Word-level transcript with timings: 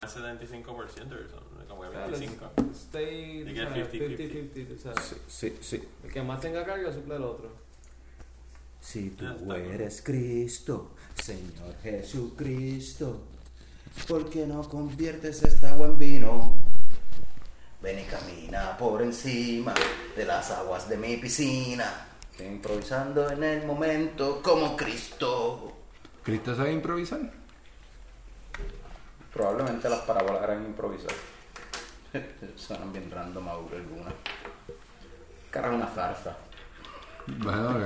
75% 0.00 0.66
o 0.66 1.18
eso, 1.20 1.42
como 1.68 1.82
que 1.82 1.88
O 1.88 1.92
sea, 1.92 2.06
25. 2.06 2.50
let's 2.56 2.78
Stay, 2.78 3.40
Y 3.40 3.44
tú 3.44 3.52
que 3.52 3.60
sabes, 3.60 3.92
50-50. 3.92 4.18
50-50, 4.18 4.68
tú 4.68 4.78
sabes. 4.82 5.04
Sí, 5.04 5.16
sí, 5.28 5.58
sí. 5.60 5.88
El 6.04 6.12
que 6.12 6.22
más 6.22 6.40
tenga 6.40 6.64
carga 6.64 6.90
suple 6.90 7.16
el 7.16 7.22
otro. 7.22 7.50
Si 8.80 9.10
tú 9.10 9.52
eres 9.52 10.00
Cristo, 10.00 10.92
Señor 11.14 11.76
Jesucristo, 11.82 13.20
¿por 14.08 14.30
qué 14.30 14.46
no 14.46 14.66
conviertes 14.66 15.42
esta 15.42 15.72
agua 15.72 15.88
en 15.88 15.98
vino? 15.98 16.62
Ven 17.82 17.98
y 17.98 18.04
camina 18.04 18.78
por 18.78 19.02
encima 19.02 19.74
de 20.16 20.24
las 20.24 20.50
aguas 20.50 20.88
de 20.88 20.96
mi 20.96 21.18
piscina, 21.18 22.06
improvisando 22.38 23.30
en 23.30 23.44
el 23.44 23.66
momento 23.66 24.40
como 24.42 24.74
Cristo. 24.78 25.72
¿Cristo 26.22 26.56
sabe 26.56 26.72
improvisar? 26.72 27.39
Probablemente 29.32 29.88
las 29.88 30.00
parábolas 30.00 30.42
eran 30.42 30.64
improvisadas. 30.64 31.16
Suenan 32.56 32.92
bien 32.92 33.10
random 33.10 33.48
ahora 33.48 33.76
algunas. 33.76 34.14
Cara 35.50 35.70
una 35.70 35.86
zarza. 35.86 36.36
Bueno. 37.26 37.78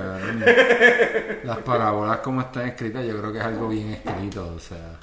Las 1.43 1.57
parábolas 1.59 2.19
como 2.19 2.41
están 2.41 2.67
escritas, 2.69 3.05
yo 3.05 3.17
creo 3.19 3.31
que 3.31 3.39
es 3.39 3.45
algo 3.45 3.69
bien 3.69 3.93
escrito, 3.93 4.53
o 4.55 4.59
sea. 4.59 4.97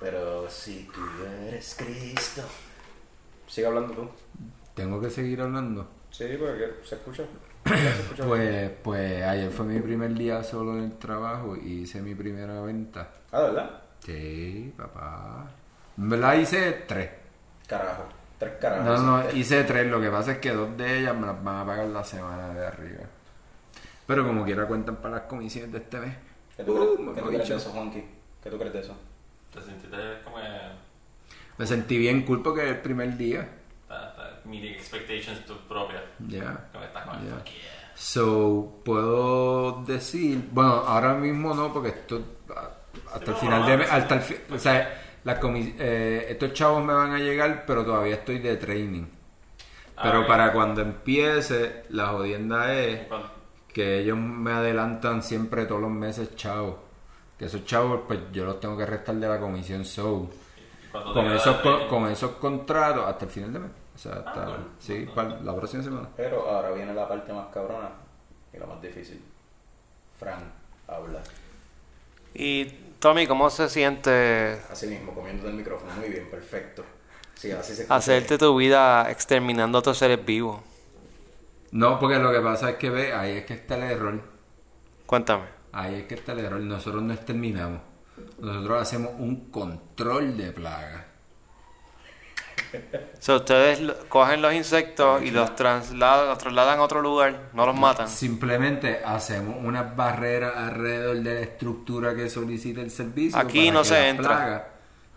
Pero 0.00 0.50
si 0.50 0.88
tú 0.92 1.00
eres 1.46 1.76
Cristo. 1.78 2.42
Sigue 3.46 3.66
hablando 3.66 3.94
tú. 3.94 4.10
¿Tengo 4.74 5.00
que 5.00 5.10
seguir 5.10 5.40
hablando? 5.40 5.88
Sí, 6.10 6.24
porque 6.38 6.74
se 6.84 6.96
escucha. 6.96 7.24
Se 7.64 7.74
escucha 7.74 8.24
Pues, 8.26 8.70
pues 8.82 9.22
ayer 9.22 9.50
fue 9.50 9.66
mi 9.66 9.80
primer 9.80 10.12
día 10.14 10.42
solo 10.42 10.76
en 10.76 10.84
el 10.84 10.98
trabajo 10.98 11.56
y 11.56 11.82
hice 11.82 12.02
mi 12.02 12.14
primera 12.14 12.60
venta. 12.62 13.08
Ah, 13.30 13.42
¿de 13.42 13.46
verdad? 13.46 13.83
Sí, 14.04 14.72
papá. 14.76 15.46
En 15.96 16.08
verdad 16.10 16.34
hice 16.34 16.84
tres. 16.86 17.10
Carajo. 17.66 18.04
Tres 18.38 18.54
carajos. 18.60 18.84
No, 18.84 18.98
no, 18.98 19.20
hiciste. 19.22 19.38
hice 19.38 19.64
tres. 19.64 19.86
Lo 19.90 20.00
que 20.00 20.10
pasa 20.10 20.32
es 20.32 20.38
que 20.38 20.52
dos 20.52 20.76
de 20.76 20.98
ellas 21.00 21.14
me 21.16 21.26
las 21.26 21.42
van 21.42 21.56
a 21.60 21.66
pagar 21.66 21.86
la 21.88 22.04
semana 22.04 22.48
de 22.52 22.66
arriba. 22.66 23.04
Pero 24.06 24.26
como 24.26 24.44
quiera 24.44 24.66
cuentan 24.66 24.96
para 24.96 25.16
las 25.16 25.22
comisiones 25.24 25.72
de 25.72 25.78
este 25.78 25.98
mes. 26.00 26.16
¿Qué 26.56 26.64
tú, 26.64 26.74
crees, 26.74 26.90
Uh, 26.98 27.14
qué 27.14 27.20
tú 27.22 27.28
crees 27.28 27.48
de 27.48 27.56
eso, 27.56 27.70
Juanqui? 27.70 28.04
¿Qué 28.42 28.50
tú 28.50 28.58
crees 28.58 28.72
de 28.74 28.80
eso? 28.80 28.96
Te 29.52 29.62
sentiste 29.62 29.96
como. 30.24 30.36
Me 31.56 31.66
sentí 31.66 31.96
bien 31.96 32.22
cool 32.26 32.42
porque 32.42 32.64
es 32.64 32.70
el 32.76 32.80
primer 32.80 33.16
día. 33.16 33.48
Meeting 34.44 34.74
expectations 34.74 35.46
tu 35.46 35.56
propia. 35.66 36.02
Ya. 36.28 36.68
Como 36.70 36.80
que 36.80 36.86
estás 36.88 37.04
con 37.06 37.16
el 37.18 37.28
Ya. 37.30 37.34
fuck 37.36 37.44
yeah. 37.46 37.92
So, 37.94 38.80
puedo 38.84 39.84
decir, 39.84 40.48
bueno, 40.52 40.72
ahora 40.72 41.14
mismo 41.14 41.54
no, 41.54 41.72
porque 41.72 41.88
esto 41.90 42.22
hasta 43.12 43.30
el 43.30 43.36
final 43.36 43.66
de 43.66 43.76
no, 43.76 43.84
hasta 43.90 44.14
el 44.14 44.20
fi- 44.20 44.36
o 44.54 44.58
sea, 44.58 45.02
la 45.24 45.38
eh, 45.78 46.26
estos 46.30 46.52
chavos 46.52 46.84
me 46.84 46.92
van 46.92 47.12
a 47.12 47.18
llegar, 47.18 47.64
pero 47.66 47.84
todavía 47.84 48.16
estoy 48.16 48.38
de 48.38 48.56
training. 48.56 49.04
Pero 50.02 50.20
Ah, 50.22 50.26
para 50.26 50.52
cuando 50.52 50.80
empiece, 50.82 51.84
la 51.90 52.08
jodienda 52.08 52.74
es 52.74 53.02
que 53.72 54.00
ellos 54.00 54.18
me 54.18 54.52
adelantan 54.52 55.22
siempre 55.22 55.66
todos 55.66 55.80
los 55.82 55.90
meses 55.90 56.34
chavos. 56.36 56.76
Que 57.38 57.46
esos 57.46 57.64
chavos, 57.64 58.00
pues 58.06 58.20
yo 58.32 58.44
los 58.44 58.60
tengo 58.60 58.76
que 58.76 58.86
restar 58.86 59.14
de 59.16 59.28
la 59.28 59.38
comisión 59.40 59.84
te 59.84 60.30
Con 60.92 61.26
esos, 61.32 61.56
con, 61.88 62.08
esos 62.08 62.32
contratos 62.32 63.04
hasta 63.06 63.24
el 63.24 63.30
final 63.30 63.52
de 63.52 63.58
mes. 63.60 63.70
O 63.94 63.98
sea, 63.98 64.12
hasta, 64.14 64.44
cool. 64.46 64.56
sí, 64.78 65.06
para 65.14 65.40
la 65.40 65.54
próxima 65.54 65.82
semana. 65.82 66.08
Pero 66.16 66.48
ahora 66.50 66.70
viene 66.72 66.92
la 66.92 67.08
parte 67.08 67.32
más 67.32 67.46
cabrona 67.54 67.90
y 68.52 68.58
la 68.58 68.66
más 68.66 68.82
difícil. 68.82 69.20
Fran, 70.18 70.52
habla. 70.88 71.20
Y 72.34 72.64
Tommy, 73.04 73.26
¿cómo 73.26 73.50
se 73.50 73.68
siente 73.68 74.58
Así 74.72 74.86
mismo, 74.86 75.12
comiendo 75.12 75.46
del 75.46 75.56
micrófono. 75.56 75.92
Muy 75.92 76.08
bien, 76.08 76.30
perfecto. 76.30 76.86
Sí, 77.34 77.50
así 77.50 77.74
se 77.74 77.84
hacerte 77.86 78.38
tu 78.38 78.56
vida 78.56 79.10
exterminando 79.10 79.76
a 79.76 79.80
otros 79.80 79.98
seres 79.98 80.24
vivos? 80.24 80.62
No, 81.70 81.98
porque 81.98 82.18
lo 82.18 82.32
que 82.32 82.40
pasa 82.40 82.70
es 82.70 82.76
que 82.76 82.88
ve, 82.88 83.12
ahí 83.12 83.32
es 83.32 83.44
que 83.44 83.52
está 83.52 83.76
el 83.76 83.82
error. 83.82 84.22
Cuéntame. 85.04 85.44
Ahí 85.72 85.96
es 85.96 86.04
que 86.04 86.14
está 86.14 86.32
el 86.32 86.38
error. 86.46 86.60
Nosotros 86.60 87.02
no 87.02 87.12
exterminamos. 87.12 87.82
Nosotros 88.38 88.80
hacemos 88.80 89.10
un 89.18 89.50
control 89.50 90.38
de 90.38 90.52
plaga. 90.52 91.04
So, 93.18 93.36
ustedes 93.36 93.80
cogen 94.08 94.42
los 94.42 94.52
insectos 94.54 95.22
y 95.22 95.30
los 95.30 95.54
trasladan, 95.56 96.28
los 96.28 96.38
trasladan 96.38 96.78
a 96.78 96.82
otro 96.82 97.00
lugar, 97.00 97.50
no 97.52 97.66
los 97.66 97.74
matan. 97.78 98.08
Simplemente 98.08 99.02
hacemos 99.04 99.56
unas 99.58 99.94
barreras 99.96 100.52
alrededor 100.56 101.16
de 101.16 101.34
la 101.34 101.40
estructura 101.40 102.14
que 102.14 102.28
solicita 102.28 102.80
el 102.80 102.90
servicio. 102.90 103.38
Aquí 103.38 103.66
para 103.66 103.72
no 103.72 103.82
que 103.82 103.88
se 103.88 103.94
las 103.94 104.04
entra. 104.06 104.28
plagas 104.28 104.62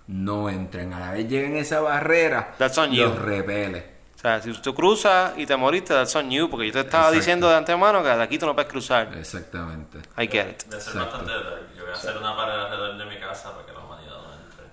no 0.07 0.49
entren. 0.49 0.93
A 0.93 0.99
la 0.99 1.11
vez 1.11 1.27
lleguen 1.27 1.57
esa 1.57 1.81
barrera, 1.81 2.53
That's 2.57 2.77
on 2.77 2.89
los 2.95 2.97
you. 2.97 3.13
repele. 3.23 3.97
O 4.15 4.19
sea, 4.19 4.41
si 4.41 4.51
tú 4.53 4.73
cruzas 4.73 5.33
y 5.37 5.45
te 5.45 5.55
moriste, 5.55 5.93
that's 5.93 6.15
on 6.15 6.31
you, 6.31 6.49
porque 6.49 6.65
yo 6.67 6.73
te 6.73 6.79
estaba 6.79 7.03
Exacto. 7.03 7.19
diciendo 7.19 7.49
de 7.49 7.55
antemano 7.57 8.01
que 8.01 8.09
de 8.09 8.23
aquí 8.23 8.39
tú 8.39 8.45
no 8.47 8.55
puedes 8.55 8.71
cruzar. 8.71 9.15
Exactamente. 9.15 9.99
I 10.17 10.27
get 10.27 10.49
it. 10.49 10.63
De 10.63 10.79
ser 10.81 10.93
Exacto. 10.95 10.99
bastante 11.19 11.33
dark, 11.33 11.67
yo 11.77 11.83
voy 11.83 11.91
a 11.91 11.95
hacer 11.95 12.17
una 12.17 12.35
pared 12.35 12.53
alrededor 12.55 12.97
de 12.97 13.05
mi 13.05 13.19
casa 13.19 13.51
para 13.53 13.65
que 13.67 13.73
la 13.73 13.79
humanidad 13.79 14.15
no 14.15 14.33
entre. 14.33 14.65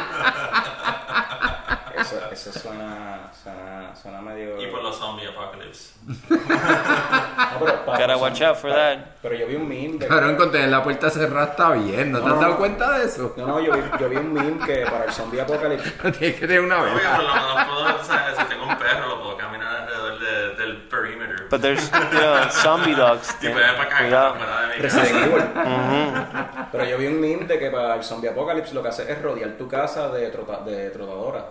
Eso, 2.48 2.58
suena, 2.58 3.30
suena, 3.42 3.94
suena 3.94 4.20
medio... 4.22 4.60
Y 4.60 4.66
por 4.68 4.82
los 4.82 4.96
zombie 4.98 5.26
apocalypse. 5.26 5.94
No, 6.30 7.58
pero, 7.66 7.84
Gotta 7.84 8.16
watch 8.16 8.40
out 8.42 8.56
for 8.56 8.70
para- 8.70 8.96
that. 8.96 9.04
Pero 9.22 9.34
yo 9.34 9.46
vi 9.46 9.56
un 9.56 9.68
meme 9.68 9.98
de... 9.98 10.06
Cabrón, 10.06 10.36
con 10.36 10.50
tener 10.50 10.68
la 10.70 10.82
puerta 10.82 11.10
cerrada 11.10 11.46
está 11.50 11.70
bien. 11.72 12.12
¿No, 12.12 12.18
No, 12.20 12.24
te 12.24 12.30
has 12.30 12.34
no, 12.36 12.40
dado 12.40 12.52
no. 12.52 12.58
cuenta 12.58 12.98
de 12.98 13.04
eso? 13.04 13.34
No, 13.36 13.46
no, 13.46 13.60
yo 13.60 13.72
vi, 13.74 13.80
yo 13.98 14.08
vi 14.08 14.16
un 14.16 14.32
meme 14.32 14.64
que 14.64 14.84
para 14.86 15.04
el 15.04 15.12
zombie 15.12 15.40
apocalipsis... 15.40 15.92
Tienes 16.18 16.40
que 16.40 16.46
tener 16.46 16.60
una 16.60 16.80
Oye, 16.82 16.94
vez. 16.94 17.02
pero 17.10 17.22
lo 17.22 17.34
menos 17.34 17.64
puedo, 17.68 18.00
o 18.00 18.04
sea, 18.04 18.34
si 18.36 18.44
tengo 18.44 18.64
un 18.66 18.78
perro, 18.78 19.08
lo 19.08 19.22
puedo 19.22 19.36
caminar 19.36 19.76
alrededor 19.82 20.18
de- 20.18 20.54
del 20.56 20.76
perimeter. 20.88 21.48
But 21.50 21.60
there's, 21.60 21.90
you 21.90 22.18
know, 22.18 22.48
zombie 22.50 22.94
dogs. 22.94 23.34
Y 23.42 23.48
puede 23.48 23.66
para 23.72 23.82
acá, 23.82 23.98
Cuidado. 23.98 24.34
Resident. 24.78 25.26
Evil. 25.26 25.44
Pero 26.72 26.84
yo 26.84 26.98
vi 26.98 27.06
un 27.08 27.20
meme 27.20 27.46
de 27.46 27.58
que 27.58 27.70
para 27.70 27.96
el 27.96 28.04
zombie 28.04 28.28
apocalipsis 28.30 28.72
lo 28.74 28.82
que 28.82 28.88
hace 28.88 29.10
es 29.10 29.20
rodear 29.20 29.50
tu 29.58 29.68
casa 29.68 30.08
de, 30.10 30.28
trota, 30.30 30.60
de 30.60 30.90
trotadoras. 30.90 31.44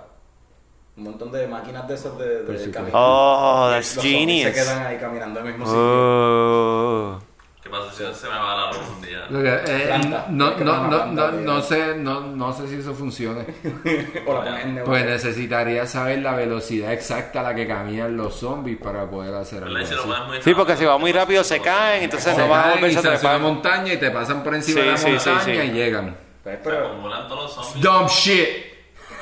Un 0.99 1.05
montón 1.05 1.31
de 1.31 1.47
máquinas 1.47 1.87
de 1.87 1.95
esas 1.95 2.17
de, 2.17 2.27
de 2.27 2.39
supuesto. 2.41 2.71
caminar. 2.73 2.91
Oh, 2.93 3.69
that's 3.71 3.95
los 3.95 4.03
genius. 4.03 4.47
se 4.53 4.53
quedan 4.53 4.85
ahí 4.85 4.97
caminando 4.97 5.39
en 5.39 5.45
el 5.45 5.51
mismo 5.53 5.65
sitio. 5.65 5.81
Oh. 5.81 7.19
¿Qué 7.63 7.69
pasa 7.69 7.89
si 7.91 8.19
se 8.19 8.27
me 8.27 8.35
va 8.35 8.55
la 8.65 8.71
luz 8.73 8.81
un 8.97 9.01
día? 9.01 9.25
Eh, 9.65 9.83
Planta. 9.87 10.25
no, 10.29 10.57
no, 10.57 10.87
no, 10.87 11.05
no, 11.05 11.31
no 11.31 11.61
sé, 11.61 11.95
no, 11.95 12.19
no 12.21 12.51
sé 12.51 12.67
si 12.67 12.75
eso 12.75 12.93
funcione. 12.93 13.45
o 14.27 14.33
la. 14.43 14.83
Pues 14.83 15.05
necesitaría 15.05 15.85
saber 15.85 16.19
la 16.19 16.33
velocidad 16.35 16.91
exacta 16.91 17.39
a 17.39 17.43
la 17.43 17.55
que 17.55 17.65
caminan 17.65 18.17
los 18.17 18.35
zombies 18.35 18.77
para 18.77 19.09
poder 19.09 19.33
hacer 19.35 19.63
algo 19.63 19.77
así. 19.77 19.93
Sí, 20.41 20.53
porque 20.53 20.75
si 20.75 20.83
va 20.83 20.97
muy 20.97 21.13
rápido 21.13 21.45
se 21.45 21.61
caen, 21.61 22.03
entonces 22.03 22.33
Se 22.35 22.41
no 22.41 22.49
van 22.49 22.71
a 22.71 22.73
volverse 22.73 22.99
a 22.99 23.01
se 23.03 23.07
trepar. 23.09 23.39
montaña 23.39 23.93
y 23.93 23.97
te 23.97 24.11
pasan 24.11 24.43
por 24.43 24.53
encima 24.55 24.81
Sí, 24.81 24.85
de 24.85 24.91
la 24.91 24.97
sí, 24.97 25.19
sí, 25.19 25.29
montaña 25.29 25.61
sí. 25.63 25.67
y 25.69 25.71
llegan. 25.71 26.17
Pues, 26.43 26.57
Se 26.57 26.61
pero, 26.63 26.87
acumulan 26.87 27.27
todos 27.29 27.43
los 27.43 27.53
zombies. 27.65 27.83
Dumb 27.85 28.07
shit. 28.09 28.47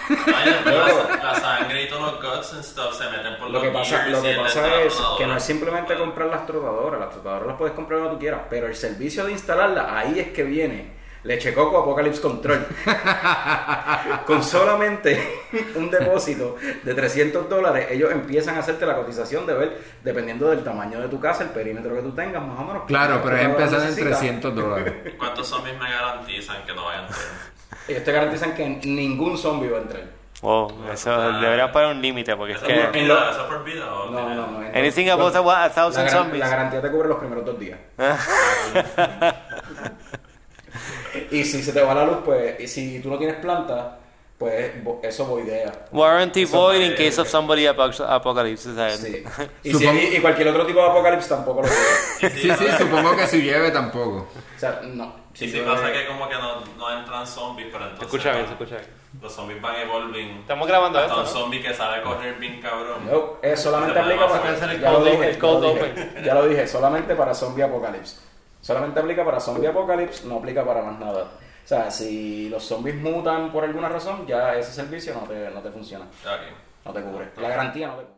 La, 0.10 1.18
la 1.24 1.40
sangre 1.40 1.84
y 1.84 1.90
todos 1.90 2.14
los 2.14 2.22
guts 2.22 2.54
and 2.54 2.64
stuff 2.64 2.98
se 2.98 3.10
meten 3.10 3.38
por 3.38 3.50
lo 3.50 3.54
los 3.54 3.64
que 3.64 3.70
pasa, 3.70 4.08
lo 4.08 4.22
que 4.22 4.36
pasa 4.36 4.82
es 4.82 4.94
que 5.18 5.28
no 5.28 5.38
es 5.38 5.44
simplemente 5.44 5.96
comprar 5.98 6.28
las 6.30 6.46
trotadoras. 6.46 7.00
Las 7.00 7.12
trotadoras 7.12 7.48
las 7.48 7.58
puedes 7.58 7.76
comprar 7.76 8.00
donde 8.00 8.16
tú 8.16 8.20
quieras. 8.20 8.42
Pero 8.50 8.68
el 8.68 8.76
servicio 8.76 9.26
de 9.26 9.32
instalarlas, 9.32 9.86
ahí 9.90 10.20
es 10.20 10.30
que 10.30 10.44
viene. 10.44 10.98
Leche 11.24 11.54
Coco 11.54 11.80
Apocalypse 11.80 12.22
Control. 12.22 12.66
Con 14.26 14.42
solamente 14.42 15.42
un 15.76 15.90
depósito 15.90 16.56
de 16.84 16.94
300 16.94 17.50
dólares, 17.50 17.88
ellos 17.90 18.12
empiezan 18.12 18.56
a 18.56 18.60
hacerte 18.60 18.86
la 18.86 18.96
cotización 18.96 19.46
de 19.46 19.54
ver, 19.54 19.82
dependiendo 20.04 20.50
del 20.50 20.64
tamaño 20.64 21.02
de 21.02 21.10
tu 21.10 21.20
casa, 21.20 21.44
el 21.44 21.50
perímetro 21.50 21.96
que 21.96 22.02
tú 22.02 22.12
tengas, 22.12 22.42
más 22.42 22.60
o 22.60 22.64
menos. 22.64 22.84
Claro, 22.86 23.20
pero 23.24 23.36
es 23.36 23.44
empezar 23.44 23.80
en 23.82 23.88
necesitas. 23.88 24.20
300 24.20 24.56
dólares. 24.56 24.94
¿Cuántos 25.18 25.48
zombies 25.48 25.78
me 25.78 25.90
garantizan 25.90 26.66
que 26.66 26.74
no 26.74 26.86
vayan 26.86 27.06
a? 27.06 27.57
Ellos 27.88 28.04
te 28.04 28.12
garantizan 28.12 28.54
que 28.56 28.68
ningún 28.68 29.38
zombie 29.38 29.70
va 29.70 29.78
a 29.80 29.82
entrar. 29.82 30.04
Wow, 30.42 30.72
eso 30.94 31.32
debería 31.40 31.72
poner 31.72 31.90
un 31.96 32.02
límite 32.02 32.36
porque 32.36 32.54
es 32.54 32.62
¿Eso 32.62 32.68
es 32.70 32.80
por 32.84 32.92
que... 32.92 33.00
en 33.00 33.08
lo- 33.08 33.16
vida? 33.16 33.32
¿Eso 33.32 33.42
es 33.42 33.48
por 33.48 33.64
vida? 33.64 33.92
o 33.94 34.12
No, 34.12 34.30
no, 34.36 34.48
no. 34.48 34.60
Anything 34.76 35.10
above 35.10 35.36
a, 35.36 35.70
thousand 35.74 36.10
zombies. 36.10 36.40
la 36.40 36.50
garantía 36.50 36.80
te 36.82 36.92
cubre 36.92 37.08
los 37.10 37.18
primeros 37.18 37.44
dos 37.44 37.60
días. 37.60 37.80
y 41.32 41.44
si 41.44 41.64
se 41.64 41.74
te 41.74 41.82
va 41.82 41.94
la 41.96 42.06
luz, 42.06 42.18
pues, 42.24 42.60
y 42.60 42.68
si 42.68 43.00
tú 43.00 43.10
no 43.10 43.18
tienes 43.18 43.38
planta, 43.38 43.98
pues 44.38 44.72
eso 45.02 45.26
voidea. 45.26 45.72
Warranty 45.92 46.44
Eso 46.44 46.56
void 46.58 46.82
in 46.82 46.92
case 46.94 47.20
of 47.20 47.28
somebody 47.28 47.64
apoc- 47.66 48.06
apocalypse. 48.08 48.70
Sí. 48.98 49.24
Y, 49.64 49.72
Supongo- 49.72 50.00
si- 50.00 50.18
y 50.18 50.22
cualquier 50.22 50.50
otro 50.50 50.66
tipo 50.68 50.80
de 50.82 50.86
apocalipsis 50.88 51.30
tampoco 51.30 51.64
lo 51.64 51.68
cubre. 51.68 52.30
Sí, 52.40 52.52
sí, 52.52 52.66
supongo 52.78 53.16
que 53.16 53.26
si 53.28 53.42
llueve 53.42 53.72
tampoco. 53.72 54.28
O 54.56 54.60
sea, 54.60 54.82
no. 54.84 55.27
Si 55.38 55.52
tú 55.52 55.64
pasa 55.66 55.92
que 55.92 56.08
como 56.08 56.28
que 56.28 56.34
no, 56.36 56.62
no 56.80 56.98
entran 57.00 57.28
zombies, 57.28 57.68
pero 57.72 57.84
entonces 57.86 58.08
escucha 58.08 58.32
bien, 58.32 58.46
escucha 58.46 58.76
bien. 58.78 58.88
los 59.22 59.32
zombies 59.34 59.62
van 59.62 59.76
evolving. 59.76 60.38
Estamos 60.40 60.68
grabando 60.68 60.98
hasta 60.98 61.10
esto, 61.12 61.20
un 61.22 61.26
¿no? 61.28 61.32
zombie 61.32 61.62
que 61.62 61.74
sabe 61.76 62.02
correr 62.02 62.40
bien 62.40 62.60
cabrón. 62.60 63.06
No, 63.06 63.34
eh, 63.44 63.56
solamente 63.56 64.00
aplica 64.00 64.28
para. 64.28 64.52
hacer 64.52 64.70
el 64.72 64.82
ya 64.82 64.92
lo 64.92 64.98
cold 64.98 65.12
dije, 65.12 65.28
el 65.30 65.34
ya 65.36 65.40
cold 65.40 65.64
lo 65.64 65.74
dije, 65.74 65.92
open. 65.92 66.24
Ya 66.24 66.34
lo 66.34 66.48
dije, 66.48 66.68
solamente 66.68 67.16
para 67.16 67.34
zombie 67.36 67.64
apocalypse. 67.64 68.18
Solamente 68.62 69.00
aplica 69.00 69.24
para 69.24 69.40
zombie 69.40 69.68
apocalypse, 69.68 70.26
no 70.28 70.38
aplica 70.38 70.66
para 70.66 70.82
más 70.82 70.98
nada. 71.00 71.24
O 71.64 71.68
sea, 71.68 71.92
si 71.92 72.50
los 72.50 72.64
zombies 72.64 72.96
mutan 72.96 73.52
por 73.52 73.64
alguna 73.64 73.90
razón, 73.90 74.26
ya 74.26 74.56
ese 74.56 74.72
servicio 74.72 75.14
no 75.14 75.22
te, 75.28 75.52
no 75.52 75.62
te 75.62 75.70
funciona, 75.70 76.06
Ok. 76.06 76.42
no 76.86 76.94
te 76.94 77.02
cubre. 77.04 77.30
La 77.38 77.50
garantía 77.50 77.88
no 77.88 77.96
te 77.98 78.04
cubre. 78.06 78.18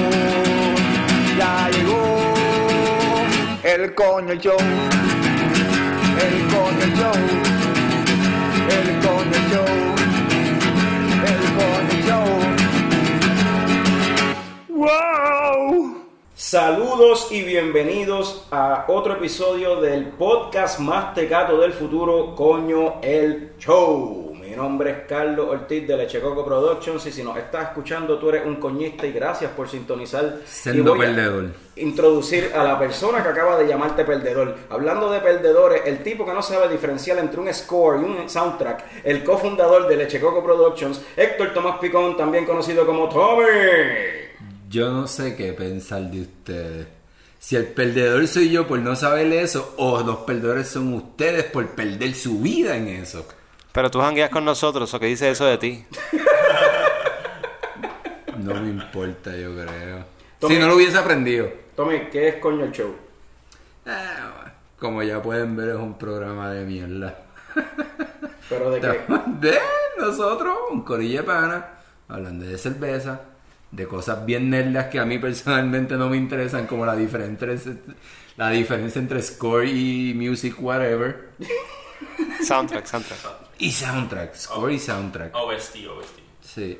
el 3.81 3.95
coño 3.95 4.35
show, 4.35 4.57
el 4.59 6.47
coño 6.53 6.85
show, 6.97 7.17
el 8.69 8.87
coño 9.01 9.39
show, 9.49 9.71
el 11.25 11.41
coño 11.57 11.97
show. 12.05 12.29
¡Wow! 14.69 16.05
Saludos 16.35 17.31
y 17.31 17.41
bienvenidos 17.41 18.45
a 18.51 18.85
otro 18.87 19.13
episodio 19.13 19.81
del 19.81 20.09
podcast 20.09 20.79
más 20.79 21.15
tecato 21.15 21.57
del 21.57 21.73
futuro, 21.73 22.35
Coño 22.35 23.01
el 23.01 23.53
Show. 23.57 24.30
Mi 24.51 24.57
nombre 24.57 24.91
es 24.91 24.97
Carlos 25.07 25.47
Ortiz 25.49 25.87
de 25.87 25.95
Lechecoco 25.95 26.43
Productions 26.43 27.05
y 27.05 27.11
si 27.13 27.23
nos 27.23 27.37
estás 27.37 27.69
escuchando 27.69 28.19
tú 28.19 28.27
eres 28.27 28.45
un 28.45 28.57
coñista 28.57 29.07
y 29.07 29.13
gracias 29.13 29.49
por 29.51 29.69
sintonizar. 29.69 30.25
A 30.25 30.97
perdedor. 30.97 31.51
Introducir 31.77 32.51
a 32.53 32.61
la 32.61 32.77
persona 32.77 33.23
que 33.23 33.29
acaba 33.29 33.57
de 33.57 33.65
llamarte 33.65 34.03
perdedor. 34.03 34.57
Hablando 34.69 35.09
de 35.09 35.21
perdedores, 35.21 35.83
el 35.85 36.03
tipo 36.03 36.25
que 36.25 36.33
no 36.33 36.41
sabe 36.41 36.67
diferenciar 36.67 37.19
entre 37.19 37.39
un 37.39 37.53
score 37.53 38.01
y 38.01 38.03
un 38.03 38.29
soundtrack, 38.29 39.05
el 39.05 39.23
cofundador 39.23 39.87
de 39.87 39.95
Lechecoco 39.95 40.43
Productions, 40.43 41.01
Héctor 41.15 41.53
Tomás 41.53 41.79
Picón, 41.79 42.17
también 42.17 42.43
conocido 42.43 42.85
como 42.85 43.07
Tommy. 43.07 43.45
Yo 44.67 44.91
no 44.91 45.07
sé 45.07 45.33
qué 45.33 45.53
pensar 45.53 46.01
de 46.11 46.23
ustedes. 46.23 46.87
Si 47.39 47.55
el 47.55 47.67
perdedor 47.67 48.27
soy 48.27 48.49
yo 48.49 48.67
por 48.67 48.79
no 48.79 48.97
saber 48.97 49.31
eso, 49.31 49.75
o 49.77 50.01
los 50.01 50.17
perdedores 50.17 50.67
son 50.67 50.93
ustedes 50.93 51.45
por 51.45 51.69
perder 51.69 52.13
su 52.15 52.39
vida 52.39 52.75
en 52.75 52.89
eso. 52.89 53.25
Pero 53.73 53.89
tú 53.89 53.99
jangueas 53.99 54.29
con 54.29 54.43
nosotros, 54.43 54.93
¿o 54.93 54.99
qué 54.99 55.05
dice 55.05 55.29
eso 55.29 55.45
de 55.45 55.57
ti? 55.57 55.85
No 58.37 58.55
me 58.55 58.69
importa, 58.69 59.35
yo 59.35 59.53
creo. 59.53 60.03
Tommy. 60.39 60.55
Si 60.55 60.59
no 60.61 60.67
lo 60.67 60.75
hubiese 60.75 60.97
aprendido. 60.97 61.47
Tommy, 61.75 61.99
¿qué 62.11 62.27
es 62.29 62.35
Coño 62.37 62.65
el 62.65 62.71
Show? 62.71 62.95
Ah, 63.85 64.51
Como 64.79 65.03
ya 65.03 65.21
pueden 65.21 65.55
ver, 65.55 65.69
es 65.69 65.75
un 65.75 65.97
programa 65.97 66.51
de 66.51 66.65
mierda. 66.65 67.17
Pero 68.49 68.71
de 68.71 68.81
qué? 68.81 69.01
De 69.39 69.59
nosotros, 69.97 70.57
un 70.71 70.83
corillo 70.83 71.19
de 71.19 71.23
pana, 71.23 71.65
hablando 72.09 72.45
de 72.45 72.57
cerveza, 72.57 73.21
de 73.71 73.87
cosas 73.87 74.25
bien 74.25 74.49
nerdas 74.49 74.87
que 74.87 74.99
a 74.99 75.05
mí 75.05 75.17
personalmente 75.19 75.95
no 75.95 76.09
me 76.09 76.17
interesan, 76.17 76.67
como 76.67 76.85
la 76.85 76.95
diferencia, 76.95 77.47
la 78.35 78.49
diferencia 78.49 78.99
entre 78.99 79.21
score 79.21 79.67
y 79.67 80.13
music, 80.15 80.55
whatever. 80.59 81.29
Soundtrack, 82.43 82.85
soundtrack. 82.87 83.19
Y 83.61 83.71
soundtrack, 83.71 84.35
score 84.35 84.71
y 84.73 84.79
soundtrack. 84.79 85.35
OST, 85.35 85.75
OST. 85.87 86.19
Sí. 86.41 86.79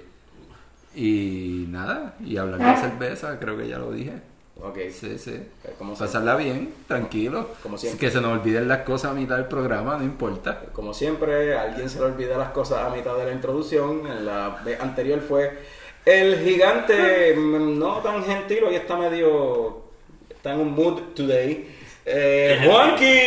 Y 0.95 1.67
nada, 1.69 2.15
y 2.25 2.37
hablar 2.37 2.59
de 2.59 2.81
cerveza, 2.81 3.39
creo 3.39 3.55
que 3.55 3.67
ya 3.67 3.77
lo 3.77 3.91
dije. 3.91 4.13
Ok. 4.59 4.79
Sí, 4.91 5.19
sí. 5.19 5.43
Como 5.77 5.95
Pasarla 5.95 6.35
bien, 6.35 6.73
tranquilo. 6.87 7.49
Como 7.61 7.77
siempre. 7.77 7.99
Que 7.99 8.11
se 8.11 8.19
nos 8.19 8.31
olviden 8.39 8.67
las 8.67 8.79
cosas 8.79 9.11
a 9.11 9.13
mitad 9.13 9.37
del 9.37 9.45
programa, 9.45 9.95
no 9.97 10.03
importa. 10.03 10.59
Como 10.73 10.91
siempre, 10.95 11.55
a 11.55 11.61
alguien 11.61 11.87
se 11.87 11.99
le 11.99 12.05
olvida 12.05 12.35
las 12.35 12.49
cosas 12.49 12.79
a 12.79 12.89
mitad 12.95 13.15
de 13.15 13.25
la 13.25 13.31
introducción. 13.31 14.07
En 14.07 14.25
la 14.25 14.59
anterior 14.79 15.21
fue 15.21 15.59
el 16.03 16.39
gigante, 16.39 17.35
mm, 17.35 17.77
no 17.77 17.97
tan 17.97 18.23
gentil, 18.25 18.63
hoy 18.63 18.75
está 18.75 18.97
medio. 18.97 19.83
está 20.29 20.53
en 20.53 20.61
un 20.61 20.73
mood 20.73 21.13
today. 21.15 21.75
Eh, 22.05 22.59
Juanqui. 22.65 23.21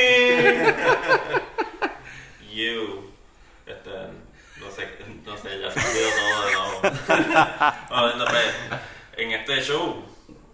You. 2.53 3.13
Este, 3.66 3.90
no 4.61 4.70
sé, 4.70 4.88
no 5.25 5.37
sé, 5.37 5.61
ya 5.61 5.70
se 5.70 5.81
olvidó 5.81 6.08
todo 6.11 6.46
de 6.46 6.52
nuevo. 6.52 6.81
Bueno, 7.88 8.16
no, 8.16 8.25
pues, 8.26 8.55
en 9.16 9.32
este 9.32 9.61
show, 9.62 10.05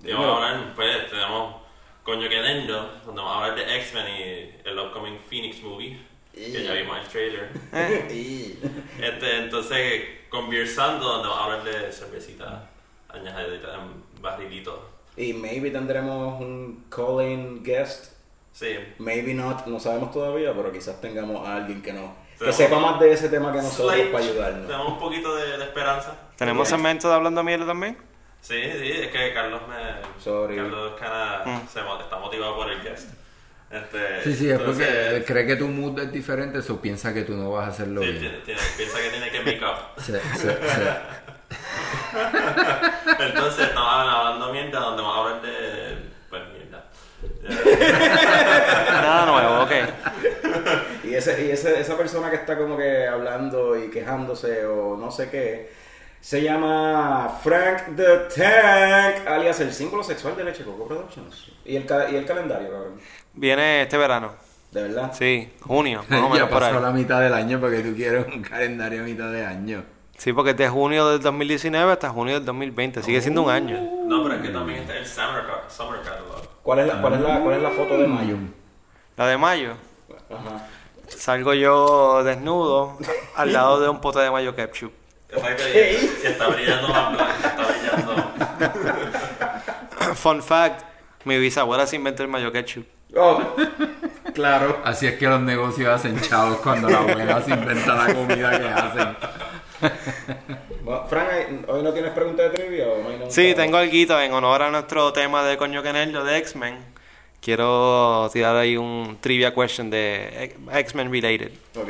vamos 0.02 0.26
a 0.26 0.48
hablar, 0.48 0.74
pues, 0.74 1.10
tenemos 1.10 1.56
Coño 2.04 2.28
que 2.28 2.40
Nendo, 2.40 3.00
donde 3.04 3.20
vamos 3.20 3.32
a 3.32 3.44
hablar 3.46 3.54
de 3.56 3.76
X-Men 3.78 4.06
y 4.08 4.68
el 4.68 4.78
upcoming 4.78 5.18
Phoenix 5.28 5.62
movie, 5.62 6.00
que 6.32 6.62
ya 6.64 6.72
vimos 6.74 6.98
el 6.98 7.06
trailer. 7.08 7.50
Este, 9.00 9.38
entonces, 9.38 10.02
con 10.28 10.48
Beer 10.50 10.68
Sando, 10.68 11.06
donde 11.06 11.28
vamos 11.28 11.40
a 11.40 11.44
hablar 11.44 11.64
de 11.64 11.92
cervecita 11.92 12.68
añadidita 13.08 13.74
en 13.74 14.22
barrilitos. 14.22 14.78
y 15.16 15.32
maybe 15.32 15.70
tendremos 15.70 16.40
un 16.40 16.84
calling 16.88 17.62
guest. 17.64 18.12
Sí, 18.52 18.76
Maybe 18.98 19.32
not, 19.34 19.66
no 19.66 19.78
sabemos 19.80 20.10
todavía, 20.12 20.52
pero 20.54 20.72
quizás 20.72 21.00
tengamos 21.00 21.46
a 21.46 21.56
alguien 21.56 21.82
que 21.82 21.92
no. 21.92 22.14
Que 22.44 22.52
sepa 22.52 22.78
más 22.78 22.98
de 23.00 23.12
ese 23.12 23.28
tema 23.28 23.52
que 23.52 23.58
nosotros 23.58 23.92
Slight- 23.94 24.12
para 24.12 24.24
ayudarnos. 24.24 24.66
Tenemos 24.66 24.88
un 24.88 24.98
poquito 24.98 25.34
de, 25.36 25.58
de 25.58 25.64
esperanza. 25.64 26.14
¿Tenemos 26.36 26.68
Ok. 26.68 26.74
segmento 26.76 27.08
de 27.08 27.14
Hablando 27.14 27.42
Mierda 27.44 27.66
también? 27.66 27.98
Sí, 28.40 28.54
sí, 28.62 28.92
es 28.92 29.08
que 29.08 29.34
Carlos 29.34 29.60
me. 29.68 30.22
Sorry. 30.22 30.56
Carlos 30.56 30.92
kinda 30.98 31.42
Mm. 31.44 31.68
se 31.68 31.80
está 31.80 32.18
motivado 32.18 32.56
por 32.56 32.70
el 32.70 32.80
guest. 32.82 33.10
Este, 33.70 34.24
Sí, 34.24 34.34
sí, 34.34 34.50
es 34.50 34.58
porque 34.58 34.82
entonces, 34.82 35.24
cree 35.26 35.46
que 35.46 35.54
tu 35.56 35.68
mood 35.68 35.98
es 36.00 36.10
diferente, 36.10 36.58
eso 36.58 36.80
piensa 36.80 37.12
que 37.14 37.22
tú 37.22 37.34
no 37.34 37.52
vas 37.52 37.66
a 37.66 37.68
hacerlo 37.68 38.00
sí, 38.00 38.08
bien. 38.08 38.20
tiene- 38.20 38.38
tiene- 38.38 38.60
piensa 38.76 38.98
que 39.00 39.10
tiene 39.10 39.30
que 39.30 39.40
make 39.42 39.60
up. 39.64 40.02
Se- 40.02 40.20
se- 40.36 40.68
se- 40.68 40.98
Entonces 43.26 43.66
estamos 43.68 43.92
hablando 43.92 44.52
mierda 44.52 44.80
donde 44.80 45.02
vamos 45.02 45.16
a 45.16 45.20
hablar 45.20 45.42
de. 45.42 45.98
Pues 46.30 46.42
mierda. 46.52 46.84
Eh, 47.42 48.86
Nada 49.02 49.26
nuevo, 49.26 49.62
ok. 49.62 49.72
Y, 51.10 51.14
ese, 51.14 51.44
y 51.46 51.50
ese, 51.50 51.80
esa 51.80 51.96
persona 51.96 52.30
que 52.30 52.36
está 52.36 52.56
como 52.56 52.76
que 52.76 53.06
hablando 53.06 53.76
y 53.76 53.90
quejándose 53.90 54.64
o 54.66 54.96
no 54.96 55.10
sé 55.10 55.28
qué, 55.30 55.72
se 56.20 56.42
llama 56.42 57.38
Frank 57.42 57.96
the 57.96 58.28
Tank, 58.34 59.26
alias 59.26 59.60
el 59.60 59.72
símbolo 59.72 60.02
sexual 60.04 60.36
de 60.36 60.44
Leche 60.44 60.64
Coco 60.64 60.86
Productions. 60.86 61.50
Y 61.64 61.76
el, 61.76 61.86
ca- 61.86 62.10
y 62.10 62.16
el 62.16 62.24
calendario, 62.26 62.70
cabrón. 62.70 63.00
Viene 63.34 63.82
este 63.82 63.96
verano. 63.96 64.32
De 64.70 64.82
verdad. 64.82 65.10
Sí, 65.12 65.50
junio, 65.62 66.04
más 66.08 66.20
o 66.20 66.28
menos 66.28 66.38
ya 66.38 66.48
por 66.48 66.62
ahí. 66.62 66.70
pasó 66.72 66.80
la 66.84 66.92
mitad 66.92 67.20
del 67.20 67.34
año 67.34 67.58
porque 67.58 67.80
tú 67.80 67.94
quieres 67.94 68.26
un 68.26 68.42
calendario 68.42 69.00
a 69.00 69.04
mitad 69.04 69.32
de 69.32 69.44
año. 69.44 69.84
Sí, 70.16 70.32
porque 70.34 70.50
es 70.50 70.56
de 70.58 70.68
junio 70.68 71.08
del 71.08 71.20
2019 71.22 71.92
hasta 71.92 72.10
junio 72.10 72.34
del 72.34 72.44
2020. 72.44 73.02
Sigue 73.02 73.20
siendo 73.22 73.42
un 73.42 73.50
año. 73.50 73.80
no, 74.04 74.22
pero 74.22 74.34
es 74.36 74.42
que 74.42 74.50
también 74.50 74.80
está 74.80 74.96
el 74.98 75.06
Summer, 75.06 75.42
summer 75.68 76.00
Catalog. 76.02 76.42
¿Cuál 76.62 76.80
es 76.80 76.86
la, 76.88 77.00
cuál 77.00 77.14
es 77.14 77.20
la, 77.20 77.40
cuál 77.40 77.56
es 77.56 77.62
la 77.62 77.70
foto 77.70 77.96
de 77.96 78.06
mayo? 78.06 78.36
La 79.16 79.26
de 79.26 79.38
mayo. 79.38 79.72
Ajá. 80.28 80.66
Salgo 81.16 81.52
yo 81.54 82.22
desnudo 82.24 82.96
al 83.36 83.52
lado 83.52 83.80
de 83.80 83.88
un 83.88 84.00
pote 84.00 84.20
de 84.20 84.30
mayo 84.30 84.54
ketchup. 84.54 84.92
Y, 85.32 85.36
y 85.76 86.26
está 86.26 86.48
brillando 86.48 86.88
más 86.88 87.12
blanco, 87.12 87.32
está 87.44 87.66
brillando. 87.66 88.14
Fun 90.14 90.42
fact, 90.42 90.82
mi 91.24 91.38
bisabuela 91.38 91.86
se 91.86 91.96
inventó 91.96 92.22
el 92.22 92.28
mayo 92.28 92.50
ketchup. 92.52 92.84
Oh, 93.16 93.40
claro. 94.34 94.78
Así 94.84 95.06
es 95.06 95.18
que 95.18 95.26
los 95.26 95.40
negocios 95.40 95.88
hacen 95.88 96.20
chavos 96.20 96.58
cuando 96.58 96.88
la 96.88 96.98
abuela 96.98 97.42
se 97.42 97.50
inventa 97.50 97.94
la 97.94 98.14
comida 98.14 98.50
que 98.58 98.68
hacen. 98.68 99.16
Bueno, 100.84 101.06
¿hay- 101.30 101.64
¿hoy 101.68 101.82
no 101.82 101.92
tienes 101.92 102.12
pregunta 102.12 102.42
de 102.44 102.50
trivia 102.50 102.86
o 102.88 102.98
no? 102.98 103.30
Sí, 103.30 103.54
tengo 103.54 103.76
algo 103.78 103.92
en 104.20 104.32
honor 104.32 104.62
a 104.62 104.70
nuestro 104.70 105.12
tema 105.12 105.44
de 105.44 105.56
Coño 105.56 105.82
que 105.82 105.92
Nerdo 105.92 106.24
de 106.24 106.36
X-Men. 106.38 106.78
Quiero 107.40 108.28
tirar 108.32 108.56
ahí 108.56 108.76
un 108.76 109.16
trivia 109.20 109.54
question 109.54 109.88
de 109.90 110.54
X-Men 110.72 111.10
related. 111.10 111.52
Ok. 111.74 111.88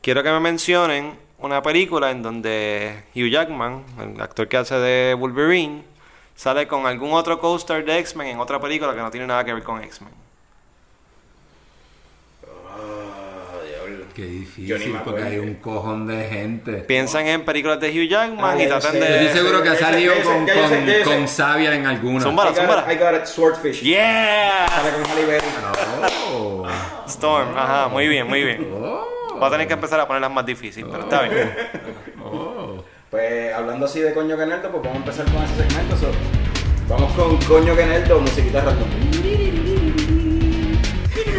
Quiero 0.00 0.22
que 0.22 0.30
me 0.30 0.40
mencionen 0.40 1.18
una 1.38 1.62
película 1.62 2.10
en 2.10 2.22
donde 2.22 3.02
Hugh 3.14 3.30
Jackman, 3.30 3.84
el 4.00 4.20
actor 4.20 4.46
que 4.46 4.56
hace 4.56 4.76
de 4.76 5.14
Wolverine, 5.14 5.82
sale 6.36 6.68
con 6.68 6.86
algún 6.86 7.12
otro 7.12 7.40
co-star 7.40 7.84
de 7.84 7.98
X-Men 7.98 8.28
en 8.28 8.40
otra 8.40 8.60
película 8.60 8.94
que 8.94 9.00
no 9.00 9.10
tiene 9.10 9.26
nada 9.26 9.44
que 9.44 9.52
ver 9.52 9.62
con 9.62 9.82
X-Men. 9.82 10.12
Ah, 12.68 13.58
diablo. 13.66 13.99
Qué 14.14 14.24
difícil 14.24 14.96
porque 15.04 15.22
hay 15.22 15.38
un 15.38 15.54
cojón 15.54 16.06
de 16.06 16.24
gente. 16.28 16.72
Piensan 16.82 17.26
en 17.26 17.44
películas 17.44 17.80
de 17.80 17.88
Hugh 17.90 18.08
Jackman 18.08 18.58
Ah, 18.58 18.62
y 18.62 18.66
tratan 18.66 18.92
sé. 18.92 18.98
Yo 18.98 19.04
de... 19.04 19.26
estoy 19.26 19.42
seguro 19.42 19.62
que 19.62 19.68
ha 19.68 19.76
salido 19.76 20.12
ese- 20.14 21.02
con, 21.04 21.28
Sabia 21.28 21.74
en 21.74 21.86
alguna. 21.86 22.20
Zumba. 22.20 22.44
I 22.44 22.46
got 22.46 22.52
it, 22.54 22.60
zúmbala. 22.60 22.92
I 22.92 22.96
got 22.96 23.14
it, 23.14 23.24
Swordfish. 23.26 23.82
¡Yeah! 23.82 24.66
Sale 24.68 24.90
con 24.92 25.10
Halle 25.10 25.26
Berry. 25.26 25.46
Oh. 26.32 26.66
Storm, 27.06 27.56
ajá, 27.56 27.88
muy 27.88 28.08
bien, 28.08 28.26
muy 28.26 28.42
bien. 28.42 28.66
Oh. 28.74 29.06
Voy 29.38 29.46
a 29.46 29.50
tener 29.50 29.66
que 29.66 29.74
empezar 29.74 29.98
a 30.00 30.06
ponerlas 30.06 30.30
más 30.30 30.44
difíciles, 30.44 30.88
pero 30.90 31.04
está 31.04 31.22
bien. 31.22 31.50
Oh. 32.24 32.84
Pues 33.10 33.52
hablando 33.54 33.86
así 33.86 34.00
de 34.00 34.12
coño 34.12 34.36
que 34.36 34.46
nerdo, 34.46 34.70
pues 34.70 34.82
vamos 34.82 34.96
a 34.96 34.98
empezar 34.98 35.24
con 35.32 35.42
ese 35.42 35.56
segmento. 35.56 35.96
so, 35.96 36.10
vamos 36.88 37.12
con 37.14 37.36
coño 37.44 37.74
que 37.74 37.86
nerdo, 37.86 38.20
musiquita 38.20 38.60
random. 38.60 38.88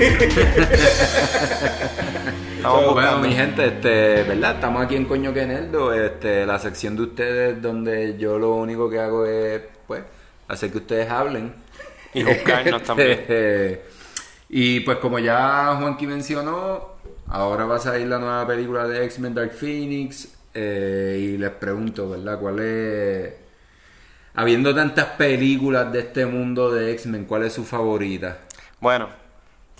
Estamos 2.57 2.85
So, 2.85 2.93
Bueno, 2.93 3.19
mi 3.19 3.33
gente, 3.33 3.67
este, 3.67 4.23
¿verdad? 4.23 4.55
Estamos 4.55 4.83
aquí 4.83 4.95
en 4.95 5.05
Coño 5.05 5.31
que 5.31 5.45
Nerdo, 5.45 5.93
este, 5.93 6.43
la 6.45 6.57
sección 6.57 6.95
de 6.95 7.03
ustedes 7.03 7.61
donde 7.61 8.17
yo 8.17 8.39
lo 8.39 8.55
único 8.55 8.89
que 8.89 8.99
hago 8.99 9.27
es, 9.27 9.61
pues, 9.85 10.01
hacer 10.47 10.71
que 10.71 10.79
ustedes 10.79 11.07
hablen. 11.09 11.53
Y 12.13 12.23
juzgarnos 12.23 12.83
también. 12.83 13.25
Y 14.53 14.81
pues 14.81 14.97
como 14.97 15.17
ya 15.17 15.77
Juanqui 15.79 16.05
mencionó, 16.05 16.95
ahora 17.29 17.63
va 17.63 17.77
a 17.77 17.79
salir 17.79 18.05
la 18.07 18.19
nueva 18.19 18.45
película 18.45 18.85
de 18.85 19.05
X-Men 19.05 19.33
Dark 19.33 19.53
Phoenix 19.53 20.27
eh, 20.53 21.17
y 21.21 21.37
les 21.37 21.51
pregunto, 21.51 22.09
¿verdad? 22.09 22.37
¿Cuál 22.37 22.59
es, 22.59 23.33
habiendo 24.33 24.75
tantas 24.75 25.05
películas 25.05 25.93
de 25.93 25.99
este 25.99 26.25
mundo 26.25 26.69
de 26.69 26.91
X-Men, 26.91 27.23
cuál 27.23 27.43
es 27.43 27.53
su 27.53 27.63
favorita? 27.63 28.39
Bueno, 28.81 29.20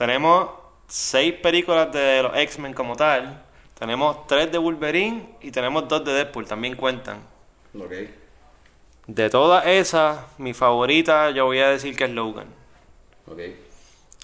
tenemos 0.02 0.50
seis 0.88 1.32
películas 1.32 1.92
de 1.92 2.24
los 2.24 2.36
X-Men 2.36 2.74
como 2.74 2.96
tal. 2.96 3.40
Tenemos 3.78 4.26
tres 4.26 4.52
de 4.52 4.58
Wolverine 4.58 5.36
y 5.42 5.52
tenemos 5.52 5.88
dos 5.88 6.04
de 6.04 6.12
Deadpool, 6.12 6.48
también 6.48 6.76
cuentan. 6.76 7.20
Ok. 7.80 7.92
De 9.06 9.30
todas 9.30 9.64
esas, 9.68 10.18
mi 10.40 10.56
favorita 10.56 11.30
yo 11.30 11.46
voy 11.46 11.60
a 11.60 11.70
decir 11.70 11.96
que 11.96 12.06
es 12.06 12.10
Logan. 12.10 12.48
Ok. 13.28 13.42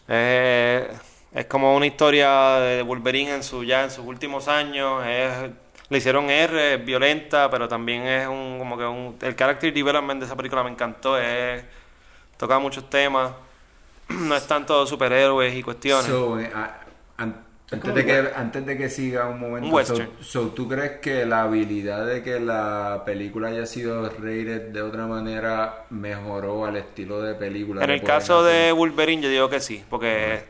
Eh, 0.08 0.92
es 1.32 1.46
como 1.46 1.76
una 1.76 1.86
historia 1.86 2.54
de 2.56 2.82
Wolverine 2.82 3.36
en 3.36 3.44
su 3.44 3.64
ya 3.64 3.84
en 3.84 3.92
sus 3.92 4.04
últimos 4.04 4.48
años. 4.48 5.06
Es, 5.06 5.52
le 5.90 5.98
hicieron 6.00 6.32
R, 6.32 6.74
es 6.74 6.84
violenta, 6.84 7.52
pero 7.52 7.68
también 7.68 8.02
es 8.08 8.28
un 8.28 8.58
como 8.58 8.80
que 8.80 8.84
un, 8.84 9.16
el 9.22 9.36
character 9.36 9.72
development 9.72 10.22
de 10.22 10.26
esa 10.26 10.36
película 10.36 10.64
me 10.64 10.72
encantó. 10.72 11.20
Es, 11.20 11.64
toca 12.36 12.58
muchos 12.58 12.90
temas. 12.90 13.32
No 14.10 14.36
es 14.36 14.48
tanto 14.48 14.86
superhéroes 14.86 15.54
y 15.56 15.64
cuestiones. 15.64 16.06
So, 16.06 16.40
eh, 16.40 16.50
a- 16.54 16.80
an- 17.18 17.44
antes, 17.70 17.94
de 17.94 18.06
que, 18.06 18.30
antes 18.36 18.66
de 18.66 18.78
que 18.78 18.90
siga 18.90 19.28
un 19.28 19.40
momento, 19.40 19.68
Un 19.78 19.86
so, 19.86 19.96
so, 20.22 20.48
¿tú 20.50 20.68
crees 20.70 21.00
que 21.02 21.26
la 21.26 21.44
habilidad 21.44 22.06
de 22.06 22.24
que 22.24 22.40
la 22.40 23.04
película 23.06 23.50
haya 23.50 23.66
sido 23.66 24.08
rated 24.10 24.70
de 24.70 24.82
otra 24.82 25.06
manera 25.08 25.86
mejoró 25.90 26.66
al 26.66 26.78
estilo 26.78 27.22
de 27.22 27.36
película? 27.36 27.84
En 27.84 27.90
el 27.90 28.02
caso 28.04 28.40
hacer? 28.40 28.68
de 28.68 28.72
Wolverine 28.72 29.22
yo 29.22 29.30
digo 29.30 29.50
que 29.50 29.60
sí, 29.60 29.84
porque 29.90 30.44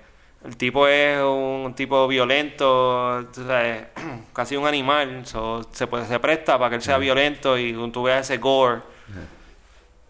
el 0.46 0.56
tipo 0.58 0.88
es 0.88 1.20
un 1.20 1.74
tipo 1.76 2.08
violento, 2.08 3.26
tú 3.34 3.44
sabes, 3.48 3.86
casi 4.34 4.56
un 4.56 4.68
animal, 4.68 5.26
so, 5.26 5.68
se, 5.72 5.88
puede, 5.88 6.06
se 6.06 6.20
presta 6.20 6.60
para 6.60 6.70
que 6.70 6.76
él 6.76 6.82
sea 6.84 7.00
violento 7.00 7.58
y 7.58 7.74
tú 7.92 8.04
veas 8.04 8.30
ese 8.30 8.38
gore. 8.38 8.82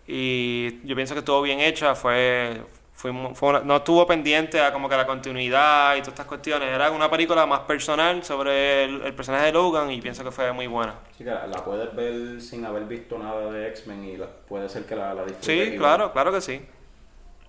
Y 0.08 0.86
yo 0.88 0.96
pienso 0.96 1.14
que 1.14 1.20
estuvo 1.20 1.42
bien 1.42 1.60
hecha, 1.60 1.94
fue, 1.96 2.62
fue, 2.98 3.12
mu- 3.14 3.34
fue 3.36 3.50
una- 3.50 3.60
no 3.62 3.78
estuvo 3.78 4.06
pendiente 4.06 4.60
a 4.60 4.74
como 4.74 4.90
que 4.90 4.98
la 4.98 5.06
continuidad 5.06 5.94
y 5.96 6.00
todas 6.00 6.10
estas 6.10 6.26
cuestiones, 6.26 6.68
era 6.68 6.92
una 6.92 7.10
película 7.10 7.46
más 7.46 7.62
personal 7.62 8.24
sobre 8.24 8.84
el, 8.86 9.02
el 9.04 9.14
personaje 9.14 9.46
de 9.46 9.52
Logan 9.54 9.90
y 9.92 10.02
pienso 10.02 10.24
que 10.24 10.32
fue 10.32 10.52
muy 10.52 10.68
buena. 10.68 10.96
Sí, 11.18 11.24
que 11.24 11.30
la, 11.30 11.48
la 11.48 11.64
puedes 11.64 11.96
ver 11.96 12.42
sin 12.42 12.66
haber 12.66 12.84
visto 12.86 13.18
nada 13.20 13.52
de 13.52 13.68
X-Men 13.70 14.04
y 14.04 14.18
la- 14.18 14.28
puede 14.28 14.68
ser 14.68 14.86
que 14.86 14.96
la, 14.96 15.14
la 15.14 15.24
disfrutes. 15.26 15.70
Sí, 15.70 15.78
claro, 15.78 16.12
claro 16.12 16.32
que 16.34 16.42
sí. 16.42 16.66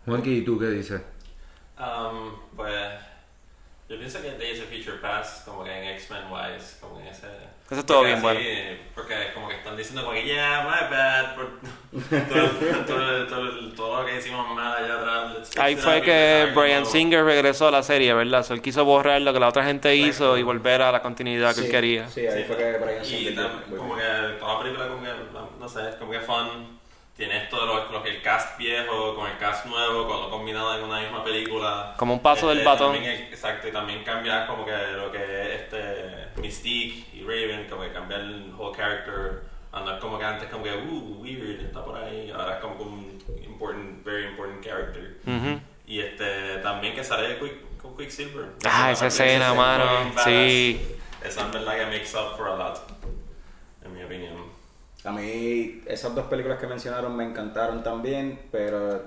Juanqui, 0.06 0.38
¿y 0.38 0.42
tú 0.44 0.58
qué 0.58 0.66
dices? 0.66 1.00
Um, 1.78 2.32
pues 2.56 2.74
yo 3.88 3.98
pienso 3.98 4.20
que 4.22 4.32
Days 4.32 4.60
of 4.60 4.66
Future 4.68 4.98
Past, 4.98 5.46
como 5.46 5.64
que 5.64 5.70
en 5.76 5.84
X-Men 5.96 6.24
Wise, 6.30 6.76
como 6.80 7.00
en 7.00 7.06
ese. 7.08 7.26
Eso 7.70 7.80
estuvo 7.80 7.98
porque 7.98 8.10
bien 8.12 8.22
bueno. 8.22 8.40
así, 8.40 8.80
Porque 8.94 9.14
como 9.34 9.46
que 9.48 9.56
están 9.56 9.76
diciendo 9.76 10.02
como 10.02 10.14
que, 10.14 10.24
yeah, 10.24 10.62
my 10.62 10.90
bad, 10.90 11.34
por 11.34 11.60
todo, 12.28 12.50
todo- 12.86 13.26
todo- 13.26 13.72
todo 13.74 14.00
lo 14.02 14.06
que 14.08 14.16
hicimos 14.16 14.48
mal 14.54 14.82
allá 14.84 14.94
atrás. 14.98 15.50
Ahí 15.58 15.76
fue 15.76 15.98
y 15.98 16.00
que 16.02 16.48
Brian. 16.54 16.86
Singer 16.86 17.24
regresó 17.24 17.68
a 17.68 17.70
la 17.70 17.82
serie, 17.82 18.14
¿verdad? 18.14 18.42
So, 18.42 18.54
él 18.54 18.62
quiso 18.62 18.84
borrar 18.86 19.20
lo 19.20 19.32
que 19.34 19.40
la 19.40 19.48
otra 19.48 19.64
gente 19.64 19.94
hizo 19.96 20.38
y 20.38 20.42
volver 20.42 20.80
a 20.80 20.92
la 20.92 21.02
continuidad 21.02 21.50
que 21.54 21.60
Sí, 21.60 21.66
él 21.66 21.70
quería. 21.70 22.08
Sí, 22.08 22.26
ahí 22.26 22.38
Sí, 22.42 22.44
fue 22.46 22.56
que 22.56 22.72
Brian 22.78 23.02
Y 23.02 23.04
Singer 23.04 23.34
tam- 23.36 23.62
fue- 23.68 23.78
como 23.78 23.96
que 23.96 24.02
toda 24.38 24.54
la 24.54 24.60
película 24.60 24.88
como 24.88 25.02
que, 25.02 25.10
no 25.60 25.68
sé, 25.68 25.88
es 25.90 25.94
como 25.96 26.12
que 26.12 26.20
fun. 26.20 26.77
Tiene 27.18 27.36
esto 27.42 27.60
de 27.60 27.66
lo, 27.66 27.90
lo 27.90 28.00
que 28.00 28.10
el 28.10 28.22
cast 28.22 28.56
viejo 28.56 29.16
con 29.16 29.28
el 29.28 29.36
cast 29.38 29.66
nuevo, 29.66 30.06
con 30.06 30.20
lo 30.20 30.30
combinado 30.30 30.78
en 30.78 30.84
una 30.84 31.00
misma 31.00 31.24
película. 31.24 31.94
Como 31.96 32.14
un 32.14 32.22
paso 32.22 32.48
del 32.48 32.64
batón. 32.64 32.92
también 32.92 33.12
exacto, 33.12 33.66
y 33.66 33.72
también 33.72 34.04
cambiar 34.04 34.46
como 34.46 34.64
que 34.64 34.70
lo 34.96 35.10
que 35.10 35.18
es 35.18 35.62
este 35.62 36.40
Mystique 36.40 37.08
y 37.12 37.24
Raven, 37.24 37.66
como 37.68 37.82
que 37.82 37.90
cambiar 37.90 38.20
el 38.20 38.54
whole 38.56 38.76
character. 38.76 39.42
Andar 39.72 39.98
como 39.98 40.16
que 40.16 40.24
antes 40.24 40.48
como 40.48 40.62
que, 40.62 40.72
uh, 40.72 41.20
weird, 41.20 41.60
está 41.60 41.84
por 41.84 41.98
ahí. 41.98 42.30
Ahora 42.30 42.54
es 42.54 42.60
como 42.60 42.84
un 42.84 43.18
important, 43.44 44.04
very 44.04 44.26
important 44.26 44.64
character. 44.64 45.18
Ujú. 45.26 45.60
Y 45.88 45.98
este, 45.98 46.58
también 46.58 46.94
que 46.94 47.02
sale 47.02 47.36
Quick, 47.40 47.78
con 47.82 47.96
Quicksilver. 47.96 48.50
Ah, 48.64 48.92
esa 48.92 49.08
escena, 49.08 49.54
mano, 49.54 50.12
sí. 50.22 50.80
Esa 51.24 51.40
en 51.40 51.50
verdad 51.50 51.78
que 51.78 51.86
makes 51.86 52.16
up 52.16 52.36
for 52.36 52.46
a 52.46 52.54
lot, 52.54 52.78
en 53.84 53.92
mi 53.92 54.04
opinión. 54.04 54.47
A 55.08 55.12
mí 55.12 55.80
esas 55.86 56.14
dos 56.14 56.26
películas 56.26 56.58
que 56.58 56.66
mencionaron 56.66 57.16
me 57.16 57.24
encantaron 57.24 57.82
también, 57.82 58.38
pero 58.52 59.02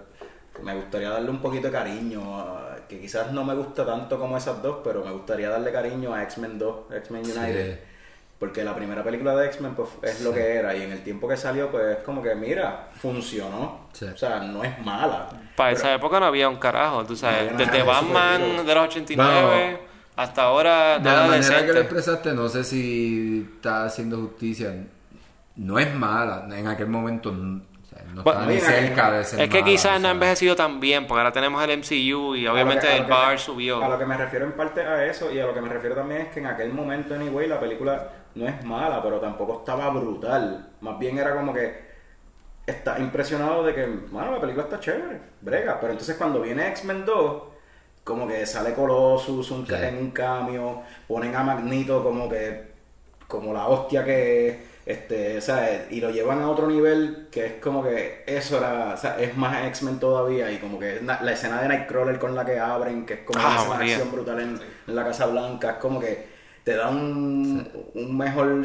me 0.63 0.73
gustaría 0.75 1.09
darle 1.11 1.29
un 1.29 1.39
poquito 1.41 1.67
de 1.67 1.73
cariño, 1.73 2.39
a- 2.39 2.77
que 2.89 2.99
quizás 2.99 3.31
no 3.31 3.43
me 3.43 3.53
gusta 3.53 3.85
tanto 3.85 4.19
como 4.19 4.35
esas 4.37 4.61
dos, 4.63 4.77
pero 4.83 5.03
me 5.05 5.11
gustaría 5.11 5.49
darle 5.49 5.71
cariño 5.71 6.13
a 6.13 6.23
X-Men 6.23 6.57
2, 6.57 6.91
X-Men 6.91 7.23
United. 7.23 7.73
Sí. 7.75 7.79
Porque 8.39 8.63
la 8.63 8.75
primera 8.75 9.03
película 9.03 9.35
de 9.35 9.45
X-Men 9.45 9.75
pues, 9.75 9.89
es 10.01 10.21
lo 10.21 10.33
que 10.33 10.55
era 10.55 10.75
y 10.75 10.81
en 10.81 10.91
el 10.91 11.03
tiempo 11.03 11.27
que 11.27 11.37
salió 11.37 11.69
pues 11.69 11.97
es 11.97 12.03
como 12.03 12.23
que 12.23 12.33
mira, 12.33 12.89
funcionó. 12.99 13.87
Sí. 13.93 14.05
O 14.05 14.17
sea, 14.17 14.39
no 14.39 14.63
es 14.63 14.83
mala. 14.83 15.27
Para 15.55 15.69
Pero- 15.69 15.77
esa 15.77 15.93
época 15.93 16.19
no 16.19 16.25
había 16.25 16.49
un 16.49 16.55
carajo, 16.57 17.03
tú 17.05 17.13
No 17.13 17.17
sabes. 17.17 17.55
Desde 17.55 17.83
Batman 17.83 18.65
de 18.65 18.75
los 18.75 18.85
89 18.87 19.79
hasta 20.15 20.41
ahora, 20.43 20.97
De 20.97 21.05
la 21.05 21.13
nada 21.13 21.27
manera 21.27 21.65
que 21.65 21.73
lo 21.73 21.79
expresaste, 21.81 22.33
no 22.33 22.49
sé 22.49 22.63
si 22.63 23.47
está 23.57 23.85
haciendo 23.85 24.17
justicia. 24.17 24.69
No 24.71 25.00
es 25.79 25.93
mala, 25.93 26.45
en 26.57 26.67
aquel 26.67 26.87
momento 26.87 27.31
no, 27.31 27.61
no 28.13 28.23
Bueno, 28.23 28.41
está 28.41 28.51
ni 28.53 28.59
cerca 28.59 29.11
de 29.11 29.23
ser 29.23 29.41
Es 29.41 29.49
que 29.49 29.59
mala, 29.61 29.71
quizás 29.71 29.97
o 29.97 29.99
no 29.99 30.07
ha 30.07 30.11
envejecido 30.11 30.55
tan 30.55 30.79
bien, 30.79 31.05
porque 31.07 31.19
ahora 31.19 31.31
tenemos 31.31 31.63
el 31.63 31.71
MCU 31.77 32.35
y 32.35 32.47
A 32.47 32.53
obviamente 32.53 32.87
que- 32.87 32.93
a 32.93 32.97
el 32.97 33.05
bar 33.05 33.35
A 33.35 33.37
subió. 33.37 33.79
lo 33.87 33.97
que 33.99 34.05
me 34.05 34.17
refiero 34.17 34.45
en 34.45 34.53
parte 34.53 34.81
a 34.81 35.05
eso 35.05 35.31
y 35.31 35.39
a 35.39 35.45
lo 35.45 35.53
que 35.53 35.61
me 35.61 35.69
refiero 35.69 35.95
también 35.95 36.21
es 36.21 36.27
que 36.29 36.39
en 36.39 36.47
aquel 36.47 36.73
momento, 36.73 37.13
anyway, 37.13 37.47
la 37.47 37.59
película 37.59 38.09
no 38.35 38.47
es 38.47 38.63
mala, 38.65 39.01
pero 39.03 39.19
tampoco 39.19 39.59
estaba 39.59 39.89
brutal. 39.89 40.69
Más 40.81 40.97
bien 40.97 41.17
era 41.17 41.35
como 41.35 41.53
que 41.53 41.91
está 42.65 42.97
impresionado 42.99 43.63
de 43.63 43.73
que, 43.75 43.85
bueno, 43.85 44.31
la 44.31 44.39
película 44.41 44.63
está 44.65 44.79
chévere, 44.79 45.19
brega. 45.41 45.79
Pero 45.79 45.91
entonces 45.93 46.15
cuando 46.15 46.41
viene 46.41 46.67
X-Men 46.69 47.05
2, 47.05 47.43
como 48.03 48.27
que 48.27 48.45
sale 48.45 48.73
Colossus 48.73 49.51
un- 49.51 49.67
Sí. 49.67 49.73
en 49.75 49.97
un 49.97 50.11
cambio, 50.11 50.81
ponen 51.07 51.35
a 51.35 51.43
Magneto 51.43 52.03
como 52.03 52.27
que, 52.29 52.71
como 53.27 53.53
la 53.53 53.67
hostia 53.67 54.03
que 54.03 54.47
es, 54.49 54.57
este, 54.85 55.37
o 55.37 55.41
sea, 55.41 55.87
y 55.89 56.01
lo 56.01 56.09
llevan 56.09 56.41
a 56.41 56.49
otro 56.49 56.67
nivel 56.67 57.27
que 57.31 57.45
es 57.45 57.53
como 57.61 57.83
que 57.83 58.23
eso 58.25 58.57
era, 58.57 58.93
o 58.93 58.97
sea, 58.97 59.19
es 59.19 59.37
más 59.37 59.65
X-Men 59.67 59.99
todavía 59.99 60.51
y 60.51 60.57
como 60.57 60.79
que 60.79 61.01
la 61.01 61.31
escena 61.31 61.61
de 61.61 61.67
Nightcrawler 61.67 62.17
con 62.19 62.33
la 62.35 62.45
que 62.45 62.59
abren, 62.59 63.05
que 63.05 63.13
es 63.15 63.19
como 63.21 63.39
Ah, 63.39 63.65
una 63.67 63.79
acción 63.79 64.11
brutal 64.11 64.39
en, 64.39 64.59
en 64.87 64.95
la 64.95 65.03
Casa 65.03 65.27
Blanca, 65.27 65.71
es 65.71 65.77
como 65.77 65.99
que 65.99 66.27
te 66.63 66.75
da 66.75 66.89
un, 66.89 67.67
un 67.93 68.17
mejor 68.17 68.63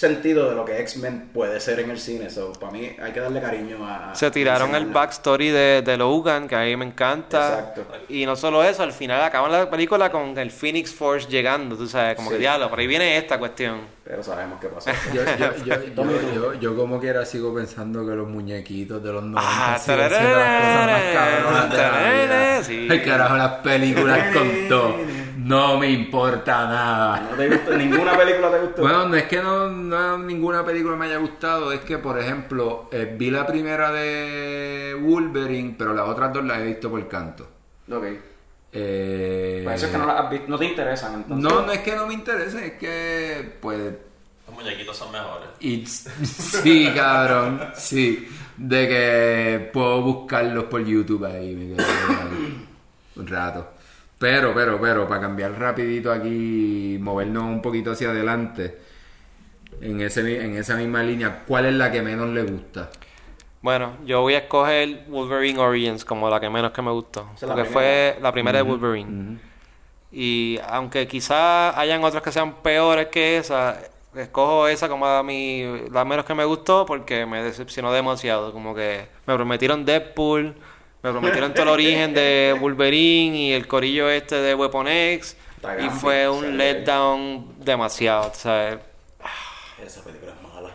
sentido 0.00 0.48
de 0.48 0.56
lo 0.56 0.64
que 0.64 0.80
X-Men 0.80 1.28
puede 1.32 1.60
ser 1.60 1.78
en 1.80 1.90
el 1.90 1.98
cine, 2.00 2.30
so, 2.30 2.52
para 2.54 2.72
mí 2.72 2.90
hay 3.02 3.12
que 3.12 3.20
darle 3.20 3.40
cariño 3.40 3.86
a... 3.86 4.14
Se 4.14 4.30
tiraron 4.30 4.74
el 4.74 4.86
backstory 4.86 5.50
de, 5.50 5.82
de 5.82 5.96
Logan, 5.98 6.48
que 6.48 6.56
a 6.56 6.60
mí 6.62 6.74
me 6.76 6.86
encanta. 6.86 7.48
Exacto. 7.58 7.84
Y 8.08 8.24
no 8.24 8.34
solo 8.34 8.64
eso, 8.64 8.82
al 8.82 8.92
final 8.92 9.22
acaban 9.22 9.52
la 9.52 9.68
película 9.68 10.10
con 10.10 10.36
el 10.38 10.50
Phoenix 10.50 10.94
Force 10.94 11.28
llegando, 11.28 11.76
tú 11.76 11.86
sabes, 11.86 12.16
como 12.16 12.30
Sí. 12.30 12.36
que 12.36 12.40
diablo, 12.40 12.70
por 12.70 12.78
ahí 12.78 12.86
viene 12.86 13.16
esta 13.18 13.38
cuestión. 13.38 13.80
Pero 14.04 14.22
sabemos 14.24 14.58
qué 14.60 14.68
pasó. 14.68 14.90
Yo, 15.14 15.22
yo, 15.38 15.64
yo, 15.64 15.74
yo, 15.94 16.34
yo, 16.34 16.54
yo 16.54 16.76
como 16.76 16.98
quiera 16.98 17.24
sigo 17.26 17.54
pensando 17.54 18.04
que 18.06 18.12
los 18.14 18.26
muñequitos 18.26 19.02
de 19.02 19.12
los 19.12 19.22
90 19.22 19.40
Ah, 19.44 19.78
siguen 19.78 20.08
siendo 20.08 20.30
las 20.30 20.60
cosas 20.62 20.86
más 20.86 21.02
cabronas 21.12 21.70
de 21.70 21.76
la 21.76 22.12
vida. 22.24 22.62
sí. 22.64 22.88
El 22.90 23.04
carajo, 23.04 23.36
las 23.36 23.52
películas 23.58 24.34
con 24.36 24.68
todo. 24.68 24.96
No 25.36 25.78
me 25.78 25.88
importa 25.90 26.64
nada. 26.66 27.20
¿No 27.30 27.36
te 27.36 27.48
gustó? 27.48 27.76
¿Ninguna 27.76 28.16
película 28.16 28.50
te 28.50 28.58
gustó? 28.58 28.82
Bueno, 28.82 29.08
no 29.08 29.16
es 29.16 29.24
que 29.24 29.36
no, 29.42 29.68
no 29.90 30.18
ninguna 30.18 30.64
película 30.64 30.96
me 30.96 31.06
haya 31.06 31.18
gustado, 31.18 31.72
es 31.72 31.80
que, 31.80 31.98
por 31.98 32.18
ejemplo, 32.18 32.88
eh, 32.92 33.14
vi 33.18 33.30
la 33.30 33.46
primera 33.46 33.92
de 33.92 34.96
Wolverine, 35.00 35.74
pero 35.78 35.92
las 35.94 36.08
otras 36.08 36.32
dos 36.32 36.44
las 36.44 36.60
he 36.60 36.64
visto 36.64 36.90
por 36.90 37.06
canto. 37.08 37.48
Ok. 37.90 38.04
Eh, 38.72 39.62
Por 39.64 39.72
eso 39.72 39.86
es 39.86 39.92
que 39.92 39.98
no 39.98 40.06
las 40.06 40.20
has 40.20 40.30
visto, 40.30 40.46
no 40.48 40.58
te 40.58 40.64
interesan 40.66 41.14
entonces. 41.14 41.42
no, 41.50 41.66
no 41.66 41.72
es 41.72 41.80
que 41.80 41.96
no 41.96 42.06
me 42.06 42.14
interese, 42.14 42.66
es 42.66 42.72
que, 42.74 43.56
pues, 43.60 43.94
Los 44.46 44.54
muñequitos 44.54 44.96
son 44.96 45.10
mejores. 45.10 45.48
y, 45.58 45.84
sí, 45.86 46.88
cabrón, 46.94 47.60
sí, 47.74 48.28
de 48.56 48.88
que 48.88 49.70
puedo 49.72 50.02
buscarlos 50.02 50.64
por 50.64 50.84
YouTube 50.84 51.24
ahí, 51.24 51.54
me 51.56 51.74
quedo 51.76 51.84
ahí 52.08 52.68
un 53.16 53.26
rato. 53.26 53.70
Pero, 54.18 54.52
pero, 54.54 54.78
pero, 54.80 55.08
para 55.08 55.22
cambiar 55.22 55.58
rapidito 55.58 56.12
aquí, 56.12 56.96
movernos 57.00 57.44
un 57.44 57.62
poquito 57.62 57.90
hacia 57.92 58.10
adelante, 58.10 58.78
en, 59.80 60.00
ese, 60.00 60.44
en 60.44 60.56
esa 60.56 60.76
misma 60.76 61.02
línea, 61.02 61.44
¿cuál 61.46 61.66
es 61.66 61.74
la 61.74 61.90
que 61.90 62.02
menos 62.02 62.28
le 62.30 62.42
gusta? 62.42 62.90
Bueno, 63.62 63.96
yo 64.06 64.22
voy 64.22 64.34
a 64.34 64.38
escoger 64.38 65.04
Wolverine 65.08 65.58
Origins 65.58 66.04
como 66.04 66.30
la 66.30 66.40
que 66.40 66.48
menos 66.48 66.72
que 66.72 66.80
me 66.82 66.90
gustó. 66.90 67.28
Es 67.34 67.42
la 67.42 67.48
Porque 67.48 67.62
primera. 67.64 67.72
fue 67.72 68.18
la 68.22 68.32
primera 68.32 68.58
de 68.58 68.62
Wolverine. 68.62 69.38
Y 70.12 70.58
aunque 70.66 71.06
quizás 71.06 71.76
hayan 71.76 72.02
otras 72.02 72.22
que 72.22 72.32
sean 72.32 72.54
peores 72.62 73.08
que 73.08 73.36
esa, 73.38 73.78
escojo 74.14 74.66
esa 74.66 74.88
como 74.88 75.06
la, 75.06 75.22
mi, 75.22 75.64
la 75.90 76.04
menos 76.04 76.24
que 76.24 76.34
me 76.34 76.44
gustó 76.44 76.86
porque 76.86 77.26
me 77.26 77.42
decepcionó 77.42 77.92
demasiado. 77.92 78.52
Como 78.52 78.74
que 78.74 79.06
me 79.26 79.34
prometieron 79.34 79.84
Deadpool, 79.84 80.54
me 81.02 81.10
prometieron 81.12 81.52
todo 81.54 81.64
el 81.64 81.68
origen 81.70 82.14
de 82.14 82.56
Wolverine 82.58 83.36
y 83.36 83.52
el 83.52 83.68
corillo 83.68 84.08
este 84.10 84.36
de 84.36 84.54
Weapon 84.54 84.88
X. 84.88 85.36
Y 85.78 85.90
fue 85.90 86.28
un 86.28 86.56
letdown 86.56 87.54
demasiado, 87.62 88.32
¿sabes? 88.34 88.78
Esa 89.90 90.02
película 90.04 90.32
es 90.32 90.42
mala. 90.42 90.70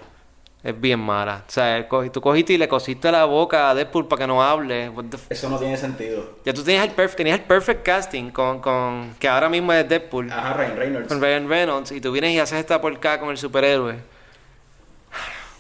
Es 0.62 0.82
bien 0.82 1.00
mala. 1.00 1.44
O 1.48 1.52
sea, 1.52 1.88
tú 2.12 2.20
cogiste 2.22 2.54
y 2.54 2.58
le 2.58 2.68
cosiste 2.68 3.12
la 3.12 3.26
boca 3.26 3.70
a 3.70 3.76
Deadpool 3.76 4.08
para 4.08 4.22
que 4.22 4.28
no 4.28 4.44
hable. 4.44 4.92
Eso 5.30 5.50
no 5.50 5.58
tiene 5.60 5.78
sentido. 5.78 6.40
Ya 6.44 6.54
tú 6.54 6.64
tenías 6.64 6.84
el, 6.88 6.96
perf- 6.96 7.16
tenías 7.16 7.40
el 7.40 7.46
perfect 7.46 7.86
casting 7.86 8.32
con, 8.32 8.60
con... 8.60 9.14
Que 9.20 9.28
ahora 9.28 9.48
mismo 9.48 9.72
es 9.74 9.88
Deadpool. 9.88 10.32
Ajá, 10.32 10.54
Ryan 10.54 10.76
Reynolds. 10.76 11.08
Con 11.08 11.22
Ryan 11.22 11.48
Reynolds. 11.48 11.92
Y 11.92 12.02
tú 12.02 12.12
vienes 12.12 12.32
y 12.32 12.40
haces 12.40 12.60
esta 12.60 12.82
porca 12.82 13.20
con 13.20 13.30
el 13.30 13.38
superhéroe. 13.38 14.15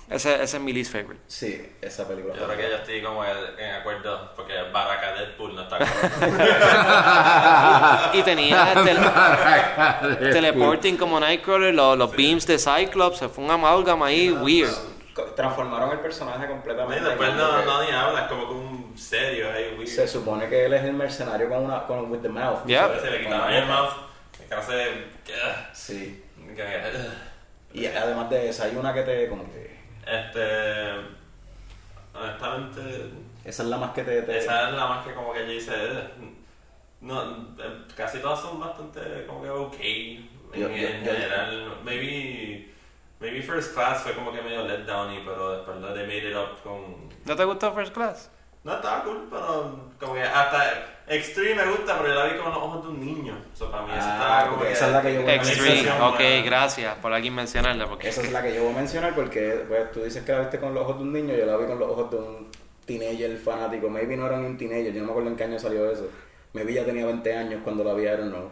Ese, 0.08 0.36
ese 0.44 0.58
es 0.58 0.62
mi 0.64 0.72
least 0.72 0.92
favorite. 0.92 1.20
Sí, 1.28 1.68
esa 1.82 2.08
película. 2.08 2.36
Yo 2.36 2.46
creo 2.46 2.58
que 2.58 2.70
yo 2.70 2.76
estoy 2.76 3.02
como 3.02 3.26
en 3.26 3.74
acuerdo 3.74 4.34
porque 4.36 4.54
Baraka 4.72 5.14
Deadpool 5.14 5.56
no 5.56 5.64
está 5.64 5.80
como... 5.80 5.92
Y 8.20 8.22
tenía 8.24 8.74
tel- 8.84 10.32
teleporting 10.32 10.96
como 10.98 11.20
Nightcrawler, 11.20 11.74
los, 11.74 11.98
los 11.98 12.16
beams 12.16 12.46
de 12.46 12.60
Cyclops. 12.60 13.18
Se 13.18 13.30
fue 13.30 13.44
un 13.44 13.52
amálgama 13.52 14.06
ahí 14.08 14.30
weird. 14.32 14.70
Co- 15.16 15.24
Transformaron 15.36 15.92
el 15.92 16.00
personaje 16.00 16.46
Y 16.46 16.50
completamente. 16.50 17.04
después 17.04 17.30
como 17.30 17.42
no, 17.42 17.66
no 17.66 17.84
ni 17.84 17.92
habla, 17.92 18.22
es 18.22 18.28
como 18.28 18.48
que 18.48 18.54
un 18.54 18.94
serio 18.98 19.52
ahí, 19.52 19.74
weird. 19.78 19.88
Se 19.90 20.08
supone 20.08 20.48
que 20.50 20.66
él 20.66 20.74
es 20.74 20.84
el 20.84 20.94
mercenario 20.94 21.50
con 21.50 21.64
una. 21.66 21.84
con 21.88 22.12
with 22.12 22.20
the 22.20 22.30
mouth. 22.30 22.64
Yeah. 22.68 23.00
Se 23.02 23.10
le 23.10 23.22
quitaron 23.24 23.52
el 23.54 23.66
mouth, 23.66 23.92
que 24.48 24.54
hace... 24.54 25.04
Sí. 25.74 26.22
Y 27.74 27.86
además 27.88 28.30
de 28.30 28.50
esa, 28.50 28.66
hay 28.66 28.76
una 28.76 28.94
que 28.94 29.02
te. 29.02 29.28
como 29.28 29.44
que. 29.52 29.75
Este... 30.06 30.92
Honestamente... 32.14 32.82
Esa 33.44 33.64
es 33.64 33.70
la 33.70 33.78
más 33.78 33.92
que 33.92 34.04
te. 34.04 34.22
te- 34.24 34.38
Esa 34.40 34.70
es 34.70 34.76
la 34.76 34.88
más 34.88 35.06
que 35.06 35.14
como 35.14 35.34
que 35.34 35.46
yo 35.46 35.52
hice... 35.52 35.74
No, 37.02 37.22
eh, 37.60 37.84
casi 37.96 38.20
todas 38.20 38.40
son 38.42 38.60
bastante 38.60 39.26
como 39.28 39.44
que 39.44 39.50
ok 39.50 39.76
en, 39.80 40.30
Yo- 40.54 40.60
yo- 40.62 40.68
en 40.70 41.04
yo- 41.04 41.12
general. 41.12 41.78
Maybe, 41.84 42.72
maybe 43.20 43.42
First 43.44 43.76
Class 43.76 44.02
fue 44.02 44.14
como 44.14 44.32
que 44.32 44.42
medio 44.42 44.66
let 44.66 44.86
down 44.86 45.14
y 45.14 45.20
pero 45.20 45.58
después 45.58 45.78
lo 45.78 45.94
de 45.94 46.04
made 46.08 46.30
it 46.32 46.36
up 46.36 46.60
con... 46.64 47.10
¿No 47.26 47.36
te 47.36 47.44
gustó 47.44 47.72
First 47.74 47.94
Class? 47.94 48.32
No, 48.66 48.76
estaba 48.76 49.04
cool, 49.04 49.28
pero 49.30 49.80
como 50.00 50.14
que 50.16 50.24
hasta 50.24 50.92
Extreme 51.08 51.64
me 51.64 51.72
gusta, 51.72 51.98
pero 52.00 52.10
yo 52.14 52.16
la 52.16 52.26
vi 52.26 52.38
con 52.40 52.50
los 52.50 52.58
ojos 52.58 52.82
de 52.84 52.90
un 52.90 53.00
niño. 53.00 53.38
Eso 53.54 53.70
para 53.70 53.84
mí 53.84 53.92
eso 53.92 54.02
Ah, 54.10 54.14
estaba 54.14 54.44
como 54.46 54.56
porque 54.58 54.68
que... 54.70 54.74
esa 54.74 54.88
es 54.88 54.92
la 54.94 55.02
que 55.04 55.14
yo 55.14 55.22
voy 55.22 55.30
a 55.32 55.36
Extreme. 55.36 55.70
mencionar. 55.70 56.02
Ok, 56.14 56.20
gracias 56.46 56.96
por 56.96 57.14
alguien 57.14 57.36
mencionarla. 57.36 57.88
Porque 57.88 58.10
Esa 58.10 58.22
es 58.24 58.32
la 58.32 58.42
que 58.42 58.56
yo 58.56 58.64
voy 58.64 58.74
a 58.74 58.78
mencionar 58.78 59.14
porque 59.16 59.66
pues, 59.68 59.92
tú 59.92 60.02
dices 60.04 60.24
que 60.24 60.32
la 60.32 60.40
viste 60.40 60.60
con 60.60 60.74
los 60.74 60.84
ojos 60.84 60.98
de 60.98 61.04
un 61.04 61.14
niño, 61.14 61.36
yo 61.36 61.46
la 61.46 61.58
vi 61.58 61.66
con 61.68 61.78
los 61.80 61.90
ojos 61.92 62.10
de 62.10 62.18
un 62.18 62.52
teenager 62.88 63.38
fanático. 63.38 63.88
Maybe 63.88 64.18
no 64.18 64.26
era 64.26 64.38
ni 64.38 64.48
un 64.48 64.58
teenager, 64.58 64.92
yo 64.92 65.00
no 65.02 65.06
me 65.06 65.12
acuerdo 65.12 65.30
en 65.30 65.36
qué 65.36 65.44
año 65.44 65.60
salió 65.60 65.92
eso. 65.92 66.10
Maybe 66.54 66.74
ya 66.74 66.84
tenía 66.86 67.06
20 67.06 67.36
años 67.38 67.62
cuando 67.64 67.84
la 67.84 67.94
vi, 67.94 68.04
I 68.06 68.08
don't 68.18 68.30
know. 68.34 68.50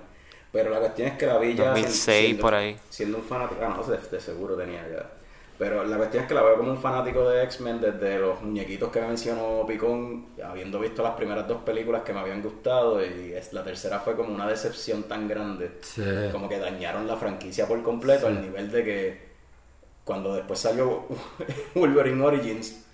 Pero 0.52 0.70
la 0.70 0.78
cuestión 0.80 1.08
es 1.08 1.18
que 1.18 1.26
la 1.26 1.40
vi 1.40 1.56
ya. 1.56 1.70
2006 1.72 2.36
por 2.40 2.54
ahí. 2.54 2.78
Siendo 2.88 3.18
un 3.18 3.24
fanático, 3.24 3.62
ah, 3.66 3.76
no, 3.76 3.84
de, 3.84 3.98
de 3.98 4.20
seguro 4.22 4.56
tenía 4.56 4.88
ya. 4.88 5.10
Pero 5.64 5.82
la 5.86 5.96
cuestión 5.96 6.24
es 6.24 6.28
que 6.28 6.34
la 6.34 6.42
veo 6.44 6.58
como 6.58 6.72
un 6.72 6.78
fanático 6.78 7.30
de 7.30 7.42
X-Men 7.44 7.80
desde 7.80 8.20
los 8.20 8.42
muñequitos 8.42 8.92
que 8.92 9.00
mencionó 9.00 9.66
Picón, 9.66 10.26
habiendo 10.44 10.78
visto 10.78 11.02
las 11.02 11.14
primeras 11.14 11.48
dos 11.48 11.62
películas 11.62 12.02
que 12.04 12.12
me 12.12 12.20
habían 12.20 12.42
gustado 12.42 13.02
y 13.02 13.32
es, 13.32 13.54
la 13.54 13.64
tercera 13.64 14.02
fue 14.02 14.14
como 14.18 14.36
una 14.36 14.46
decepción 14.46 15.04
tan 15.04 15.26
grande. 15.26 15.78
Sí. 15.80 16.04
Como 16.34 16.50
que 16.50 16.60
dañaron 16.60 17.08
la 17.08 17.16
franquicia 17.16 17.66
por 17.66 17.82
completo 17.82 18.28
al 18.28 18.42
nivel 18.42 18.74
de 18.74 18.84
que 18.84 19.22
cuando 20.04 20.36
después 20.36 20.60
salió 20.60 21.06
Wolverine 21.76 22.22
Origins, 22.22 22.86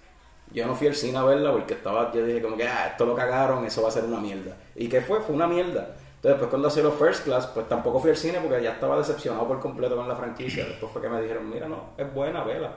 yo 0.54 0.68
no 0.68 0.76
fui 0.76 0.90
al 0.90 0.96
cine 0.96 1.18
a 1.18 1.24
verla 1.24 1.52
porque 1.52 1.74
estaba, 1.74 2.14
yo 2.14 2.24
dije 2.24 2.40
como 2.40 2.56
que, 2.56 2.68
ah, 2.68 2.90
esto 2.92 3.04
lo 3.04 3.16
cagaron, 3.16 3.66
eso 3.66 3.82
va 3.82 3.88
a 3.88 3.92
ser 3.92 4.04
una 4.04 4.20
mierda. 4.20 4.56
¿Y 4.76 4.88
qué 4.90 5.02
fue? 5.02 5.22
Fue 5.22 5.34
una 5.34 5.48
mierda. 5.48 5.96
Entonces 6.20 6.32
después 6.42 6.50
cuando 6.50 6.70
salió 6.70 6.92
First 6.92 7.24
Class, 7.24 7.48
pues 7.48 7.70
tampoco 7.70 8.00
fui 8.02 8.10
al 8.12 8.18
cine 8.18 8.40
porque 8.42 8.62
ya 8.62 8.72
estaba 8.74 8.98
decepcionado 8.98 9.48
por 9.48 9.60
completo 9.62 9.96
con 9.96 10.08
la 10.08 10.16
franquicia. 10.18 10.66
Después 10.66 10.92
fue 10.92 11.02
que 11.02 11.08
me 11.10 11.22
dijeron, 11.22 11.50
mira, 11.50 11.68
no, 11.68 11.92
es 11.98 12.14
buena, 12.14 12.44
vela. 12.44 12.72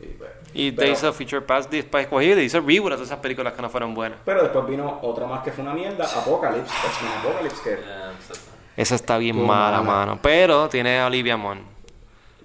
Y, 0.00 0.06
pues, 0.06 0.30
Y 0.52 0.70
te 0.72 0.76
pero- 0.82 0.92
hizo 0.92 1.12
Feature 1.12 1.42
Pass 1.42 1.70
después 1.70 2.04
escogido 2.04 2.32
y 2.34 2.36
te 2.40 2.44
hizo 2.44 2.60
reboot 2.60 2.92
a 2.92 2.96
todas 2.96 3.08
esas 3.08 3.20
películas 3.20 3.54
que 3.54 3.62
no 3.62 3.70
fueron 3.70 3.94
buenas. 3.94 4.18
Pero 4.24 4.42
después 4.42 4.66
vino 4.66 4.98
otra 5.02 5.26
más 5.26 5.42
que 5.42 5.50
fue 5.52 5.62
una 5.64 5.72
mierda, 5.72 6.04
Apocalypse, 6.04 6.72
X-Men 6.86 7.12
Apocalypse, 7.20 7.62
que... 7.62 7.70
Yeah, 7.82 8.12
Esa 8.76 8.94
está 8.96 9.16
bien 9.16 9.40
mala. 9.46 9.80
mano. 9.80 10.18
Pero 10.20 10.68
tiene 10.68 11.00
a 11.00 11.06
Olivia 11.06 11.36
Munn. 11.38 11.62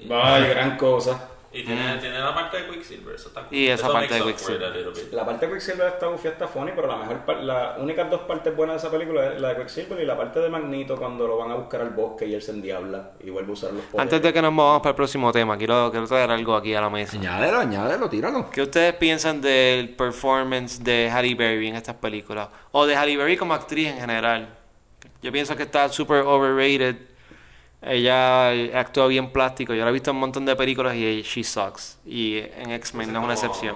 Vaya, 0.07 0.47
gran 0.47 0.77
cosa. 0.77 1.27
Y 1.51 1.63
tiene, 1.63 1.97
tiene 1.97 2.19
la 2.19 2.33
parte 2.35 2.57
de 2.61 2.67
Quicksilver, 2.69 3.15
eso 3.15 3.29
está 3.29 3.41
cool. 3.45 3.57
Y 3.57 3.67
esa 3.69 3.85
Eso 3.85 3.93
parte 3.93 4.13
de 4.13 4.21
Quicksilver. 4.21 4.63
a 4.65 4.69
little 4.69 4.91
bit. 4.91 5.11
La 5.13 5.25
parte 5.25 5.47
de 5.47 5.53
Quicksilver 5.53 5.87
está 5.87 6.07
bufia, 6.07 6.31
está 6.31 6.47
funny, 6.47 6.71
pero 6.75 6.87
la 6.87 6.97
mejor 6.97 7.43
las 7.43 7.77
únicas 7.79 8.09
dos 8.09 8.21
partes 8.21 8.55
buenas 8.55 8.75
de 8.75 8.87
esa 8.87 8.95
película 8.95 9.33
es 9.33 9.41
la 9.41 9.49
de 9.49 9.57
Quicksilver 9.57 9.99
y 9.99 10.05
la 10.05 10.15
parte 10.15 10.39
de 10.41 10.49
Magneto 10.49 10.95
cuando 10.95 11.27
lo 11.27 11.37
van 11.37 11.49
a 11.49 11.55
buscar 11.55 11.81
al 11.81 11.89
bosque 11.89 12.27
y 12.27 12.35
él 12.35 12.41
se 12.43 12.51
endiabla 12.51 13.13
y 13.19 13.31
vuelve 13.31 13.49
a 13.49 13.53
usar 13.53 13.73
los 13.73 13.83
poderes. 13.85 13.99
Antes 14.01 14.21
de 14.21 14.31
que 14.31 14.41
nos 14.43 14.53
movamos 14.53 14.81
para 14.81 14.91
el 14.91 14.95
próximo 14.95 15.31
tema, 15.31 15.57
quiero, 15.57 15.89
quiero 15.89 16.07
traer 16.07 16.29
algo 16.29 16.55
aquí 16.55 16.75
a 16.75 16.81
la 16.81 16.89
mesa. 16.91 17.17
Añádelo, 17.17 17.57
añádelo, 17.57 18.09
tíralo. 18.09 18.49
¿Qué 18.51 18.61
ustedes 18.61 18.93
piensan 18.93 19.41
del 19.41 19.89
performance 19.95 20.83
de 20.83 21.09
Halle 21.11 21.33
Berry 21.33 21.69
en 21.69 21.75
estas 21.77 21.95
películas? 21.95 22.49
O 22.73 22.85
de 22.85 22.95
Halle 22.95 23.17
Berry 23.17 23.37
como 23.37 23.55
actriz 23.55 23.87
en 23.87 23.97
general. 23.99 24.49
Yo 25.23 25.31
pienso 25.31 25.55
que 25.55 25.63
está 25.63 25.89
super 25.89 26.21
overrated. 26.21 26.95
Ella 27.81 28.49
actúa 28.79 29.07
bien 29.07 29.31
plástico. 29.31 29.73
Yo 29.73 29.83
la 29.83 29.89
he 29.89 29.93
visto 29.93 30.09
en 30.11 30.17
un 30.17 30.21
montón 30.21 30.45
de 30.45 30.55
películas 30.55 30.95
y 30.95 31.21
she 31.21 31.43
sucks. 31.43 31.97
Y 32.05 32.37
en 32.39 32.71
X-Men 32.71 33.13
no 33.13 33.19
es 33.19 33.25
una 33.25 33.33
excepción. 33.33 33.75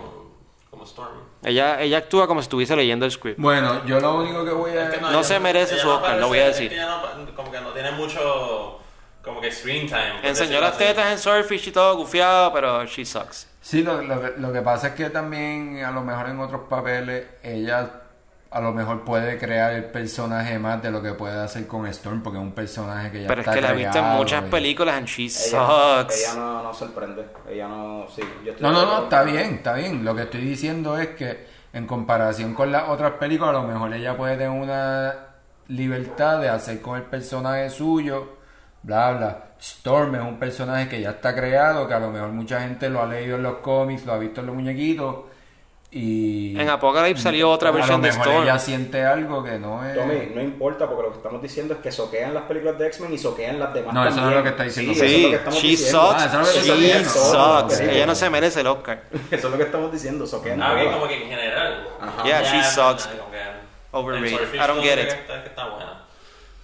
Como 0.69 0.83
Storm. 0.85 1.11
Ella, 1.43 1.81
ella 1.81 1.99
actúa 1.99 2.27
como 2.27 2.41
si 2.41 2.45
estuviese 2.45 2.75
leyendo 2.75 3.05
el 3.05 3.11
script. 3.11 3.39
Bueno, 3.39 3.85
yo 3.85 3.99
lo 3.99 4.15
único 4.19 4.43
que 4.43 4.51
voy 4.51 4.71
a... 4.71 4.85
Es 4.89 4.95
que 4.95 5.01
No 5.01 5.09
ella 5.11 5.23
se 5.23 5.39
merece 5.39 5.77
su 5.77 5.87
Oscar, 5.89 6.17
lo 6.17 6.27
voy 6.27 6.39
a 6.39 6.47
decir. 6.47 6.65
es 6.65 6.69
que 6.69 6.75
ella 6.75 6.87
no- 7.15 7.35
como 7.35 7.51
que 7.51 7.61
no 7.61 7.69
tiene 7.71 7.91
mucho 7.91 8.79
como 9.23 9.39
que 9.39 9.51
screen 9.51 9.87
time. 9.87 10.19
Enseñó 10.23 10.59
las 10.59 10.77
tetas 10.77 11.11
en 11.11 11.17
Surfish 11.19 11.67
y 11.69 11.71
todo 11.71 11.95
gufiado, 11.95 12.51
pero 12.51 12.85
she 12.85 13.05
sucks. 13.05 13.47
Sí, 13.61 13.83
lo, 13.83 14.01
lo 14.01 14.19
que- 14.21 14.33
lo 14.37 14.51
que 14.51 14.61
pasa 14.61 14.87
es 14.89 14.93
que 14.95 15.09
también 15.09 15.81
a 15.85 15.91
lo 15.91 16.01
mejor 16.01 16.27
en 16.27 16.39
otros 16.39 16.61
papeles 16.69 17.25
ella 17.41 18.01
a 18.53 18.61
lo 18.61 18.71
mejor 18.71 19.03
puede 19.03 19.37
crear 19.39 19.73
el 19.73 19.85
personaje 19.85 20.59
más 20.59 20.81
de 20.81 20.91
lo 20.91 21.01
que 21.01 21.13
puede 21.13 21.39
hacer 21.41 21.65
con 21.65 21.87
Storm 21.87 22.21
porque 22.21 22.37
es 22.37 22.43
un 22.43 22.51
personaje 22.51 23.11
que 23.11 23.21
ya 23.23 23.27
Pero 23.27 23.41
es 23.41 23.47
está 23.47 23.55
que 23.55 23.61
la 23.61 23.71
he 23.73 23.75
visto 23.75 23.97
en 23.97 24.05
muchas 24.05 24.45
y- 24.45 24.49
películas 24.49 24.95
and 24.95 25.07
she 25.07 25.23
ella, 25.23 25.31
sucks. 26.05 26.21
ella 26.21 26.35
no, 26.35 26.63
no 26.63 26.73
sorprende. 26.73 27.25
Ella 27.49 27.67
no. 27.67 28.05
Sí, 28.15 28.21
yo 28.45 28.51
estoy 28.51 28.61
No, 28.63 28.71
no, 28.71 28.85
no, 28.85 29.03
está 29.05 29.23
bien, 29.23 29.55
está 29.55 29.73
bien. 29.73 30.05
Lo 30.05 30.15
que 30.15 30.21
estoy 30.23 30.41
diciendo 30.41 30.97
es 30.99 31.07
que 31.09 31.47
en 31.73 31.87
comparación 31.87 32.53
con 32.53 32.71
las 32.71 32.87
otras 32.89 33.13
películas, 33.13 33.55
a 33.55 33.61
lo 33.61 33.67
mejor 33.67 33.91
ella 33.93 34.15
puede 34.15 34.33
tener 34.37 34.49
una 34.51 35.13
libertad 35.67 36.39
de 36.39 36.49
hacer 36.49 36.79
con 36.81 36.97
el 36.97 37.03
personaje 37.03 37.69
suyo, 37.71 38.37
bla, 38.83 39.11
bla. 39.13 39.43
Storm 39.59 40.13
es 40.15 40.21
un 40.21 40.37
personaje 40.37 40.89
que 40.89 41.01
ya 41.01 41.11
está 41.11 41.33
creado, 41.33 41.87
que 41.87 41.93
a 41.93 41.99
lo 41.99 42.11
mejor 42.11 42.29
mucha 42.29 42.59
gente 42.61 42.89
lo 42.89 43.01
ha 43.01 43.05
leído 43.07 43.37
en 43.37 43.43
los 43.43 43.55
cómics, 43.57 44.05
lo 44.05 44.13
ha 44.13 44.17
visto 44.17 44.41
en 44.41 44.47
los 44.47 44.55
muñequitos. 44.55 45.15
Y 45.95 46.59
En 46.59 46.69
Apocalypse 46.71 47.21
salió 47.21 47.51
otra 47.51 47.69
a 47.69 47.71
lo 47.71 47.77
versión 47.77 48.01
de 48.01 48.09
Storm. 48.09 48.41
Ella 48.43 48.57
siente 48.57 49.05
algo 49.05 49.43
que 49.43 49.59
no 49.59 49.85
es. 49.87 49.95
Tommy, 49.95 50.31
no 50.33 50.41
importa 50.41 50.87
porque 50.87 51.03
lo 51.03 51.11
que 51.11 51.17
estamos 51.17 51.39
diciendo 51.39 51.75
es 51.75 51.81
que 51.81 51.91
soquean 51.91 52.33
las 52.33 52.43
películas 52.43 52.79
de 52.79 52.87
X-Men 52.87 53.13
y 53.13 53.17
soquean 53.19 53.59
las 53.59 53.73
demás. 53.75 53.93
No, 53.93 54.07
eso 54.07 54.19
no 54.21 54.29
es 54.31 54.35
lo 54.37 54.41
que 54.43 54.49
está 54.49 54.63
diciendo. 54.63 54.93
Sí, 54.95 54.99
eso 54.99 55.05
es 55.05 55.11
lo 55.11 55.17
Sí, 55.19 55.29
que 55.29 55.35
estamos 55.35 55.59
she 55.61 55.67
diciendo. 55.67 56.01
sucks. 56.01 56.21
Ah, 56.21 56.25
eso 56.25 56.41
es 56.41 56.67
lo 56.67 56.75
que 56.75 56.87
está 56.97 56.97
she 56.97 57.05
sucks. 57.05 57.77
Sí. 57.77 57.83
Ella 57.83 58.05
no 58.07 58.15
se 58.15 58.29
merece 58.31 58.61
el 58.61 58.67
Oscar. 58.67 59.03
Eso 59.31 59.47
es 59.47 59.51
lo 59.51 59.57
que 59.57 59.63
estamos 59.63 59.91
diciendo, 59.91 60.25
soquean 60.25 60.63
Ah, 60.63 60.73
bien, 60.73 60.91
como 60.93 61.07
que 61.07 61.21
en 61.23 61.29
general. 61.29 61.87
Ajá. 62.01 62.23
Yeah, 62.23 62.41
she 62.41 62.63
sucks. 62.63 63.07
Overrated. 63.91 64.55
I 64.55 64.67
don't 64.67 64.81
get 64.81 64.97
it. 64.97 65.13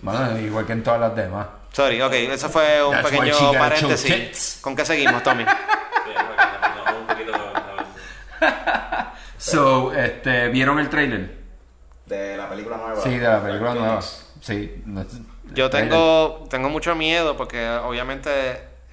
Bueno, 0.02 0.40
igual 0.40 0.66
que 0.66 0.74
en 0.74 0.84
todas 0.84 1.00
las 1.02 1.16
demás. 1.16 1.46
Sorry, 1.72 2.02
ok, 2.02 2.14
eso 2.14 2.50
fue 2.50 2.84
un 2.84 2.94
That's 2.94 3.12
pequeño 3.12 3.52
paréntesis. 3.54 4.58
¿Con 4.62 4.76
qué 4.76 4.84
seguimos, 4.86 5.22
Tommy? 5.22 5.46
So, 9.40 9.94
este, 9.94 10.50
¿vieron 10.50 10.80
el 10.80 10.90
trailer? 10.90 11.38
De 12.06 12.36
la 12.38 12.50
película 12.50 12.78
nueva. 12.78 13.02
Sí, 13.02 13.10
de 13.18 13.28
la 13.28 13.42
película 13.44 13.74
nueva. 13.74 14.02
Phoenix. 14.02 14.26
Sí. 14.42 14.84
Yo 15.54 15.70
tengo, 15.70 16.46
tengo 16.50 16.70
mucho 16.70 16.94
miedo 16.96 17.36
porque 17.38 17.68
obviamente 17.70 18.30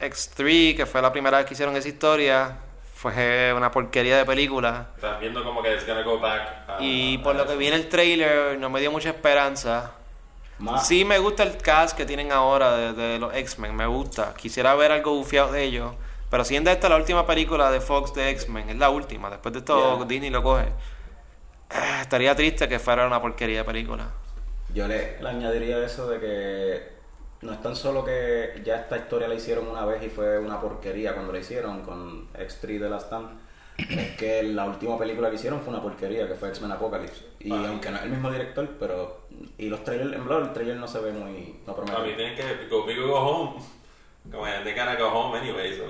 X3, 0.00 0.76
que 0.76 0.86
fue 0.86 1.02
la 1.02 1.12
primera 1.12 1.38
vez 1.38 1.46
que 1.46 1.54
hicieron 1.54 1.76
esa 1.76 1.88
historia, 1.88 2.56
fue 2.94 3.52
una 3.54 3.70
porquería 3.70 4.16
de 4.18 4.24
película. 4.24 4.88
Estás 4.96 5.20
viendo 5.20 5.42
como 5.44 5.62
que 5.62 5.74
it's 5.74 5.86
gonna 5.86 6.02
go 6.02 6.18
back. 6.18 6.42
a- 6.68 6.82
Y 6.82 7.18
a 7.18 7.22
por 7.22 7.36
lo 7.36 7.46
que 7.46 7.56
vi 7.56 7.66
en 7.68 7.74
el 7.74 7.88
trailer 7.88 8.58
no 8.58 8.70
me 8.70 8.80
dio 8.80 8.90
mucha 8.90 9.10
esperanza. 9.10 9.92
Más, 10.58 10.86
Sí 10.86 11.04
me 11.04 11.18
gusta 11.18 11.42
el 11.42 11.58
cast 11.58 11.96
que 11.96 12.06
tienen 12.06 12.32
ahora 12.32 12.76
de, 12.76 12.92
de 12.94 13.18
los 13.18 13.34
X-Men, 13.34 13.74
me 13.76 13.86
gusta. 13.86 14.32
Quisiera 14.34 14.74
ver 14.74 14.92
algo 14.92 15.14
bufiado 15.14 15.52
de 15.52 15.62
ellos. 15.64 15.92
Pero 16.30 16.44
siendo 16.44 16.70
esta 16.70 16.88
la 16.88 16.96
última 16.96 17.26
película 17.26 17.70
de 17.70 17.80
Fox 17.80 18.12
de 18.14 18.30
X-Men, 18.30 18.70
es 18.70 18.76
la 18.76 18.90
última, 18.90 19.30
después 19.30 19.52
de 19.52 19.60
esto 19.60 19.96
Yeah. 19.98 20.04
Disney 20.06 20.30
lo 20.30 20.42
coge. 20.42 20.66
Ah, 21.70 22.00
Estaría 22.02 22.34
triste 22.34 22.68
que 22.68 22.78
fuera 22.78 23.06
una 23.06 23.20
porquería 23.20 23.58
de 23.58 23.64
película. 23.64 24.08
Yo 24.74 24.86
le, 24.88 25.20
le 25.20 25.28
añadiría 25.28 25.84
eso 25.84 26.08
de 26.08 26.20
que 26.20 26.96
no 27.42 27.52
es 27.52 27.60
tan 27.62 27.76
solo 27.76 28.04
que 28.04 28.60
ya 28.64 28.76
esta 28.76 28.96
historia 28.96 29.28
la 29.28 29.34
hicieron 29.34 29.66
una 29.68 29.84
vez 29.84 30.02
y 30.02 30.08
fue 30.08 30.38
una 30.38 30.60
porquería 30.60 31.14
cuando 31.14 31.32
la 31.32 31.38
hicieron 31.38 31.82
con 31.82 32.28
X3 32.34 32.78
de 32.80 32.88
la 32.90 32.98
Stand. 32.98 33.28
Es 33.78 34.16
que 34.16 34.42
la 34.42 34.64
última 34.64 34.98
película 34.98 35.28
que 35.28 35.36
hicieron 35.36 35.60
fue 35.60 35.72
una 35.74 35.82
porquería, 35.82 36.26
que 36.26 36.34
fue 36.34 36.48
X-Men 36.48 36.72
Apocalypse. 36.72 37.24
Y 37.40 37.52
Ah. 37.52 37.66
aunque 37.68 37.90
no 37.90 37.98
es 37.98 38.02
el 38.04 38.10
mismo 38.10 38.30
director, 38.30 38.68
pero. 38.80 39.26
Y 39.58 39.68
los 39.68 39.84
trailers, 39.84 40.14
en 40.14 40.26
verdad, 40.26 40.46
el 40.46 40.52
trailer 40.54 40.76
no 40.76 40.88
se 40.88 40.98
ve 41.00 41.12
muy. 41.12 41.60
No 41.66 41.74
Para 41.74 41.84
mí 41.86 41.92
promete. 41.92 42.16
tienen 42.16 42.36
que 42.36 42.68
go 42.68 42.84
go 43.06 43.14
home. 43.20 43.62
Como 44.30 44.46
ya 44.46 44.62
they 44.64 44.74
gonna 44.74 44.96
go 44.96 45.08
home 45.08 45.38
anyway, 45.38 45.76
so. 45.76 45.84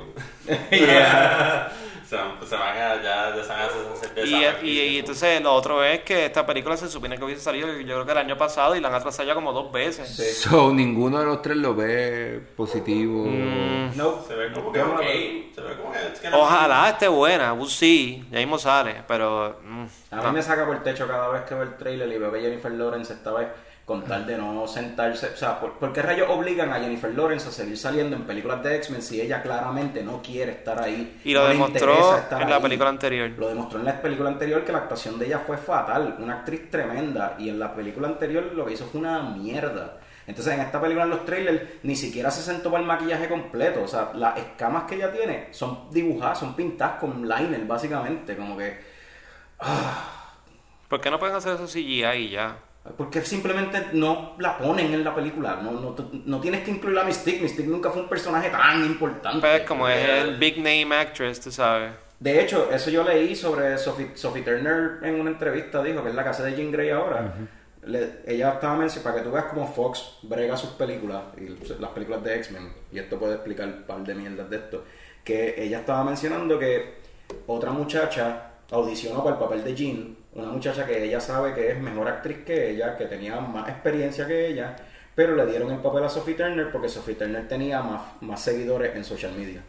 Yeah. 0.71 1.69
se, 2.07 2.15
van- 2.17 2.37
se 2.47 2.55
van 2.57 2.77
a, 2.77 3.03
ya, 3.03 3.35
ya 3.37 3.43
se 3.43 3.49
van 3.49 3.61
a 3.61 3.65
hacer 3.65 3.81
cerveza. 4.15 4.63
Y, 4.63 4.69
y, 4.69 4.81
y 4.81 4.99
entonces 5.01 5.41
lo 5.43 5.53
otro 5.55 5.83
es 5.83 6.01
que 6.03 6.27
esta 6.27 6.47
película 6.47 6.77
se 6.77 6.89
supone 6.89 7.19
que 7.19 7.25
hubiese 7.25 7.43
salido 7.43 7.67
yo 7.81 7.85
creo 7.95 8.07
que 8.07 8.13
el 8.13 8.19
año 8.19 8.37
pasado 8.39 8.77
y 8.77 8.81
la 8.81 8.89
han 8.89 8.95
atrasado 8.95 9.27
ya 9.27 9.35
como 9.35 9.53
dos 9.53 9.73
veces. 9.73 10.09
Sí. 10.09 10.23
So, 10.49 10.73
ninguno 10.73 11.19
de 11.19 11.25
los 11.27 11.43
tres 11.43 11.57
lo 11.57 11.75
ve 11.75 12.41
positivo. 12.57 13.25
Mm, 13.27 13.97
No. 13.97 14.23
Se 14.27 14.35
ve 14.37 14.53
como 14.53 14.71
que 14.71 14.79
no. 14.79 14.99
Se 14.99 15.61
ve 15.63 15.77
como 15.77 15.93
que. 15.93 15.99
it's 16.07 16.23
gonna 16.23 16.37
Ojalá 16.37 16.91
esté 16.91 17.09
buena, 17.09 17.53
we'll 17.55 17.69
see, 17.71 18.25
ya 18.31 18.39
mismo 18.39 18.59
sale, 18.59 19.03
pero... 19.09 19.59
mm, 19.65 19.87
A 20.13 20.17
mí 20.17 20.23
no. 20.23 20.33
me 20.33 20.43
saca 20.43 20.65
por 20.65 20.77
el 20.77 20.83
techo 20.83 21.09
cada 21.09 21.29
vez 21.31 21.43
que 21.43 21.55
veo 21.55 21.65
el 21.65 21.77
trailer 21.77 22.09
y 22.13 22.19
veo 22.19 22.31
que 22.31 22.41
Jennifer 22.41 22.71
Lawrence 22.71 23.15
esta 23.15 23.33
vez 23.33 23.49
con 23.87 24.03
tal 24.03 24.27
de 24.27 24.37
no 24.37 24.67
sentarse, 24.67 25.29
o 25.29 25.37
sea, 25.37 25.61
¿por, 25.61 25.75
por 25.75 25.93
qué 25.93 26.03
rayos 26.03 26.29
obligan 26.29 26.73
a 26.73 26.81
Jennifer 26.81 27.15
Lawrence 27.15 27.49
a 27.49 27.53
seguir 27.53 27.79
saliendo 27.79 28.17
en 28.17 28.25
películas 28.25 28.61
de 28.65 28.75
X-Men 28.79 29.01
si 29.01 29.21
ella 29.21 29.41
claramente 29.41 30.03
no 30.03 30.21
quiere 30.21 30.51
estar 30.51 30.83
ahí? 30.83 31.21
Y 31.23 31.33
lo 31.33 31.45
no 31.45 31.49
demostró 31.51 32.19
en 32.33 32.51
la 32.51 32.61
película 32.61 32.91
anterior. 32.91 33.31
Lo 33.39 33.49
demostró 33.49 33.79
en 33.79 33.85
la 33.85 34.03
película 34.03 34.29
anterior 34.29 34.65
que 34.65 34.73
la 34.73 34.79
actuación 34.79 35.21
de 35.21 35.27
ella 35.27 35.39
fue 35.47 35.57
fatal, 35.57 36.17
una 36.19 36.41
actriz 36.41 36.69
tremenda, 36.69 37.37
y 37.39 37.49
en 37.49 37.61
la 37.61 37.73
película 37.77 38.09
anterior 38.09 38.53
lo 38.55 38.67
que 38.67 38.73
hizo 38.73 38.87
fue 38.87 39.01
una 39.01 39.23
mierda. 39.23 39.99
Entonces 40.27 40.55
en 40.55 40.63
esta 40.63 40.81
película 40.81 41.05
en 41.05 41.11
los 41.11 41.25
trailers 41.25 41.63
ni 41.85 41.95
siquiera 41.95 42.33
se 42.33 42.43
sentó 42.43 42.73
para 42.73 42.81
el 42.81 42.89
maquillaje 42.89 43.29
completo, 43.29 43.85
o 43.85 43.89
sea, 43.89 44.11
las 44.15 44.37
escamas 44.37 44.83
que 44.83 44.97
ella 44.97 45.13
tiene 45.13 45.47
son 45.53 45.93
dibujadas, 45.93 46.41
son 46.41 46.57
pintadas 46.57 46.99
con 46.99 47.23
liner 47.23 47.65
básicamente, 47.65 48.37
como 48.37 48.57
que... 48.57 48.81
¿Por 50.89 51.01
qué 51.01 51.09
no 51.09 51.21
pueden 51.21 51.37
hacer 51.37 51.55
eso 51.55 51.67
CGI 51.67 52.05
y 52.05 52.31
ya? 52.31 52.66
Porque 52.97 53.23
simplemente 53.23 53.87
no 53.93 54.35
la 54.39 54.59
ponen 54.59 54.93
en 54.93 55.03
la 55.03 55.15
película. 55.15 55.59
No, 55.63 55.73
no, 55.73 55.95
no 56.25 56.41
tienes 56.41 56.63
que 56.63 56.71
incluir 56.71 56.99
a 56.99 57.05
Mystique. 57.05 57.41
Mystique 57.43 57.69
nunca 57.69 57.91
fue 57.91 58.03
un 58.03 58.09
personaje 58.09 58.51
tan 58.51 58.85
importante. 58.85 59.41
Pues 59.41 59.63
como 59.63 59.89
es 59.89 60.09
el 60.09 60.37
big 60.37 60.59
name 60.59 60.95
actress, 60.95 61.41
tú 61.41 61.51
sabes. 61.51 61.93
De 62.19 62.41
hecho, 62.43 62.71
eso 62.71 62.91
yo 62.91 63.03
leí 63.05 63.35
sobre 63.37 63.77
Sophie, 63.79 64.13
Sophie 64.15 64.43
Turner 64.43 64.99
en 65.03 65.21
una 65.21 65.31
entrevista. 65.31 65.83
Dijo 65.83 66.03
que 66.03 66.11
es 66.11 66.15
la 66.15 66.25
casa 66.25 66.45
de 66.45 66.55
Jean 66.57 66.71
Grey 66.73 66.91
ahora. 66.91 67.35
Le- 67.85 68.21
ella 68.27 68.55
estaba 68.55 68.75
mencionando, 68.77 69.03
para 69.11 69.17
que 69.23 69.29
tú 69.29 69.33
veas 69.35 69.45
cómo 69.47 69.67
Fox 69.73 70.19
brega 70.23 70.57
sus 70.57 70.71
películas, 70.71 71.23
y 71.37 71.51
las 71.81 71.91
películas 71.91 72.25
de 72.25 72.35
X-Men, 72.37 72.73
y 72.91 72.99
esto 72.99 73.17
puede 73.19 73.35
explicar 73.35 73.69
un 73.69 73.83
par 73.85 73.99
de 73.99 74.15
mierdas 74.15 74.51
de 74.51 74.57
esto, 74.57 74.85
que 75.23 75.55
ella 75.57 75.79
estaba 75.81 76.03
mencionando 76.03 76.59
que 76.59 76.97
otra 77.47 77.71
muchacha 77.71 78.51
audicionó 78.73 79.23
para 79.23 79.37
el 79.37 79.41
papel 79.43 79.63
de 79.63 79.75
Jean, 79.77 80.17
una 80.37 80.49
muchacha 80.53 80.87
que 80.87 81.03
ella 81.05 81.19
sabe 81.21 81.55
que 81.55 81.71
es 81.73 81.79
mejor 81.81 82.09
actriz 82.09 82.39
que 82.45 82.71
ella, 82.71 82.97
que 82.97 83.07
tenía 83.07 83.41
más 83.41 83.69
experiencia 83.69 84.27
que 84.27 84.47
ella, 84.49 84.77
pero 85.15 85.35
le 85.35 85.47
dieron 85.47 85.71
el 85.73 85.79
papel 85.79 86.05
a 86.05 86.09
Sophie 86.09 86.35
Turner 86.35 86.71
porque 86.71 86.89
Sophie 86.89 87.15
Turner 87.15 87.49
tenía 87.49 87.81
más, 87.81 88.03
más 88.21 88.41
seguidores 88.43 88.95
en 88.95 89.03
social 89.05 89.33
media. 89.33 89.63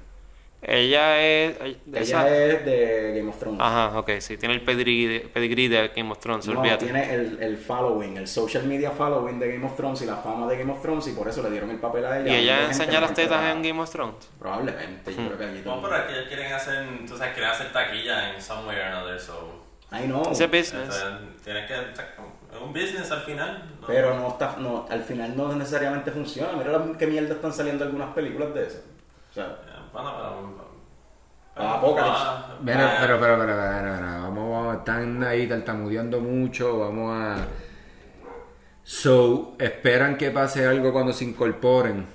Ella 0.60 1.22
es... 1.22 1.56
Ella 1.62 1.78
esa- 2.02 2.36
es 2.36 2.66
de 2.66 3.14
Game 3.16 3.30
of 3.30 3.38
Thrones. 3.38 3.60
Ajá, 3.62 3.98
ok, 4.00 4.10
sí, 4.20 4.38
tiene 4.38 4.56
el 4.56 4.62
pedigree 4.62 5.08
de, 5.08 5.20
pedigree 5.22 5.70
de 5.70 5.90
Game 5.96 6.12
of 6.12 6.18
Thrones, 6.18 6.48
No, 6.48 6.60
olvídate. 6.60 6.86
tiene 6.86 7.14
el, 7.14 7.38
el 7.42 7.58
following, 7.58 8.18
el 8.18 8.28
social 8.28 8.64
media 8.66 8.90
following 8.90 9.40
de 9.40 9.54
Game 9.54 9.66
of 9.66 9.76
Thrones 9.78 10.02
y 10.02 10.06
la 10.08 10.16
fama 10.18 10.48
de 10.48 10.58
Game 10.58 10.72
of 10.72 10.82
Thrones 10.82 11.08
y 11.08 11.12
por 11.12 11.28
eso 11.30 11.44
le 11.44 11.52
dieron 11.52 11.70
el 11.70 11.78
papel 11.78 12.06
a 12.08 12.20
ella. 12.20 12.34
¿Y 12.34 12.36
ella 12.44 12.66
enseña 12.66 13.00
las 13.00 13.14
tetas 13.14 13.56
en 13.56 13.62
Game 13.62 13.80
of 13.80 13.90
Thrones? 13.92 14.16
Probablemente, 14.40 15.12
yo 15.14 15.28
creo 15.28 15.38
que 15.38 15.46
allí 15.46 15.62
No, 15.64 15.80
pero 15.82 15.96
es 15.96 16.02
que 16.04 16.14
ellos 16.14 16.28
quieren 16.28 16.52
hacer, 16.52 16.86
tú 17.08 17.16
sabes, 17.16 17.34
quieren 17.34 17.52
hacer 17.52 17.72
taquilla 17.72 18.34
en 18.34 18.42
somewhere 18.42 18.82
or 18.82 18.86
another, 18.88 19.20
so... 19.20 19.67
Ay, 19.90 20.08
no. 20.08 20.22
Ese 20.32 20.48
business. 20.48 21.06
Tienes 21.44 21.68
que... 21.68 21.74
Es 21.74 22.62
un 22.62 22.74
business 22.74 23.12
al 23.12 23.22
final. 23.22 23.64
¿no? 23.82 23.88
Pero 23.88 24.14
no 24.16 24.28
está, 24.30 24.56
no, 24.58 24.86
al 24.90 25.02
final 25.04 25.36
no 25.38 25.54
necesariamente 25.56 26.12
funciona. 26.12 26.54
Mira 26.58 26.72
la- 26.78 26.98
qué 26.98 27.08
mierda 27.08 27.36
están 27.36 27.54
saliendo 27.54 27.86
algunas 27.86 28.14
películas 28.14 28.54
de 28.54 28.68
esas. 28.68 28.82
O 29.32 29.34
sea, 29.34 29.58
Bueno, 29.94 30.14
pero... 30.18 30.68
Ah, 31.60 31.76
Apocalypse. 31.78 32.24
Pero, 32.66 32.80
pero, 33.02 33.20
pero, 33.20 33.20
pero, 33.20 33.38
pero, 33.38 33.48
pero, 33.48 33.96
pero, 33.96 34.22
vamos, 34.22 34.52
vamos, 34.52 34.78
están 34.78 35.24
ahí 35.24 35.48
tartamudeando 35.48 36.20
mucho, 36.20 36.80
vamos 36.80 37.16
a... 37.18 37.38
So, 38.84 39.56
esperan 39.60 40.18
que 40.18 40.30
pase 40.32 40.66
algo 40.68 40.94
cuando 40.94 41.12
se 41.14 41.26
incorporen 41.26 42.06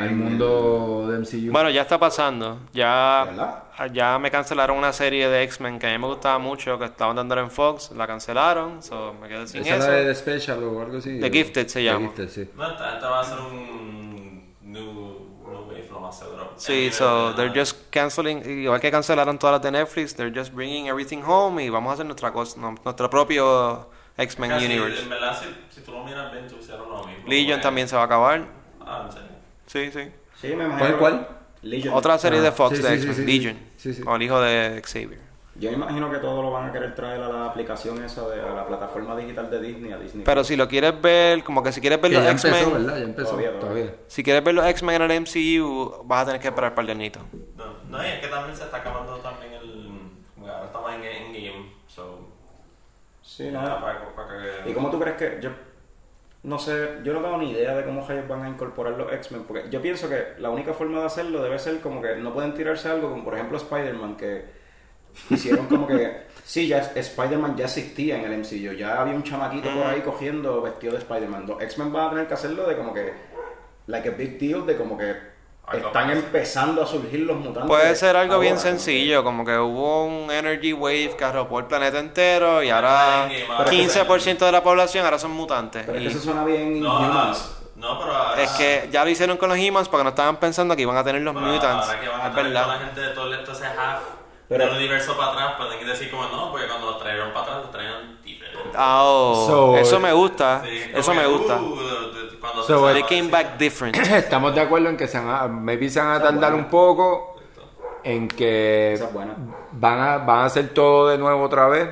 al 0.00 0.14
mundo 0.16 1.06
de 1.08 1.16
MCU. 1.18 1.52
Bueno, 1.52 1.70
ya 1.70 1.82
está 1.82 1.98
pasando. 1.98 2.58
Ya, 2.72 3.24
¿Verdad? 3.28 3.64
ya 3.92 4.18
me 4.18 4.30
cancelaron 4.30 4.76
una 4.78 4.92
serie 4.92 5.28
de 5.28 5.42
X-Men 5.44 5.78
que 5.78 5.86
a 5.86 5.90
mí 5.90 5.98
me 5.98 6.06
gustaba 6.06 6.38
mucho, 6.38 6.78
que 6.78 6.84
estaban 6.86 7.16
dando 7.16 7.38
en 7.38 7.50
Fox, 7.50 7.90
la 7.92 8.06
cancelaron, 8.06 8.82
so 8.82 9.14
me 9.20 9.28
quedé 9.28 9.46
sin 9.46 9.62
¿Esa 9.62 9.76
eso. 9.76 9.86
era 9.86 9.94
de 10.02 10.06
The 10.06 10.14
Special 10.14 10.62
o 10.64 10.80
algo 10.82 10.98
así? 10.98 11.18
The 11.18 11.30
Gifted 11.30 11.68
se 11.68 11.78
The 11.80 11.84
llama. 11.84 12.00
Gifted, 12.00 12.28
sí. 12.28 12.50
No, 12.56 12.70
esta, 12.70 12.94
esta 12.94 13.08
va 13.10 13.20
a 13.20 13.24
ser 13.24 13.38
un 13.40 14.54
new. 14.62 15.12
Sí, 16.56 16.90
so 16.92 17.34
they're 17.34 17.50
just 17.52 17.90
canceling, 17.90 18.42
igual 18.62 18.80
que 18.80 18.90
cancelaron 18.90 19.36
todas 19.38 19.54
las 19.54 19.62
de 19.62 19.72
Netflix, 19.72 20.14
they're 20.14 20.32
just 20.32 20.52
bringing 20.54 20.86
everything 20.86 21.20
home 21.22 21.62
y 21.64 21.68
vamos 21.68 21.90
a 21.90 21.94
hacer 21.94 22.06
nuestra 22.06 22.32
cosa, 22.32 22.60
no- 22.60 22.74
nuestro 22.84 23.10
propio 23.10 23.88
X-Men 24.16 24.52
Universe. 24.52 25.02
En 25.02 25.08
verdad, 25.08 25.36
si, 25.40 25.46
si 25.74 25.80
tú 25.84 25.90
lo 25.92 26.02
miras 26.04 26.30
bien, 26.30 26.46
tú 26.46 26.56
hicieron 26.60 26.88
lo 26.88 26.96
mismo. 26.98 27.24
Legion 27.26 27.60
también 27.60 27.88
se 27.88 27.96
va 27.96 28.02
a 28.02 28.04
acabar. 28.04 28.46
Ah, 28.80 29.02
en 29.06 29.12
serio. 29.12 29.31
Sí, 29.72 29.90
sí. 29.90 30.10
Sí, 30.40 30.48
me 30.48 30.64
imagino. 30.64 30.78
¿Cuál, 30.78 30.98
cuál? 30.98 31.28
Legion. 31.62 31.94
Otra 31.94 32.18
serie 32.18 32.40
Ah, 32.40 32.42
de 32.42 32.52
Fox 32.52 32.76
sí, 32.76 32.82
de 32.82 32.94
X-Men, 32.94 33.14
sí, 33.14 33.20
sí, 33.22 33.26
Legion, 33.26 33.58
sí, 33.76 33.94
sí. 33.94 34.02
con 34.02 34.16
el 34.16 34.22
hijo 34.22 34.40
de 34.40 34.82
Xavier. 34.84 35.20
Yo 35.54 35.70
me 35.70 35.76
imagino 35.76 36.10
que 36.10 36.16
todo 36.18 36.42
lo 36.42 36.50
van 36.50 36.70
a 36.70 36.72
querer 36.72 36.94
traer 36.94 37.20
a 37.22 37.28
la 37.28 37.46
aplicación 37.46 38.02
esa 38.02 38.26
de 38.28 38.40
a 38.40 38.54
la 38.54 38.66
plataforma 38.66 39.14
digital 39.16 39.50
de 39.50 39.60
Disney, 39.60 39.92
a 39.92 39.98
Disney. 39.98 40.24
Pero 40.24 40.42
si 40.44 40.56
lo 40.56 40.66
quieres 40.66 41.00
ver, 41.00 41.44
como 41.44 41.62
que 41.62 41.70
si 41.72 41.80
quieres 41.80 42.00
ver 42.00 42.10
Que 42.10 42.16
los 42.16 42.24
ya 42.24 42.30
empezó, 42.30 42.48
X-Men, 42.56 42.72
¿verdad? 42.86 42.98
Ya 42.98 43.04
empezó. 43.04 43.28
Todavía, 43.30 43.50
Todavía. 43.60 43.84
todavía. 43.84 44.04
si 44.08 44.22
quieres 44.24 44.42
ver 44.44 44.54
los 44.54 44.66
X-Men 44.66 45.02
en 45.02 45.10
el 45.10 45.20
MCU, 45.20 46.02
vas 46.04 46.22
a 46.22 46.26
tener 46.26 46.40
que 46.40 46.48
esperar 46.48 46.70
un 46.70 46.74
par 46.74 46.86
de 46.86 46.92
añitos. 46.92 47.22
No, 47.56 47.64
no, 47.88 48.02
y 48.02 48.06
es 48.08 48.18
que 48.20 48.28
también 48.28 48.56
se 48.56 48.64
está 48.64 48.78
acabando 48.78 49.16
también 49.18 49.52
el... 49.52 50.00
que 50.42 50.50
Ahora 50.50 50.64
estamos 50.66 50.90
en 50.94 51.04
Endgame, 51.04 51.72
so... 51.86 52.28
Sí, 53.22 53.50
no. 53.52 53.60
para, 53.60 54.14
para 54.16 54.28
que... 54.64 54.70
¿Y 54.70 54.74
cómo 54.74 54.90
tú 54.90 54.98
crees 54.98 55.16
que.? 55.16 55.38
Yo 55.42 55.50
no 56.44 56.58
sé, 56.58 56.98
yo 57.04 57.12
no 57.12 57.20
tengo 57.20 57.38
ni 57.38 57.52
idea 57.52 57.76
de 57.76 57.84
cómo 57.84 58.04
ellos 58.10 58.26
van 58.26 58.42
a 58.42 58.48
incorporar 58.48 58.94
los 58.94 59.12
X-Men, 59.12 59.44
porque 59.44 59.70
yo 59.70 59.80
pienso 59.80 60.08
que 60.08 60.34
la 60.38 60.50
única 60.50 60.74
forma 60.74 60.98
de 60.98 61.06
hacerlo 61.06 61.40
debe 61.40 61.58
ser 61.58 61.80
como 61.80 62.02
que 62.02 62.16
no 62.16 62.34
pueden 62.34 62.52
tirarse 62.52 62.88
algo, 62.88 63.10
como 63.10 63.22
por 63.22 63.34
ejemplo 63.34 63.58
Spider-Man, 63.58 64.16
que 64.16 64.44
hicieron 65.30 65.66
como 65.66 65.86
que. 65.86 66.32
Sí, 66.44 66.66
ya 66.66 66.78
Spider-Man 66.80 67.56
ya 67.56 67.66
existía 67.66 68.18
en 68.18 68.30
el 68.30 68.40
MCU, 68.40 68.76
ya 68.76 69.00
había 69.00 69.14
un 69.14 69.22
chamaquito 69.22 69.70
por 69.72 69.86
ahí 69.86 70.00
cogiendo 70.00 70.60
vestido 70.60 70.94
de 70.94 70.98
Spider-Man. 70.98 71.46
Los 71.46 71.62
X-Men 71.62 71.92
van 71.92 72.06
a 72.06 72.10
tener 72.10 72.26
que 72.26 72.34
hacerlo 72.34 72.66
de 72.66 72.76
como 72.76 72.92
que. 72.92 73.12
Like 73.86 74.08
a 74.08 74.12
big 74.12 74.38
deal, 74.40 74.66
de 74.66 74.76
como 74.76 74.98
que. 74.98 75.14
Están 75.78 76.10
empezando 76.10 76.82
a 76.82 76.86
surgir 76.86 77.20
los 77.20 77.36
mutantes. 77.36 77.64
Puede 77.66 77.94
ser 77.96 78.16
algo 78.16 78.38
bien 78.38 78.54
ahora, 78.54 78.62
que- 78.64 78.70
sencillo, 78.70 79.24
como 79.24 79.44
que 79.44 79.56
hubo 79.58 80.04
un 80.06 80.30
energy 80.30 80.72
wave 80.72 81.14
que 81.16 81.24
arropó 81.24 81.58
el 81.60 81.66
planeta 81.66 81.98
entero 81.98 82.62
y 82.62 82.70
ahora 82.70 83.24
Endgame, 83.30 83.52
ahora 83.52 83.70
15% 83.70 84.38
de 84.46 84.52
la 84.52 84.62
población 84.62 85.04
ahora 85.04 85.18
son 85.18 85.30
mutantes. 85.32 85.84
Pero 85.86 85.98
es 85.98 86.04
Y 86.04 86.06
que 86.08 86.12
eso 86.14 86.20
suena 86.22 86.44
bien 86.44 86.80
No, 86.80 87.00
no, 87.76 87.98
pero 87.98 88.14
ahora... 88.14 88.42
es 88.42 88.50
que 88.52 88.88
ya 88.92 89.04
lo 89.04 89.10
hicieron 89.10 89.36
con 89.36 89.48
los 89.48 89.58
Humans 89.58 89.88
porque 89.88 90.04
no 90.04 90.10
estaban 90.10 90.36
pensando 90.36 90.76
que 90.76 90.82
iban 90.82 90.96
a 90.96 91.02
tener 91.04 91.22
los 91.22 91.34
Pero 91.34 91.46
mutants. 91.46 91.86
Ahora 91.86 92.00
que 92.00 92.08
van 92.08 92.20
a 92.20 92.26
Es 92.28 92.30
toda 92.34 92.42
la 92.48 92.60
verdad. 92.66 92.78
gente 92.86 93.00
de 93.00 93.08
todo 93.08 93.34
esto 93.34 93.52
ese 93.52 93.64
half 93.66 94.00
Pero- 94.48 94.66
del 94.66 94.76
universo 94.76 95.16
para 95.16 95.32
atrás, 95.32 95.54
pueden 95.56 95.86
decir 95.86 96.10
como 96.10 96.24
no, 96.28 96.50
porque 96.50 96.66
cuando 96.68 96.86
los 96.90 96.98
trajeron 97.00 97.30
para 97.32 97.44
atrás, 97.46 97.58
los 97.62 97.70
trajeron 97.72 98.22
diferente. 98.22 98.70
Ah, 98.76 99.02
oh, 99.04 99.46
So, 99.46 99.76
eso 99.78 99.98
me 99.98 100.12
gusta. 100.12 100.62
Sí, 100.64 100.80
eso 100.94 101.14
me 101.14 101.22
que, 101.22 101.26
gusta. 101.28 101.56
uh, 101.56 101.76
de- 101.76 102.20
de- 102.20 102.21
cuando 102.42 102.62
So, 102.64 102.88
se 102.88 102.94
They 102.94 103.02
sepa 103.02 103.08
came 103.08 103.30
back 103.30 103.58
different. 103.58 103.96
Estamos 104.10 104.54
de 104.54 104.60
acuerdo 104.60 104.88
en 104.88 104.96
que 104.96 105.06
se 105.06 105.18
van 105.18 105.28
a, 105.30 105.48
maybe 105.48 105.88
se 105.88 106.00
van 106.00 106.20
a 106.20 106.22
tardar 106.22 106.54
un 106.54 106.64
poco 106.64 107.36
en 108.02 108.26
que 108.26 109.00
van 109.72 110.00
a, 110.00 110.18
van 110.18 110.38
a 110.40 110.44
hacer 110.44 110.70
todo 110.70 111.08
de 111.08 111.18
nuevo 111.18 111.42
otra 111.44 111.68
vez. 111.68 111.88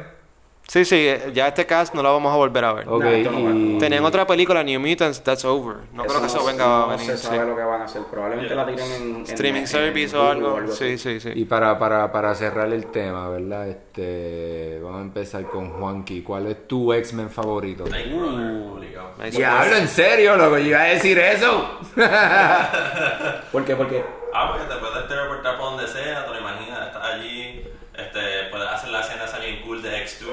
Sí, 0.70 0.84
sí, 0.84 1.12
ya 1.34 1.48
este 1.48 1.66
cast 1.66 1.92
no 1.94 2.00
lo 2.00 2.12
vamos 2.12 2.32
a 2.32 2.36
volver 2.36 2.64
a 2.64 2.72
ver. 2.72 2.88
Ok, 2.88 3.02
Nah, 3.02 3.10
esto 3.10 3.32
no 3.32 3.44
va, 3.44 3.50
y- 3.50 3.78
Tenían 3.80 4.04
otra 4.04 4.24
película, 4.24 4.62
New 4.62 4.78
Mutants, 4.78 5.20
That's 5.20 5.44
Over. 5.44 5.78
No 5.92 6.04
creo 6.04 6.20
que 6.20 6.26
eso 6.28 6.44
venga 6.44 6.64
no 6.64 6.74
a 6.84 6.86
venir. 6.90 7.06
se 7.06 7.16
sí. 7.18 7.26
sabe 7.26 7.44
lo 7.44 7.56
que 7.56 7.62
van 7.64 7.80
a 7.80 7.84
hacer. 7.86 8.02
Probablemente 8.08 8.54
la 8.54 8.64
tiren 8.64 8.92
en, 8.92 9.16
en- 9.16 9.22
Streaming 9.22 9.60
en 9.62 9.66
service 9.66 10.16
o 10.16 10.20
Hulu 10.30 10.30
algo. 10.56 10.72
Sí, 10.72 10.92
así. 10.92 10.98
sí, 10.98 11.18
sí. 11.18 11.30
Y 11.34 11.44
para, 11.46 11.76
para, 11.76 12.12
para 12.12 12.32
cerrar 12.36 12.72
el 12.72 12.86
tema, 12.86 13.28
¿verdad? 13.30 13.66
Este, 13.68 14.78
vamos 14.80 15.00
a 15.00 15.02
empezar 15.02 15.42
con 15.48 15.70
Juanqui. 15.70 16.22
¿Cuál 16.22 16.46
es 16.46 16.68
tu 16.68 16.92
X-Men 16.92 17.30
favorito? 17.30 17.82
Nice 17.86 19.36
Diablo, 19.38 19.74
en 19.76 19.88
serio, 19.88 20.36
loco, 20.36 20.56
yo 20.58 20.66
iba 20.68 20.82
a 20.82 20.84
decir 20.84 21.18
eso. 21.18 21.80
¿Por 23.52 23.64
qué? 23.64 23.74
Porque 23.74 24.04
Ah, 24.32 24.52
porque 24.56 24.72
te 24.72 24.78
puedes 24.80 25.08
teleportar 25.08 25.56
por 25.58 25.70
donde 25.72 25.88
sea, 25.88 26.24
te 26.24 26.30
lo 26.32 26.38
imaginas, 26.38 26.86
estás 26.86 27.02
allí, 27.02 27.64
este, 28.00 28.44
puedes 28.50 28.68
hacer 28.68 28.90
la 28.90 29.00
escena 29.00 29.24
esa 29.24 29.38
bien 29.38 29.62
cool 29.62 29.82
de 29.82 30.04
X2 30.04 30.26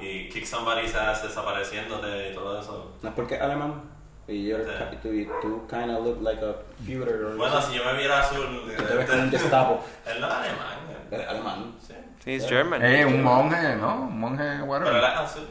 y 0.00 0.28
kick 0.28 0.44
somebody's 0.46 0.94
ass 0.94 1.22
desapareciéndote 1.22 2.30
y 2.30 2.34
todo 2.34 2.60
eso. 2.60 2.92
no 3.02 3.08
es 3.08 3.14
porque 3.14 3.34
es 3.36 3.40
alemán. 3.40 3.82
Y 4.26 4.46
yo, 4.48 4.56
Sí. 4.58 4.98
tú, 5.02 5.08
tú 5.42 5.66
kind 5.68 5.90
of 5.90 6.02
look 6.04 6.22
like 6.22 6.42
a 6.42 6.54
Führer. 6.86 7.36
Bueno, 7.36 7.60
si 7.60 7.74
yo 7.76 7.84
me 7.84 7.92
viera 7.94 8.20
azul, 8.20 8.62
Tú 8.74 8.82
te 8.82 8.94
ves 8.94 9.10
como 9.10 9.22
un 9.22 9.30
Gestapo. 9.30 9.84
él 10.06 10.20
no 10.20 10.26
es 10.28 10.32
alemán. 10.32 10.78
eh. 10.90 11.14
Eres 11.14 11.28
alemán. 11.28 11.74
Sí. 11.86 11.94
Sí, 12.24 12.34
es 12.36 12.48
German. 12.48 12.82
Eh, 12.82 13.04
un 13.04 13.22
monje, 13.22 13.76
¿no? 13.76 13.96
Un 13.96 14.18
monje, 14.18 14.42
Pero 14.44 14.62
él 14.64 14.68
whatever. 14.70 14.96
es 15.04 15.10
azul. 15.18 15.46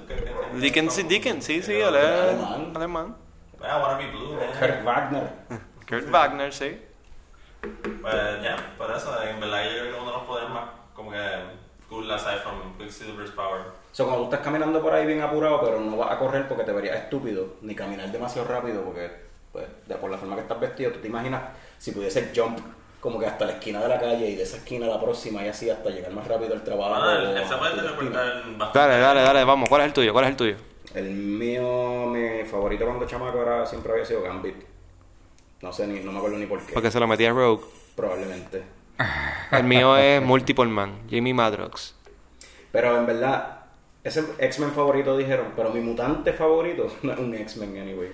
Dickens, 0.60 0.94
sí, 0.94 1.04
Dickens, 1.04 1.46
sí, 1.46 1.62
sí, 1.62 1.74
él 1.74 1.96
Alemán. 1.96 2.68
es 2.72 2.76
alemán. 2.76 3.16
I 3.60 3.66
wanna 3.80 3.98
be 4.00 4.08
blue, 4.08 4.34
man. 4.34 4.50
Kurt 4.60 4.84
Wagner. 4.84 5.30
Kurt 5.88 6.10
Wagner, 6.10 6.52
sí. 6.52 6.82
Pues 7.62 8.42
ya, 8.44 8.58
por 8.78 8.90
eso, 8.92 9.22
en 9.24 9.40
verdad 9.40 9.64
yo 9.66 9.70
creo 9.70 9.84
que 9.94 10.00
uno 10.02 10.06
de 10.12 10.18
los 10.18 10.24
poderes 10.24 10.50
más 10.50 10.66
como 10.96 11.12
que 11.12 11.18
cool 11.94 12.12
aside 12.12 12.40
from 12.40 12.76
Quicksilver's 12.78 13.32
power. 13.32 13.62
O 13.62 13.96
sea, 13.96 14.06
cuando 14.06 14.24
tú 14.24 14.32
estás 14.32 14.40
caminando 14.42 14.82
por 14.82 14.94
ahí 14.94 15.06
bien 15.06 15.22
apurado, 15.22 15.62
pero 15.62 15.80
no 15.80 15.98
vas 15.98 16.12
a 16.12 16.18
correr 16.18 16.48
porque 16.48 16.64
te 16.64 16.72
verías 16.72 16.98
estúpido, 16.98 17.56
ni 17.62 17.76
caminar 17.76 18.12
demasiado 18.12 18.48
rápido 18.48 18.82
porque, 18.84 19.12
pues, 19.52 19.66
de 19.86 19.96
por 19.96 20.10
la 20.10 20.18
forma 20.18 20.36
que 20.36 20.42
estás 20.42 20.60
vestido, 20.60 20.92
tú 20.92 21.00
te 21.00 21.08
imaginas 21.08 21.44
si 21.78 21.92
pudiese 21.92 22.32
jump 22.36 22.58
como 23.00 23.20
que 23.20 23.26
hasta 23.28 23.46
la 23.46 23.52
esquina 23.54 23.82
de 23.82 23.90
la 23.90 24.00
calle 24.00 24.30
y 24.30 24.36
de 24.36 24.44
esa 24.44 24.58
esquina 24.58 24.86
a 24.86 24.90
la 24.90 25.00
próxima 25.02 25.44
y 25.46 25.50
así 25.50 25.70
hasta 25.70 25.90
llegar 25.90 26.12
más 26.14 26.26
rápido 26.28 26.54
al 26.54 26.64
trabajo. 26.64 26.96
Ah, 26.96 27.18
él, 27.20 27.28
o 27.28 27.38
él 27.38 27.48
se 27.48 27.54
a 27.54 27.60
puede 27.60 27.72
tu 27.72 27.82
destino. 27.82 28.12
teleportar 28.12 28.58
bastante. 28.58 28.80
Dale, 28.80 29.00
dale, 29.00 29.22
dale, 29.22 29.44
vamos. 29.44 29.70
¿Cuál 29.70 29.82
es 29.82 29.88
el 29.88 29.94
tuyo? 29.94 30.14
¿Cuál 30.14 30.26
es 30.26 30.32
el 30.32 30.38
tuyo? 30.38 30.56
El 30.96 31.10
mío, 31.12 32.06
mi 32.08 32.46
favorito 32.46 32.86
cuando 32.86 33.06
chamaco 33.06 33.42
era, 33.42 33.66
siempre 33.66 33.92
había 33.92 34.06
sido 34.06 34.22
Gambit. 34.24 34.56
No 35.62 35.72
sé, 35.74 35.86
ni, 35.88 36.00
no 36.00 36.12
me 36.12 36.18
acuerdo 36.18 36.38
ni 36.38 36.46
por 36.46 36.66
qué. 36.66 36.74
Porque 36.74 36.92
se 36.92 37.00
lo 37.00 37.08
metí 37.08 37.26
a 37.26 37.32
Rogue. 37.34 37.64
Probablemente. 37.96 38.64
El 39.52 39.64
mío 39.64 39.98
es 39.98 40.22
Multiple 40.22 40.66
Man, 40.66 41.00
Jamie 41.10 41.34
Madrox. 41.34 41.96
Pero 42.72 42.98
en 42.98 43.06
verdad, 43.06 43.60
ese 44.04 44.24
X-Men 44.40 44.72
favorito 44.72 45.16
dijeron, 45.18 45.48
pero 45.56 45.70
mi 45.70 45.80
mutante 45.80 46.34
favorito 46.34 46.88
no 47.04 47.14
es 47.14 47.20
un 47.20 47.34
X-Men 47.36 47.78
anyway. 47.82 48.12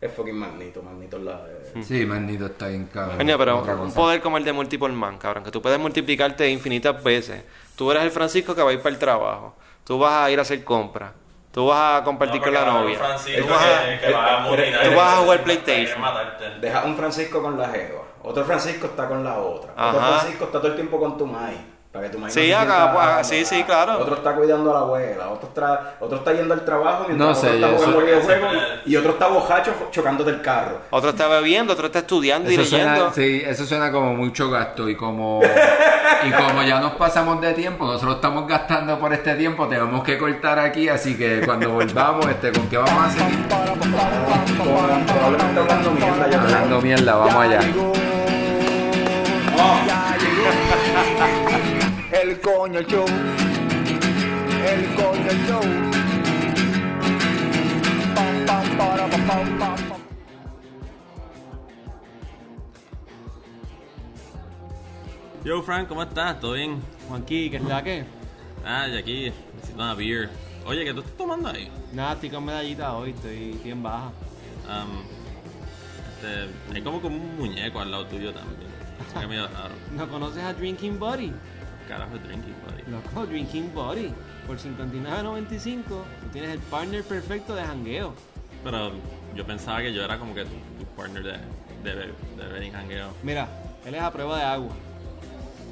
Es 0.00 0.12
fucking 0.12 0.36
Magneto, 0.36 0.82
Magneto 0.82 1.16
es 1.16 1.22
la... 1.22 1.40
eh, 1.74 1.82
Sí, 1.82 2.04
Magneto 2.04 2.46
está 2.46 2.68
bien 2.68 2.86
cabrón. 2.92 3.16
Coño, 3.16 3.38
pero 3.38 3.56
un 3.62 3.64
cosa. 3.66 3.94
poder 3.96 4.20
como 4.20 4.36
el 4.36 4.44
de 4.44 4.52
Multiple 4.52 4.90
Man, 4.90 5.16
cabrón, 5.16 5.42
que 5.42 5.50
tú 5.50 5.62
puedes 5.62 5.78
multiplicarte 5.78 6.48
infinitas 6.50 7.02
veces. 7.02 7.42
Tú 7.76 7.90
eres 7.90 8.02
el 8.02 8.10
Francisco 8.10 8.54
que 8.54 8.62
va 8.62 8.70
a 8.70 8.72
ir 8.74 8.80
para 8.80 8.94
el 8.94 8.98
trabajo. 8.98 9.54
Tú 9.84 9.98
vas 9.98 10.26
a 10.26 10.30
ir 10.30 10.38
a 10.38 10.42
hacer 10.42 10.62
compras. 10.64 11.12
Tú 11.50 11.66
vas 11.68 12.02
a 12.02 12.04
compartir 12.04 12.40
No, 12.40 12.44
con 12.44 12.52
la 12.54 12.64
novia. 12.66 12.98
Francisco 12.98 13.42
Tú 13.42 13.48
vas 13.48 13.64
a- 13.64 13.84
que, 14.00 14.06
que 14.06 14.12
va 14.12 14.34
a 14.34 14.44
Tú 14.44 14.50
mutilar. 14.50 14.94
vas 14.94 15.14
a 15.14 15.16
jugar 15.22 15.42
PlayStation. 15.44 16.02
Deja 16.60 16.84
un 16.84 16.94
Francisco 16.96 17.42
con 17.42 17.56
la 17.58 17.68
jeva. 17.70 18.02
Otro 18.28 18.44
Francisco 18.44 18.86
está 18.86 19.06
con 19.06 19.22
la 19.22 19.38
otra. 19.38 19.72
Otro. 19.72 20.00
Francisco 20.00 20.46
está 20.46 20.58
todo 20.58 20.72
el 20.72 20.74
tiempo 20.74 20.98
con 20.98 21.16
tu 21.16 21.26
mai. 21.26 21.75
Para 21.96 22.10
que 22.10 22.18
no 22.18 22.30
Sí, 22.30 22.52
acá, 22.52 22.64
sienta 22.64 23.14
pues, 23.14 23.26
sí, 23.26 23.44
sí, 23.44 23.64
claro. 23.64 23.98
Otro 24.00 24.16
está 24.16 24.34
cuidando 24.34 24.70
a 24.70 24.74
la 24.74 24.80
abuela. 24.80 25.30
Otro 25.30 25.48
está, 25.48 25.94
otro 26.00 26.18
está 26.18 26.32
yendo 26.32 26.54
al 26.54 26.64
trabajo 26.64 27.04
mientras 27.08 27.18
No 27.18 27.36
otro 27.36 27.48
sé, 27.48 27.54
está 27.54 27.70
yo 27.70 27.76
jugando 27.76 28.00
videojuegos. 28.00 28.56
Y 28.84 28.96
otro 28.96 29.10
está 29.12 29.28
bojacho 29.28 29.72
chocándote 29.90 30.30
el 30.30 30.42
carro. 30.42 30.80
Otro 30.90 31.10
está 31.10 31.28
bebiendo, 31.28 31.72
otro 31.72 31.86
está 31.86 32.00
estudiando 32.00 32.50
y 32.50 32.56
leyendo. 32.56 33.10
suena, 33.10 33.12
sí, 33.12 33.42
eso 33.46 33.64
suena 33.64 33.90
como 33.90 34.14
mucho 34.14 34.50
gasto 34.50 34.88
y 34.88 34.96
como 34.96 35.40
y 36.24 36.30
como 36.30 36.62
ya 36.62 36.80
nos 36.80 36.92
pasamos 36.92 37.40
de 37.40 37.52
tiempo, 37.52 37.84
nosotros 37.86 38.16
estamos 38.16 38.46
gastando 38.46 38.98
por 38.98 39.12
este 39.12 39.34
tiempo, 39.34 39.66
tenemos 39.66 40.02
que 40.02 40.18
cortar 40.18 40.58
aquí, 40.58 40.88
así 40.88 41.16
que 41.16 41.42
cuando 41.44 41.70
volvamos, 41.70 42.26
este, 42.26 42.52
¿con 42.52 42.68
qué 42.68 42.76
vamos 42.76 43.06
a 43.06 43.10
seguir? 43.10 43.38
Probablemente 45.06 45.60
hablando 45.60 45.90
mierda 45.92 46.30
ya. 46.30 46.40
Hablando 46.40 46.80
mierda, 46.80 47.14
vamos 47.14 47.34
allá. 47.34 47.60
Ya 49.86 50.16
llegó 50.18 51.45
el 52.22 52.40
coño 52.40 52.80
show. 52.82 53.06
El 54.66 54.94
coño 54.94 55.32
show. 55.46 55.60
Pam, 58.14 58.46
pam, 58.46 58.78
para, 58.78 59.06
pam, 59.06 59.26
pam, 59.26 59.58
pam. 59.58 60.00
Yo, 65.44 65.62
Frank, 65.62 65.88
¿cómo 65.88 66.02
estás? 66.02 66.40
¿Todo 66.40 66.54
bien? 66.54 66.82
Juanqui, 67.08 67.50
¿qué 67.50 67.56
es 67.58 67.64
la 67.64 67.82
que? 67.82 68.04
Ah, 68.64 68.88
y 68.88 68.96
aquí, 68.96 69.32
necesito 69.54 69.74
una 69.74 69.94
beer. 69.94 70.30
Oye, 70.64 70.84
¿qué 70.84 70.92
tú 70.92 71.00
estás 71.00 71.16
tomando 71.16 71.48
ahí? 71.50 71.70
Nada, 71.92 72.14
estoy 72.14 72.30
con 72.30 72.44
medallita 72.44 72.94
hoy, 72.94 73.10
estoy, 73.10 73.52
estoy 73.52 73.70
en 73.70 73.82
baja. 73.82 74.10
Um, 74.66 75.02
este, 76.16 76.74
hay 76.74 76.82
como, 76.82 77.00
como 77.00 77.16
un 77.16 77.36
muñeco 77.36 77.78
al 77.78 77.90
lado 77.90 78.06
tuyo 78.06 78.32
también. 78.32 78.70
Que 79.20 79.26
medio 79.26 79.46
raro. 79.46 79.74
¿No 79.94 80.08
conoces 80.08 80.42
a 80.42 80.52
Drinking 80.52 80.98
Buddy? 80.98 81.32
Carajo, 81.88 82.16
drinking, 82.18 82.54
buddy. 82.64 82.90
Loco, 82.90 83.26
Drinking 83.26 83.72
Buddy. 83.74 84.12
Por 84.46 84.58
59.95 84.58 85.82
tú 85.84 86.02
tienes 86.32 86.50
el 86.50 86.58
partner 86.60 87.02
perfecto 87.04 87.54
de 87.54 87.62
jangueo. 87.62 88.14
Pero 88.64 88.92
yo 89.34 89.46
pensaba 89.46 89.80
que 89.80 89.92
yo 89.92 90.04
era 90.04 90.18
como 90.18 90.34
que 90.34 90.44
tu, 90.44 90.50
tu 90.78 90.84
partner 90.96 91.22
de, 91.22 91.94
de, 91.94 92.60
de, 92.60 92.70
jangueo. 92.70 93.08
Mira, 93.22 93.48
él 93.84 93.94
es 93.94 94.02
a 94.02 94.12
prueba 94.12 94.38
de 94.38 94.44
agua. 94.44 94.72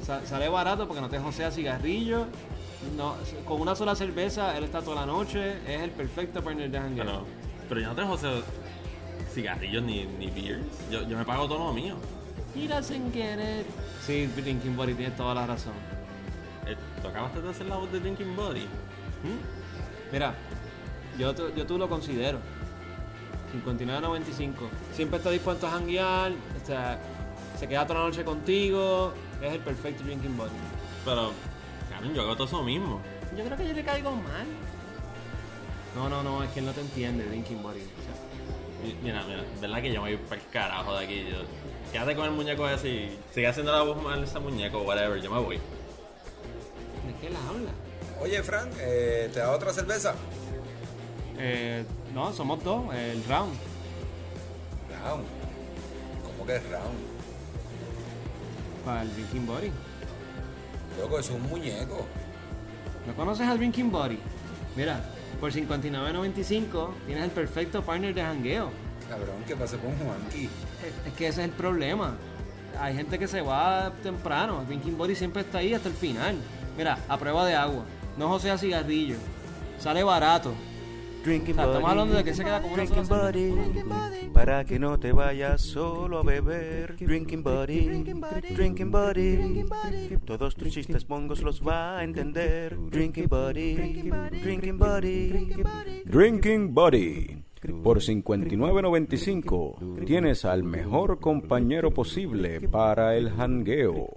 Sa- 0.05 0.25
sale 0.25 0.47
barato 0.49 0.87
porque 0.87 1.01
no 1.01 1.09
te 1.09 1.19
josea 1.19 1.51
cigarrillo. 1.51 2.27
No, 2.95 3.15
con 3.45 3.59
una 3.61 3.75
sola 3.75 3.95
cerveza, 3.95 4.55
él 4.57 4.63
está 4.65 4.81
toda 4.81 5.01
la 5.01 5.05
noche. 5.05 5.57
Es 5.67 5.81
el 5.81 5.91
perfecto 5.91 6.43
partner 6.43 6.69
de 6.69 6.79
jangueo. 6.79 7.05
Pero, 7.05 7.25
pero 7.69 7.81
yo 7.81 7.87
no 7.89 7.95
te 7.95 8.03
joseo 8.03 8.43
cigarrillos 9.33 9.83
ni, 9.83 10.05
ni 10.05 10.27
beers. 10.27 10.61
Yo, 10.91 11.07
yo 11.07 11.17
me 11.17 11.25
pago 11.25 11.47
todo 11.47 11.65
lo 11.65 11.73
mío. 11.73 11.95
He 12.55 12.67
doesn't 12.67 13.13
get 13.13 13.37
it. 13.39 13.65
Sí, 14.05 14.27
Drinking 14.27 14.77
Buddy, 14.77 14.93
tienes 14.93 15.17
toda 15.17 15.33
la 15.33 15.45
razón. 15.47 15.73
Eh, 16.67 16.75
¿Tú 17.01 17.07
acabaste 17.07 17.41
de 17.41 17.49
hacer 17.49 17.65
la 17.67 17.75
voz 17.77 17.91
de 17.91 17.99
Drinking 17.99 18.35
Buddy? 18.35 18.61
¿Mm? 18.61 20.11
Mira, 20.11 20.33
yo, 21.17 21.33
tú- 21.35 21.51
yo 21.55 21.65
tú 21.65 21.77
lo 21.77 21.87
considero. 21.89 22.39
59.95. 23.53 24.53
Siempre 24.93 25.17
está 25.17 25.29
dispuesto 25.29 25.67
a 25.67 25.71
janguear. 25.71 26.31
O 26.31 26.65
sea, 26.65 26.99
se 27.57 27.67
queda 27.67 27.85
toda 27.85 27.99
la 28.01 28.05
noche 28.07 28.23
contigo. 28.25 29.13
Es 29.41 29.53
el 29.53 29.59
perfecto 29.59 30.03
drinking 30.03 30.35
buddy. 30.37 30.49
Pero, 31.05 31.31
cabrón, 31.89 32.13
yo 32.13 32.21
hago 32.23 32.35
todo 32.35 32.47
eso 32.47 32.63
mismo. 32.63 32.99
Yo 33.37 33.43
creo 33.45 33.57
que 33.57 33.67
yo 33.67 33.73
le 33.73 33.83
caigo 33.83 34.11
mal. 34.11 34.45
No, 35.95 36.09
no, 36.09 36.23
no, 36.23 36.43
es 36.43 36.49
que 36.51 36.59
él 36.59 36.65
no 36.65 36.71
te 36.73 36.81
entiende, 36.81 37.25
drinking 37.25 37.61
buddy. 37.63 37.81
O 37.81 37.83
sea, 37.83 38.93
Mira, 39.01 39.23
mira, 39.27 39.43
verdad 39.61 39.81
que 39.81 39.91
yo 39.93 40.01
me 40.01 40.15
voy 40.15 40.25
para 40.27 40.39
el 40.41 40.47
carajo 40.49 40.95
de 40.97 41.05
aquí. 41.05 41.25
Yo, 41.31 41.37
quédate 41.91 42.15
con 42.15 42.25
el 42.25 42.31
muñeco 42.31 42.67
ese 42.69 42.87
y 42.89 43.19
sigue 43.33 43.47
haciendo 43.47 43.71
la 43.71 43.81
voz 43.81 44.01
mal 44.03 44.19
de 44.19 44.27
ese 44.27 44.39
muñeco, 44.39 44.79
whatever, 44.81 45.19
yo 45.21 45.31
me 45.31 45.39
voy. 45.39 45.59
¿De 47.15 47.21
qué 47.21 47.27
él 47.27 47.33
habla? 47.47 47.71
Oye, 48.21 48.43
Frank, 48.43 48.71
eh, 48.79 49.29
¿te 49.33 49.39
da 49.39 49.51
otra 49.51 49.73
cerveza? 49.73 50.15
Eh, 51.37 51.83
no, 52.13 52.31
somos 52.33 52.63
dos, 52.63 52.93
el 52.93 53.23
round. 53.25 53.53
Round. 55.03 55.25
¿Cómo 56.23 56.45
que 56.45 56.55
es 56.55 56.63
round? 56.69 56.97
Para 58.85 59.01
el 59.01 59.13
drinking 59.13 59.45
buddy. 59.45 59.71
Loco, 60.99 61.19
es 61.19 61.29
un 61.29 61.41
muñeco. 61.43 62.05
¿No 63.05 63.15
conoces 63.15 63.47
al 63.47 63.57
drinking 63.57 63.91
buddy? 63.91 64.19
Mira, 64.75 65.01
por 65.39 65.51
59.95 65.51 66.89
tienes 67.05 67.23
el 67.23 67.31
perfecto 67.31 67.83
partner 67.83 68.13
de 68.13 68.21
jangueo. 68.21 68.71
Cabrón, 69.09 69.35
¿qué 69.47 69.55
pasó 69.55 69.77
con 69.79 69.95
Juanqui? 69.97 70.49
Es 71.05 71.13
que 71.13 71.27
ese 71.27 71.41
es 71.41 71.49
el 71.49 71.51
problema. 71.51 72.15
Hay 72.79 72.95
gente 72.95 73.19
que 73.19 73.27
se 73.27 73.41
va 73.41 73.91
temprano. 74.03 74.61
El 74.61 74.67
Drinking 74.67 74.97
Buddy 74.97 75.15
siempre 75.15 75.43
está 75.43 75.59
ahí 75.59 75.73
hasta 75.73 75.89
el 75.89 75.95
final. 75.95 76.35
Mira, 76.77 76.97
a 77.07 77.17
prueba 77.17 77.45
de 77.45 77.55
agua. 77.55 77.85
No 78.17 78.27
josea 78.29 78.57
cigarrillo. 78.57 79.15
Sale 79.79 80.03
barato. 80.03 80.53
Drinking 81.23 81.53
O 81.53 81.55
sea, 81.55 81.63
estamos 81.65 81.81
buddy, 81.81 81.91
hablando 81.91 82.15
de 82.17 82.23
que 82.23 82.33
se 82.35 82.43
queda 82.43 82.61
como 82.61 82.75
una 82.75 82.85
sola 82.85 83.01
buddy, 83.01 83.51
para 84.31 84.63
que 84.63 84.77
no 84.77 84.99
te 84.99 85.11
vayas 85.11 85.59
solo 85.59 86.19
a 86.19 86.23
beber. 86.23 86.95
Drinking 86.97 87.41
buddy, 87.41 88.03
drinking 88.53 88.91
buddy, 88.91 89.65
todos 90.23 90.55
tus 90.55 90.69
chistes 90.69 91.09
mongos 91.09 91.41
los 91.41 91.67
va 91.67 91.97
a 91.97 92.03
entender. 92.03 92.77
Drinking 92.91 93.25
buddy, 93.27 93.75
drinking 94.43 94.77
buddy, 94.77 95.55
Drinking 96.05 96.75
Buddy. 96.75 97.43
Por 97.83 97.99
59.95 97.99 100.05
tienes 100.05 100.45
al 100.45 100.63
mejor 100.63 101.19
compañero 101.19 101.91
posible 101.91 102.61
para 102.69 103.17
el 103.17 103.31
jangueo. 103.31 104.09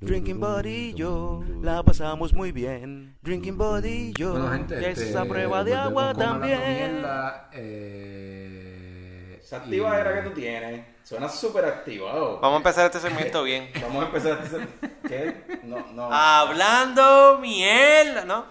Drinking 0.00 0.38
buddy 0.40 0.90
y 0.90 0.94
yo 0.94 1.42
la 1.62 1.82
pasamos 1.82 2.32
muy 2.32 2.52
bien. 2.52 3.16
Drinking 3.22 3.56
buddy 3.58 4.10
y 4.10 4.12
yo, 4.12 4.32
Bueno, 4.32 4.50
gente, 4.50 4.80
y 4.80 4.84
este, 4.84 5.10
esa 5.10 5.24
prueba 5.24 5.64
de 5.64 5.74
agua 5.74 6.14
también. 6.14 6.92
Mierda, 7.00 7.48
eh, 7.52 9.40
Esa 9.42 9.56
activa 9.58 9.96
y- 9.96 10.00
era 10.00 10.14
que 10.22 10.28
tú 10.28 10.34
tienes. 10.34 10.86
Suena 11.04 11.28
súper 11.28 11.64
activado. 11.64 12.38
Vamos 12.40 12.54
a 12.54 12.58
empezar 12.58 12.86
este 12.86 13.00
segmento 13.00 13.42
bien. 13.42 13.70
Vamos 13.82 14.04
a 14.04 14.06
empezar 14.06 14.38
a 14.38 14.42
hacer... 14.42 14.68
¿Qué? 15.06 15.60
No, 15.64 15.84
no. 15.92 16.12
Hablando 16.12 17.38
mierda, 17.40 18.24
¿no? 18.24 18.46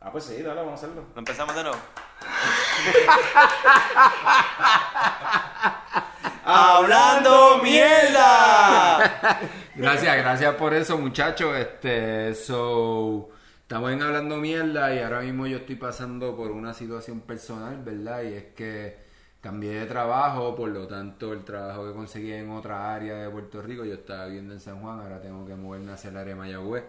Ah, 0.00 0.10
pues 0.12 0.24
sí, 0.24 0.40
dale, 0.40 0.60
vamos 0.60 0.72
a 0.72 0.74
hacerlo. 0.76 1.04
Lo 1.14 1.18
empezamos 1.18 1.54
de 1.56 1.62
nuevo. 1.64 1.76
¡Hablando 6.44 7.58
mierda! 7.62 9.50
Gracias, 9.76 10.16
gracias 10.16 10.54
por 10.54 10.72
eso, 10.72 10.96
muchachos. 10.96 11.54
Este, 11.54 12.34
so, 12.34 13.28
estamos 13.60 13.92
en 13.92 14.00
hablando 14.00 14.38
mierda 14.38 14.94
y 14.94 15.00
ahora 15.00 15.20
mismo 15.20 15.46
yo 15.46 15.58
estoy 15.58 15.76
pasando 15.76 16.34
por 16.34 16.50
una 16.50 16.72
situación 16.72 17.20
personal, 17.20 17.82
¿verdad? 17.84 18.22
Y 18.22 18.32
es 18.32 18.44
que 18.54 18.96
cambié 19.42 19.80
de 19.80 19.86
trabajo, 19.86 20.56
por 20.56 20.70
lo 20.70 20.86
tanto, 20.86 21.34
el 21.34 21.44
trabajo 21.44 21.86
que 21.86 21.92
conseguí 21.92 22.32
en 22.32 22.50
otra 22.50 22.94
área 22.94 23.18
de 23.18 23.28
Puerto 23.28 23.60
Rico, 23.60 23.84
yo 23.84 23.94
estaba 23.94 24.26
viviendo 24.26 24.54
en 24.54 24.60
San 24.60 24.80
Juan, 24.80 24.98
ahora 25.00 25.20
tengo 25.20 25.46
que 25.46 25.54
moverme 25.54 25.92
hacia 25.92 26.08
el 26.08 26.16
área 26.16 26.34
de 26.34 26.40
Mayagüez. 26.40 26.84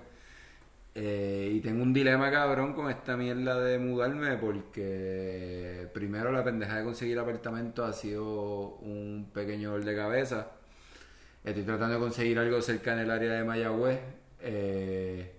Eh, 0.96 1.52
y 1.56 1.60
tengo 1.60 1.84
un 1.84 1.94
dilema 1.94 2.32
cabrón 2.32 2.74
con 2.74 2.90
esta 2.90 3.18
mierda 3.18 3.60
de 3.60 3.78
mudarme 3.80 4.38
porque 4.38 5.88
primero 5.94 6.32
la 6.32 6.44
pendeja 6.44 6.78
de 6.78 6.84
conseguir 6.86 7.20
apartamento 7.20 7.84
ha 7.86 7.94
sido 7.94 8.78
un 8.78 9.30
pequeño 9.34 9.72
dolor 9.72 9.86
de 9.86 9.96
cabeza. 9.96 10.57
Estoy 11.44 11.64
tratando 11.64 11.96
de 11.96 12.00
conseguir 12.00 12.38
algo 12.40 12.62
cerca 12.62 12.94
en 12.94 13.00
el 13.00 13.12
área 13.12 13.32
de 13.32 13.44
Mayagüez. 13.44 14.00
Eh, 14.42 15.34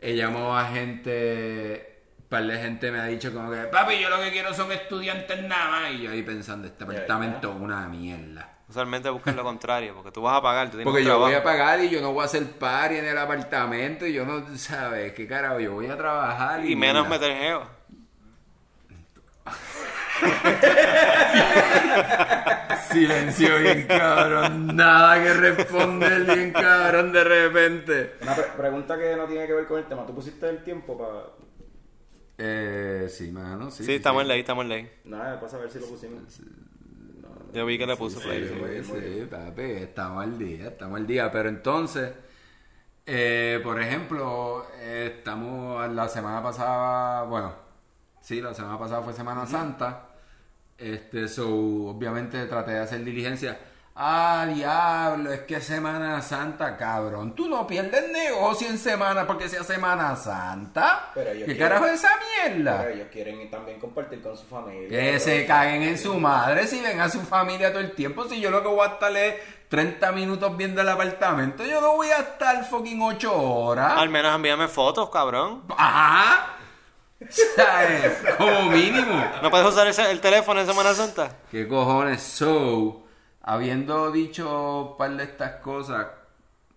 he 0.00 0.16
llamado 0.16 0.56
a 0.56 0.66
gente, 0.66 2.02
un 2.18 2.28
par 2.28 2.44
de 2.44 2.58
gente 2.58 2.90
me 2.90 3.00
ha 3.00 3.06
dicho 3.06 3.32
como 3.32 3.50
que, 3.50 3.58
papi, 3.64 4.00
yo 4.00 4.08
lo 4.08 4.20
que 4.20 4.30
quiero 4.30 4.54
son 4.54 4.72
estudiantes 4.72 5.42
nada 5.42 5.70
más. 5.70 5.92
Y 5.92 6.02
yo 6.02 6.10
ahí 6.10 6.22
pensando, 6.22 6.66
este 6.66 6.84
apartamento 6.84 7.52
es 7.52 7.60
una 7.60 7.86
mierda. 7.88 8.48
Usualmente 8.68 9.10
buscan 9.10 9.36
lo 9.36 9.44
contrario, 9.44 9.94
porque 9.94 10.10
tú 10.10 10.22
vas 10.22 10.38
a 10.38 10.40
pagar, 10.40 10.68
tú 10.68 10.78
tienes 10.78 10.86
Porque 10.86 11.02
un 11.02 11.08
yo 11.08 11.18
voy 11.18 11.34
a 11.34 11.42
pagar 11.42 11.80
y 11.80 11.90
yo 11.90 12.00
no 12.00 12.14
voy 12.14 12.22
a 12.22 12.24
hacer 12.24 12.44
party 12.52 12.96
en 12.96 13.04
el 13.04 13.18
apartamento 13.18 14.06
y 14.06 14.14
yo 14.14 14.24
no, 14.24 14.56
¿sabes? 14.56 15.12
¿Qué 15.12 15.26
carajo? 15.28 15.60
Yo 15.60 15.74
voy 15.74 15.88
a 15.88 15.96
trabajar 15.98 16.64
y... 16.64 16.72
Y 16.72 16.76
menos 16.76 17.06
meter 17.06 17.36
geo. 17.36 17.68
Silencio 22.90 23.58
bien 23.58 23.86
cabrón, 23.86 24.76
nada 24.76 25.22
que 25.22 25.32
responder 25.34 26.24
bien 26.24 26.52
cabrón 26.52 27.12
de 27.12 27.24
repente. 27.24 28.14
Una 28.22 28.34
pre- 28.34 28.44
pregunta 28.56 28.98
que 28.98 29.16
no 29.16 29.24
tiene 29.26 29.46
que 29.46 29.52
ver 29.54 29.66
con 29.66 29.78
el 29.78 29.86
tema. 29.86 30.06
¿Tú 30.06 30.14
pusiste 30.14 30.48
el 30.48 30.62
tiempo 30.62 30.96
para...? 30.98 31.24
Eh, 32.38 33.06
sí, 33.10 33.30
mano, 33.30 33.70
sí. 33.70 33.84
Sí, 33.84 33.94
estamos 33.94 34.22
en 34.22 34.28
ley, 34.28 34.40
estamos 34.40 34.62
en 34.64 34.68
ley. 34.68 34.90
Nada, 35.04 35.40
pasa 35.40 35.56
a 35.56 35.60
ver 35.60 35.70
si 35.70 35.78
lo 35.78 35.86
pusimos. 35.86 36.22
Yo 37.52 37.66
vi 37.66 37.78
que 37.78 37.86
le 37.86 37.96
puso 37.96 38.18
Sí, 38.20 38.26
play. 38.26 38.82
sí, 38.82 38.92
sí, 38.92 39.26
papi, 39.30 39.62
estamos 39.62 40.24
al 40.24 40.38
día, 40.38 40.68
estamos 40.68 40.98
al 40.98 41.06
día. 41.06 41.30
Pero 41.30 41.48
entonces, 41.50 42.12
eh, 43.06 43.60
por 43.62 43.80
ejemplo, 43.80 44.66
eh, 44.78 45.14
estamos 45.18 45.90
la 45.92 46.08
semana 46.08 46.42
pasada, 46.42 47.22
bueno, 47.24 47.54
sí, 48.20 48.40
la 48.40 48.54
semana 48.54 48.78
pasada 48.78 49.02
fue 49.02 49.12
Semana 49.12 49.46
Santa. 49.46 50.08
Este, 50.78 51.28
so, 51.28 51.46
obviamente 51.88 52.44
traté 52.46 52.72
de 52.72 52.80
hacer 52.80 53.04
diligencia. 53.04 53.58
Ah, 53.94 54.46
diablo, 54.52 55.30
es 55.32 55.40
que 55.40 55.60
Semana 55.60 56.22
Santa, 56.22 56.78
cabrón. 56.78 57.34
Tú 57.34 57.46
no 57.46 57.66
pierdes 57.66 58.10
negocio 58.10 58.66
en 58.66 58.78
semana 58.78 59.26
porque 59.26 59.50
sea 59.50 59.62
Semana 59.64 60.16
Santa. 60.16 61.10
Pero 61.12 61.30
ellos 61.30 61.40
¿Qué 61.46 61.56
quieren- 61.56 61.68
carajo 61.68 61.86
es 61.86 61.92
esa 62.02 62.08
mierda? 62.48 62.78
Pero 62.78 62.94
ellos 62.94 63.08
quieren 63.12 63.50
también 63.50 63.78
compartir 63.78 64.22
con 64.22 64.34
su 64.34 64.46
familia. 64.46 64.88
Que 64.88 65.20
se 65.20 65.44
caguen 65.46 65.82
en 65.82 65.98
su 65.98 66.14
madre 66.18 66.66
si 66.66 66.80
ven 66.80 67.00
a 67.02 67.10
su 67.10 67.20
familia 67.20 67.70
todo 67.70 67.80
el 67.82 67.92
tiempo. 67.92 68.24
Si 68.24 68.40
yo 68.40 68.50
lo 68.50 68.62
que 68.62 68.68
voy 68.68 68.80
a 68.80 68.92
estar 68.92 69.14
es 69.14 69.34
30 69.68 70.10
minutos 70.12 70.56
viendo 70.56 70.80
el 70.80 70.88
apartamento, 70.88 71.62
yo 71.62 71.82
no 71.82 71.94
voy 71.96 72.08
a 72.08 72.16
estar 72.20 72.64
fucking 72.64 73.00
8 73.02 73.30
horas. 73.42 73.92
Al 73.98 74.08
menos 74.08 74.34
envíame 74.34 74.68
fotos, 74.68 75.10
cabrón. 75.10 75.64
Ajá. 75.76 76.56
¿Sabes? 77.30 78.12
Como 78.38 78.70
mínimo. 78.70 79.24
¿No 79.42 79.50
puedes 79.50 79.66
usar 79.66 79.86
ese- 79.86 80.10
el 80.10 80.20
teléfono 80.20 80.60
en 80.60 80.66
Semana 80.66 80.94
Santa? 80.94 81.36
¿Qué 81.50 81.66
cojones? 81.68 82.22
So, 82.22 83.04
habiendo 83.42 84.10
dicho 84.10 84.90
un 84.92 84.96
par 84.96 85.16
de 85.16 85.24
estas 85.24 85.60
cosas, 85.60 86.06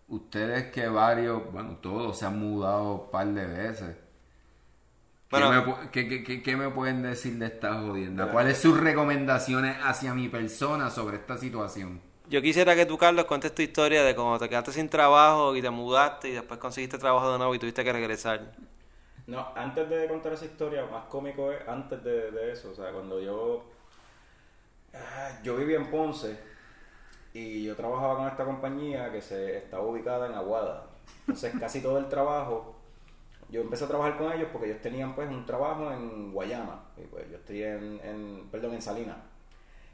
ustedes 0.08 0.72
que 0.72 0.88
varios, 0.88 1.52
bueno, 1.52 1.78
todos 1.82 2.18
se 2.18 2.26
han 2.26 2.40
mudado 2.40 2.92
un 3.06 3.12
par 3.12 3.28
de 3.28 3.46
veces. 3.46 3.96
¿Qué, 5.30 5.40
me, 5.40 5.66
pu- 5.66 5.90
qué- 5.92 6.08
qué- 6.08 6.24
qué- 6.24 6.42
qué 6.44 6.56
me 6.56 6.70
pueden 6.70 7.02
decir 7.02 7.34
de 7.38 7.48
esta 7.48 7.74
jodienda? 7.82 8.32
¿Cuáles 8.32 8.58
sus 8.58 8.80
recomendaciones 8.80 9.76
hacia 9.84 10.14
mi 10.14 10.30
persona 10.30 10.90
sobre 10.90 11.18
esta 11.18 11.38
situación? 11.38 12.00
Yo 12.30 12.42
quisiera 12.42 12.74
que 12.76 12.86
tú, 12.86 12.98
Carlos, 12.98 13.26
cuentes 13.26 13.54
tu 13.54 13.62
historia 13.62 14.04
de 14.04 14.16
cómo 14.16 14.40
te 14.40 14.48
quedaste 14.48 14.72
sin 14.72 14.88
trabajo 14.88 15.56
y 15.56 15.62
te 15.62 15.70
mudaste 15.70 16.30
y 16.30 16.32
después 16.32 16.60
conseguiste 16.60 16.98
trabajo 16.98 17.32
de 17.32 17.38
nuevo 17.38 17.54
y 17.54 17.60
tuviste 17.60 17.84
que 17.84 17.92
regresar. 17.92 18.54
No, 19.28 19.52
antes 19.56 19.90
de 19.90 20.08
contar 20.08 20.34
esa 20.34 20.46
historia, 20.46 20.86
más 20.86 21.06
cómico 21.06 21.52
es 21.52 21.68
antes 21.68 22.04
de, 22.04 22.32
de 22.32 22.52
eso. 22.52 22.72
O 22.72 22.76
sea, 22.76 22.92
cuando 22.92 23.20
yo. 23.20 23.64
ah, 24.94 25.40
Yo 25.44 25.56
vivía 25.58 25.78
en 25.78 25.90
Ponce 25.90 26.38
y 27.34 27.64
yo 27.66 27.76
trabajaba 27.76 28.18
con 28.18 28.28
esta 28.28 28.46
compañía 28.46 29.12
que 29.12 29.22
se 29.22 29.58
estaba 29.58 29.84
ubicada 29.86 30.28
en 30.28 30.34
Aguada. 30.36 30.88
Entonces, 31.22 31.56
casi 31.60 31.82
todo 31.82 31.98
el 32.00 32.10
trabajo. 32.10 32.76
Yo 33.50 33.62
empecé 33.62 33.86
a 33.86 33.88
trabajar 33.88 34.18
con 34.18 34.32
ellos 34.34 34.50
porque 34.52 34.68
ellos 34.72 34.82
tenían 34.82 35.16
pues 35.16 35.30
un 35.30 35.46
trabajo 35.46 35.92
en 35.92 36.32
Guayama. 36.34 36.86
Y 36.98 37.04
pues 37.08 37.30
yo 37.32 37.38
estoy 37.38 37.64
en, 37.64 38.00
en 38.04 38.50
perdón, 38.52 38.74
en 38.76 38.82
Salinas. 38.82 39.18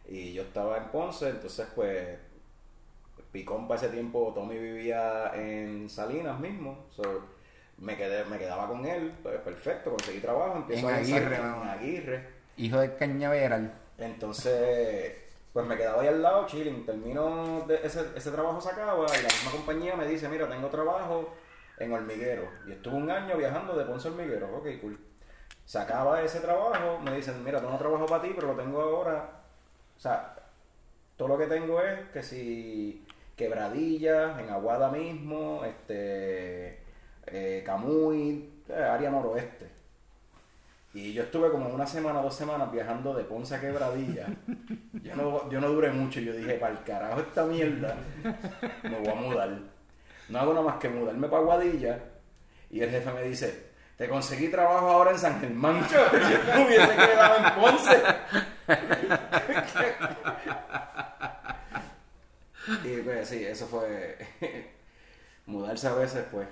Y 0.08 0.34
yo 0.34 0.44
estaba 0.44 0.78
en 0.78 0.90
Ponce, 0.90 1.30
entonces 1.30 1.68
pues 1.76 2.20
Picón 3.32 3.68
para 3.68 3.80
ese 3.80 3.90
tiempo, 3.90 4.32
Tommy 4.36 4.58
vivía 4.58 5.32
en 5.36 5.90
Salinas 5.90 6.40
mismo. 6.40 6.86
so, 6.92 7.04
me, 7.82 7.98
quedé, 7.98 8.24
me 8.26 8.38
quedaba 8.38 8.68
con 8.68 8.86
él, 8.86 9.12
pues, 9.22 9.40
perfecto, 9.40 9.90
conseguí 9.90 10.20
trabajo, 10.20 10.58
empiezo 10.58 10.88
En 10.88 10.96
a 10.96 10.98
Aguirre, 11.00 11.36
en 11.36 11.68
Aguirre. 11.68 12.28
Hijo 12.58 12.80
de 12.80 12.96
cañaveral. 12.96 13.74
Entonces, 13.98 15.14
pues 15.52 15.66
me 15.66 15.76
quedaba 15.76 16.02
ahí 16.02 16.08
al 16.08 16.22
lado, 16.22 16.46
chilling. 16.46 16.86
Termino, 16.86 17.66
de 17.68 17.80
ese, 17.84 18.06
ese 18.16 18.32
trabajo 18.32 18.62
se 18.62 18.70
acaba 18.70 19.06
y 19.06 19.22
la 19.22 19.28
misma 19.28 19.52
compañía 19.52 19.96
me 19.96 20.08
dice, 20.08 20.30
mira, 20.30 20.48
tengo 20.48 20.68
trabajo 20.70 21.34
en 21.80 21.92
Hormiguero. 21.92 22.48
Y 22.68 22.74
estuve 22.74 22.96
un 22.96 23.10
año 23.10 23.36
viajando 23.36 23.76
de 23.76 23.86
Ponce 23.86 24.08
a 24.08 24.12
Hormiguero. 24.12 24.56
Ok, 24.58 24.68
cool. 24.80 25.00
Se 25.66 25.80
acaba 25.80 26.22
ese 26.22 26.40
trabajo, 26.40 27.00
me 27.00 27.16
dicen, 27.16 27.44
mira, 27.44 27.60
tengo 27.60 27.78
trabajo 27.78 28.06
para 28.06 28.22
ti, 28.22 28.32
pero 28.36 28.48
lo 28.48 28.56
tengo 28.56 28.82
ahora. 28.82 29.42
O 29.98 30.00
sea, 30.00 30.36
todo 31.18 31.30
lo 31.30 31.38
que 31.38 31.48
tengo 31.48 31.82
es 31.82 32.00
que 32.10 32.22
si 32.22 33.06
quebradillas, 33.36 34.40
en 34.40 34.50
Aguada 34.50 34.92
mismo, 34.92 35.64
este, 35.66 36.81
eh, 37.32 37.64
Camuy, 37.66 38.50
eh, 38.70 38.74
área 38.74 39.10
noroeste. 39.10 39.82
Y 40.94 41.14
yo 41.14 41.24
estuve 41.24 41.50
como 41.50 41.70
una 41.70 41.88
semana, 41.88 42.22
dos 42.22 42.36
semanas 42.36 42.70
viajando 42.70 43.14
de 43.14 43.24
Ponce 43.24 43.56
a 43.56 43.62
Quebradilla. 43.62 44.28
Yo 45.02 45.16
no, 45.16 45.50
yo 45.50 45.60
no 45.60 45.70
duré 45.70 45.90
mucho. 45.90 46.20
Yo 46.20 46.32
dije, 46.34 46.56
para 46.56 46.74
el 46.74 46.84
carajo 46.84 47.22
esta 47.22 47.44
mierda, 47.46 47.96
me 48.84 49.00
voy 49.00 49.08
a 49.08 49.16
mudar. 49.16 49.58
No 50.30 50.40
hago 50.40 50.54
nada 50.54 50.66
más 50.66 50.76
que 50.78 50.90
mudarme 50.90 51.28
para 51.28 51.42
Guadilla. 51.42 52.00
Y 52.70 52.82
el 52.82 52.92
jefe 52.92 53.12
me 53.14 53.24
dice, 53.24 53.72
te 53.98 54.08
conseguí 54.08 54.50
trabajo 54.50 54.90
ahora 54.90 55.12
en 55.12 55.20
San 55.20 55.40
Germán. 55.40 55.82
Yo, 55.90 55.98
yo 56.12 56.20
me 56.56 56.68
hubiese 56.68 56.96
quedado 56.96 57.38
en 57.38 57.54
Ponce. 57.56 58.04
y 62.90 63.02
pues 63.02 63.28
sí, 63.28 63.44
eso 63.44 63.66
fue... 63.66 64.18
Mudarse 65.48 65.88
a 65.88 65.94
veces, 65.96 66.26
pues... 66.32 66.48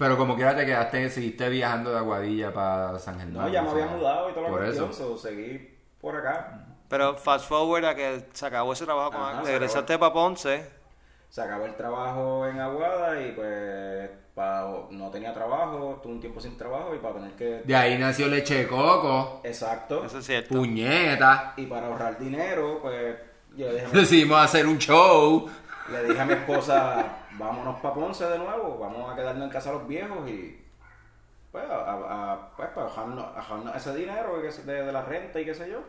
Pero 0.00 0.16
como 0.16 0.34
quiera 0.34 0.56
te 0.56 0.64
quedaste, 0.66 1.10
seguiste 1.10 1.48
viajando 1.50 1.90
de 1.92 1.98
Aguadilla 1.98 2.52
para 2.52 2.98
San 2.98 3.18
Germán. 3.20 3.46
No, 3.46 3.48
ya 3.50 3.60
me 3.62 3.70
había 3.70 3.86
mudado 3.86 4.30
y 4.30 4.34
la 4.34 4.48
Por 4.48 4.58
cuestión, 4.60 4.90
eso. 4.90 5.16
so, 5.16 5.18
seguí 5.18 5.78
por 6.00 6.16
acá. 6.16 6.64
Pero 6.88 7.14
fast 7.16 7.46
forward 7.46 7.84
a 7.84 7.94
que 7.94 8.24
se 8.32 8.46
acabó 8.46 8.72
ese 8.72 8.84
trabajo 8.86 9.12
con 9.12 9.20
Ajá, 9.20 9.42
regresaste 9.42 9.98
para 9.98 10.12
Ponce. 10.12 10.66
Se 11.28 11.42
acabó 11.42 11.66
el 11.66 11.76
trabajo 11.76 12.46
en 12.48 12.58
Aguada 12.58 13.20
y 13.20 13.32
pues 13.32 14.10
pa- 14.34 14.86
no 14.90 15.10
tenía 15.10 15.32
trabajo, 15.34 16.00
tuve 16.02 16.14
un 16.14 16.20
tiempo 16.20 16.40
sin 16.40 16.56
trabajo 16.56 16.94
y 16.94 16.98
para 16.98 17.14
tener 17.16 17.32
que... 17.32 17.62
De 17.64 17.76
ahí 17.76 17.96
nació 17.98 18.26
Leche 18.26 18.54
de 18.56 18.66
Coco. 18.66 19.42
Exacto. 19.44 20.04
Eso 20.04 20.18
es 20.18 20.24
cierto. 20.26 20.54
Puñeta. 20.56 21.52
Y 21.58 21.66
para 21.66 21.86
ahorrar 21.88 22.18
dinero, 22.18 22.78
pues 22.82 23.16
yo 23.54 23.66
le 23.68 23.74
dije, 23.74 23.86
Decidimos 23.92 24.40
hacer 24.42 24.66
un 24.66 24.78
show. 24.78 25.48
le 25.92 26.04
dije 26.04 26.20
a 26.20 26.24
mi 26.24 26.32
esposa, 26.32 27.04
vámonos 27.40 27.80
para 27.80 27.94
Ponce 27.94 28.26
de 28.26 28.38
nuevo, 28.38 28.78
vamos 28.78 29.10
a 29.12 29.16
quedarnos 29.16 29.44
en 29.46 29.50
casa 29.50 29.72
los 29.72 29.88
viejos 29.88 30.28
y 30.30 30.62
pues, 31.52 31.64
a, 31.68 31.92
a- 32.34 32.56
pues 32.56 32.68
para 32.70 32.86
ahorrarnos 32.88 33.76
ese 33.76 33.94
dinero 33.96 34.40
de, 34.40 34.72
de 34.84 34.92
la 34.92 35.02
renta 35.02 35.40
y 35.40 35.44
qué 35.44 35.54
sé 35.54 35.70
yo. 35.70 35.80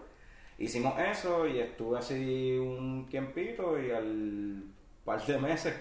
Hicimos 0.57 0.99
eso 0.99 1.47
y 1.47 1.59
estuve 1.59 1.99
así 1.99 2.57
un 2.59 3.07
tiempito 3.09 3.79
y 3.79 3.91
al 3.91 4.63
par 5.05 5.25
de 5.25 5.37
meses, 5.39 5.73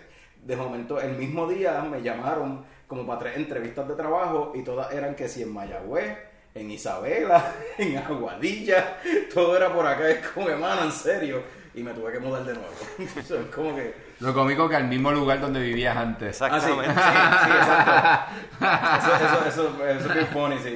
de 0.43 0.57
momento, 0.57 1.01
el 1.01 1.17
mismo 1.17 1.47
día 1.47 1.83
me 1.83 2.03
llamaron 2.03 2.65
como 2.87 3.07
para 3.07 3.21
tres 3.21 3.37
entrevistas 3.37 3.87
de 3.89 3.95
trabajo 3.95 4.53
y 4.55 4.63
todas 4.65 4.93
eran 4.93 5.15
que 5.15 5.29
si 5.29 5.43
en 5.43 5.53
Mayagüez, 5.53 6.17
en 6.55 6.71
Isabela, 6.71 7.55
en 7.79 7.99
Aguadilla, 7.99 8.99
todo 9.33 9.57
era 9.57 9.73
por 9.73 9.87
acá, 9.87 10.09
es 10.11 10.27
como 10.29 10.49
hermano, 10.49 10.85
en 10.85 10.93
serio. 10.93 11.43
Y 11.75 11.83
me 11.83 11.93
tuve 11.93 12.13
que 12.13 12.19
mudar 12.21 12.45
de 12.45 12.55
nuevo. 12.55 12.69
Es 12.99 13.55
como 13.55 13.75
que... 13.77 13.95
Lo 14.21 14.35
cómico 14.35 14.69
que 14.69 14.77
al 14.77 14.89
mismo 14.89 15.13
lugar 15.13 15.41
donde 15.41 15.61
vivías 15.61 15.97
antes. 15.97 16.43
Ah, 16.43 16.61
sí, 16.61 16.71
Exactamente. 16.71 16.95
sí, 16.95 17.09
sí, 17.45 17.51
exacto. 17.57 18.99
Eso, 18.99 19.25
eso, 19.25 19.47
eso, 19.47 19.87
eso 19.87 20.09
es 20.09 20.15
bien 20.15 20.27
funny, 20.27 20.59
sí. 20.59 20.75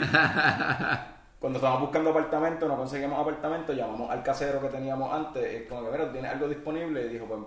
Cuando 1.41 1.59
estábamos 1.59 1.83
buscando 1.83 2.11
apartamento, 2.11 2.69
no 2.69 2.77
conseguíamos 2.77 3.21
apartamento, 3.21 3.73
llamamos 3.73 4.11
al 4.11 4.23
casero 4.23 4.63
que 4.63 4.69
teníamos 4.69 5.13
antes, 5.13 5.45
es 5.45 5.69
como 5.69 5.85
que, 5.85 5.91
mira, 5.91 6.11
¿tiene 6.11 6.29
algo 6.29 6.49
disponible? 6.49 7.05
Y 7.05 7.09
dijo, 7.11 7.27
pues, 7.27 7.41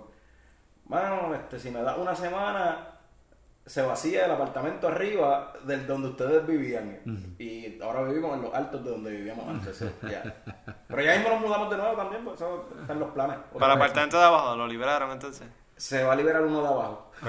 mano, 0.86 1.34
este, 1.34 1.58
si 1.58 1.70
me 1.70 1.82
da 1.82 1.96
una 1.96 2.14
semana, 2.14 2.97
se 3.68 3.82
vacía 3.82 4.24
el 4.24 4.30
apartamento 4.32 4.88
arriba 4.88 5.52
del 5.64 5.86
donde 5.86 6.08
ustedes 6.08 6.46
vivían. 6.46 7.00
Y 7.38 7.80
ahora 7.82 8.02
vivimos 8.02 8.34
en 8.36 8.42
los 8.42 8.54
altos 8.54 8.82
de 8.84 8.90
donde 8.90 9.10
vivíamos 9.10 9.46
antes. 9.48 9.84
ya. 10.10 10.22
Pero 10.88 11.02
ya 11.02 11.14
mismo 11.16 11.28
nos 11.30 11.40
mudamos 11.40 11.70
de 11.70 11.76
nuevo 11.76 11.96
también, 11.96 12.24
pues 12.24 12.36
eso 12.36 12.68
está 12.80 12.92
en 12.94 13.00
los 13.00 13.10
planes. 13.10 13.36
Para 13.58 13.72
el 13.74 13.78
apartamento 13.78 14.18
de 14.18 14.24
abajo, 14.24 14.56
lo 14.56 14.66
liberaron 14.66 15.10
entonces. 15.12 15.46
Se 15.76 16.02
va 16.02 16.14
a 16.14 16.16
liberar 16.16 16.42
uno 16.42 16.62
de 16.62 16.68
abajo. 16.68 17.12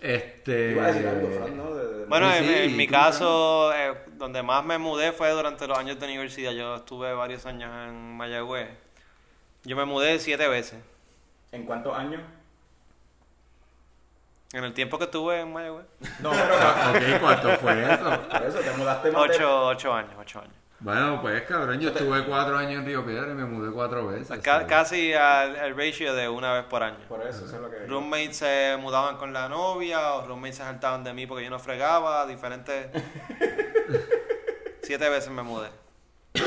Este. 0.00 0.70
Iba 0.72 0.84
a 0.86 0.92
decir 0.92 1.06
algo, 1.06 1.28
Fran, 1.30 1.56
¿no? 1.58 1.74
De- 1.74 1.98
de- 1.98 2.04
Bueno, 2.06 2.30
Sí, 2.30 2.36
en, 2.38 2.44
sí, 2.44 2.54
en 2.54 2.70
¿y 2.70 2.74
mi 2.74 2.86
caso, 2.86 3.70
eh, 3.74 3.94
donde 4.16 4.42
más 4.42 4.64
me 4.64 4.78
mudé 4.78 5.12
fue 5.12 5.30
durante 5.30 5.66
los 5.66 5.76
años 5.78 6.00
de 6.00 6.06
universidad. 6.06 6.52
Yo 6.52 6.76
estuve 6.76 7.12
varios 7.12 7.44
años 7.44 7.70
en 7.86 8.16
Mayagüez. 8.16 8.68
Yo 9.64 9.76
me 9.76 9.84
mudé 9.84 10.18
siete 10.18 10.48
veces. 10.48 10.78
¿En 11.52 11.64
cuántos 11.66 11.94
años? 11.96 12.22
En 14.52 14.64
el 14.64 14.74
tiempo 14.74 14.98
que 14.98 15.04
estuve 15.04 15.40
en 15.40 15.52
Mayagüez. 15.52 15.86
No, 16.20 16.30
pero 16.30 16.54
Ok, 17.16 17.20
¿cuánto 17.20 17.50
fue 17.58 17.82
eso? 17.94 18.22
por 18.28 18.42
eso 18.42 18.58
te 18.58 18.70
mudaste 18.76 19.10
más 19.12 19.28
de- 19.28 19.34
Ocho, 19.34 19.66
ocho 19.68 19.92
años, 19.94 20.12
ocho 20.18 20.40
años. 20.40 20.54
Bueno, 20.80 21.20
pues 21.20 21.42
cabrón, 21.42 21.78
yo 21.78 21.90
estuve 21.90 22.24
cuatro 22.24 22.56
años 22.56 22.80
en 22.80 22.86
Río 22.86 23.04
Piedra 23.04 23.30
y 23.30 23.34
me 23.34 23.44
mudé 23.44 23.70
cuatro 23.70 24.06
veces. 24.08 24.40
Casi 24.40 25.12
al, 25.12 25.54
al 25.56 25.76
ratio 25.76 26.14
de 26.14 26.26
una 26.28 26.54
vez 26.54 26.64
por 26.64 26.82
año. 26.82 26.96
Por 27.06 27.20
eso, 27.20 27.44
eso 27.44 27.56
es 27.56 27.60
lo 27.60 27.70
que... 27.70 27.86
Roommates 27.86 28.38
se 28.38 28.78
mudaban 28.80 29.18
con 29.18 29.32
la 29.34 29.48
novia, 29.50 30.14
o 30.14 30.26
roommates 30.26 30.56
se 30.56 30.62
saltaban 30.62 31.04
de 31.04 31.12
mí 31.12 31.26
porque 31.26 31.44
yo 31.44 31.50
no 31.50 31.58
fregaba, 31.58 32.26
diferentes... 32.26 32.88
Siete 34.82 35.08
veces 35.10 35.30
me 35.30 35.42
mudé. 35.42 35.68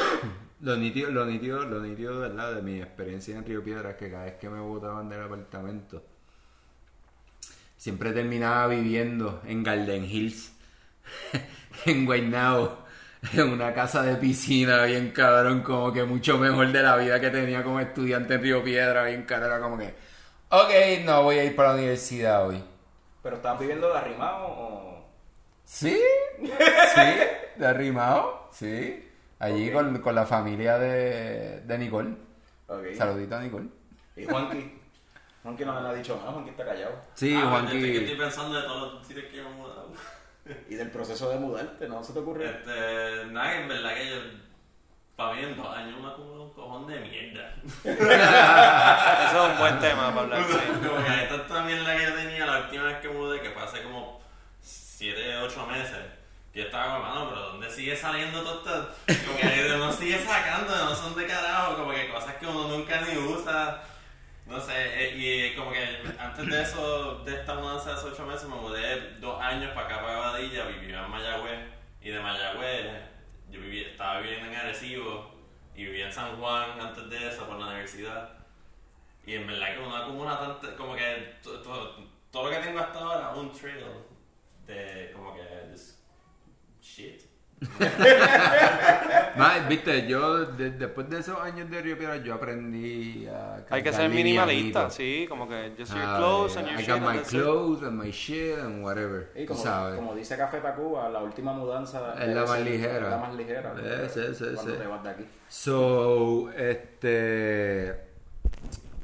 Lo 0.62 0.78
nítido, 0.78 1.12
lo 1.12 1.26
nítido, 1.26 1.60
lo 1.66 1.82
nítido, 1.82 2.20
¿verdad? 2.22 2.54
De 2.54 2.62
mi 2.62 2.82
experiencia 2.82 3.36
en 3.36 3.46
Río 3.46 3.62
Piedra 3.64 3.92
es 3.92 3.96
que 3.98 4.10
cada 4.10 4.24
vez 4.24 4.36
que 4.36 4.50
me 4.50 4.62
botaban 4.62 5.10
del 5.10 5.22
apartamento, 5.22 6.02
siempre 7.84 8.14
terminaba 8.14 8.68
viviendo 8.68 9.42
en 9.46 9.62
Garden 9.62 10.06
Hills, 10.06 10.54
en 11.86 12.06
Guaynabo, 12.06 12.78
en 13.34 13.50
una 13.52 13.74
casa 13.74 14.04
de 14.04 14.16
piscina 14.16 14.86
bien 14.86 15.12
cabrón, 15.12 15.64
como 15.64 15.92
que 15.92 16.06
mucho 16.06 16.38
mejor 16.38 16.72
de 16.72 16.82
la 16.82 16.96
vida 16.96 17.20
que 17.20 17.30
tenía 17.30 17.62
como 17.62 17.82
estudiante 17.82 18.36
en 18.36 18.42
Río 18.42 18.64
Piedra, 18.64 19.04
bien 19.04 19.24
caro, 19.24 19.48
era 19.48 19.60
como 19.60 19.78
que, 19.78 19.94
ok, 20.48 21.04
no 21.04 21.24
voy 21.24 21.40
a 21.40 21.44
ir 21.44 21.58
para 21.58 21.72
la 21.72 21.76
universidad 21.76 22.48
hoy. 22.48 22.64
¿Pero 23.22 23.36
estabas 23.36 23.60
viviendo 23.60 23.92
de 23.92 23.98
arrimado 23.98 24.46
o...? 24.48 25.06
¿Sí? 25.66 26.00
¿Sí? 26.42 27.02
¿De 27.58 27.68
arrimado? 27.68 28.48
Sí. 28.54 29.10
Allí 29.40 29.74
con, 29.74 30.00
con 30.00 30.16
la 30.16 30.26
familia 30.26 30.80
de, 30.80 31.60
de 31.60 31.78
Nicole. 31.78 32.16
Ok. 32.68 32.94
Saludito 32.98 33.36
a 33.36 33.42
Nicole. 33.42 33.68
¿Y 34.16 34.24
Juanqui? 34.24 34.83
Juanqui 35.44 35.66
no 35.66 35.80
me 35.82 35.88
ha 35.90 35.94
dicho 35.94 36.16
nada, 36.18 36.32
Juanqui 36.32 36.50
está 36.52 36.66
callado. 36.66 36.96
Sí, 37.14 37.36
Ah, 37.38 37.48
Juanqui. 37.50 37.76
estoy, 37.78 37.98
estoy 37.98 38.18
pensando 38.18 38.56
de 38.60 38.66
todos 38.68 38.94
los 38.94 39.06
sitios 39.08 39.26
que 39.26 39.38
yo 39.38 39.44
me 39.44 39.50
he 39.50 39.54
mudado. 39.54 39.92
Y 40.70 40.76
del 40.76 40.90
proceso 40.92 41.30
de 41.30 41.38
mudarte, 41.38 41.88
¿no 41.88 42.04
se 42.04 42.14
te 42.14 42.20
ocurre? 42.20 42.46
Este, 42.50 43.26
nada, 43.32 43.56
en 43.62 43.68
verdad 43.68 43.94
que 43.96 44.10
yo, 44.10 44.16
para 45.16 45.34
mí 45.36 45.44
en 45.44 45.56
dos 45.56 45.68
años 45.78 46.00
me 46.02 46.08
acumulo 46.10 46.44
un 46.44 46.54
cojón 46.54 46.88
de 46.88 47.00
mierda. 47.00 47.56
Eso 47.84 49.46
es 49.46 49.52
un 49.52 49.58
buen 49.58 49.80
tema 49.80 50.10
para 50.14 50.22
hablar. 50.22 50.44
sí. 50.48 50.88
como 50.88 51.04
que 51.04 51.10
hay 51.12 51.28
tanta 51.28 51.62
mierda 51.64 51.96
que 51.98 52.04
yo 52.04 52.14
tenía 52.16 52.46
la 52.46 52.60
última 52.60 52.84
vez 52.84 52.98
que 52.98 53.10
mudé, 53.10 53.42
que 53.42 53.50
fue 53.52 53.64
hace 53.64 53.84
como 53.84 54.22
7, 54.62 55.38
8 55.44 55.68
meses. 55.68 55.98
Que 56.54 56.60
yo 56.60 56.66
estaba 56.66 56.98
como, 56.98 57.08
mano, 57.10 57.30
pero 57.30 57.42
¿dónde 57.50 57.70
sigue 57.70 57.96
saliendo 57.96 58.42
todo 58.44 58.60
esto? 59.08 59.26
Como 59.26 59.38
que 59.40 59.74
uno 59.76 59.92
sigue 59.92 60.24
sacando, 60.24 60.76
no 60.86 60.96
son 60.96 61.16
de 61.16 61.26
carajo, 61.26 61.76
como 61.78 61.92
que 61.92 62.10
cosas 62.12 62.36
que 62.36 62.46
uno 62.46 62.68
nunca 62.68 63.02
ni 63.02 63.18
usa. 63.18 63.43
No 64.54 64.60
sé, 64.60 64.74
eh, 64.76 65.16
y 65.18 65.56
como 65.56 65.72
que 65.72 65.84
antes 66.20 66.46
de 66.48 66.62
eso, 66.62 67.24
de 67.26 67.34
esta 67.34 67.56
mudanza 67.56 67.90
de 67.90 67.96
hace 67.96 68.08
8 68.08 68.26
meses, 68.26 68.48
me 68.48 68.56
mudé 68.56 69.16
dos 69.20 69.42
años 69.42 69.72
para 69.74 69.88
acá, 69.88 70.02
para 70.02 70.18
Badilla, 70.20 70.66
vivía 70.66 71.04
en 71.04 71.10
Mayagüez. 71.10 71.60
Y 72.02 72.10
de 72.10 72.20
Mayagüez, 72.20 72.86
yo 73.50 73.60
viví, 73.60 73.80
estaba 73.82 74.20
viviendo 74.20 74.46
en 74.48 74.56
Arecibo 74.56 75.32
y 75.76 75.86
vivía 75.86 76.06
en 76.06 76.14
San 76.14 76.38
Juan 76.38 76.80
antes 76.80 77.10
de 77.10 77.28
eso, 77.30 77.48
por 77.48 77.58
la 77.58 77.66
universidad. 77.68 78.30
Y 79.26 79.36
en 79.36 79.48
verdad 79.48 79.74
que 79.74 79.80
uno 79.80 79.96
acumula 79.96 80.38
tanto, 80.40 80.76
como 80.76 80.96
que 80.96 81.36
to- 81.42 81.62
to- 81.62 81.96
todo 82.32 82.44
lo 82.46 82.50
que 82.52 82.58
tengo 82.58 82.80
hasta 82.80 83.00
ahora 83.00 83.32
es 83.32 83.38
un 83.40 83.52
trail 83.52 83.84
de 84.68 85.12
como 85.14 85.34
que 85.34 85.42
just 85.72 85.98
shit. 86.82 87.22
Ma, 89.36 89.60
Viste, 89.68 90.08
yo 90.08 90.46
de- 90.46 90.72
después 90.72 91.10
de 91.10 91.20
esos 91.20 91.40
años 91.40 91.70
de 91.70 91.82
Río 91.82 91.98
Piedra, 91.98 92.18
yo 92.18 92.36
aprendí 92.36 93.26
a. 93.28 93.64
Hay 93.70 93.82
que 93.82 93.92
ser 93.92 94.10
minimalista, 94.10 94.90
sí, 94.90 95.26
como 95.28 95.48
que 95.48 95.74
just 95.78 95.94
your 95.94 96.04
Ah, 96.06 96.18
clothes 96.18 96.58
and 96.58 96.68
your 96.68 96.80
I 96.80 96.84
shit. 96.84 96.88
got 96.90 96.98
and 96.98 97.06
my 97.16 97.18
it. 97.22 97.28
clothes 97.28 97.84
and 97.84 97.98
my 97.98 98.12
shit 98.12 98.60
and 98.60 98.84
whatever. 98.84 99.30
Y 99.36 99.46
como, 99.46 99.60
sabes. 99.64 99.96
como 99.96 100.14
dice 100.16 100.38
Café 100.38 100.60
Tacuba, 100.60 101.10
la 101.10 101.22
última 101.24 101.54
mudanza 101.54 102.14
Es 102.20 102.28
la 102.36 102.42
más 102.42 102.52
ser 102.52 102.66
ligera. 102.66 103.10
La 103.10 103.18
más 103.18 103.34
ligera. 103.36 103.74
Sí, 104.10 104.20
sí, 104.34 104.46
Cuando 104.54 104.72
sí. 104.74 104.78
te 104.80 104.88
vas 104.88 105.04
de 105.04 105.10
aquí. 105.10 105.26
So, 105.48 106.50
este. 106.52 108.13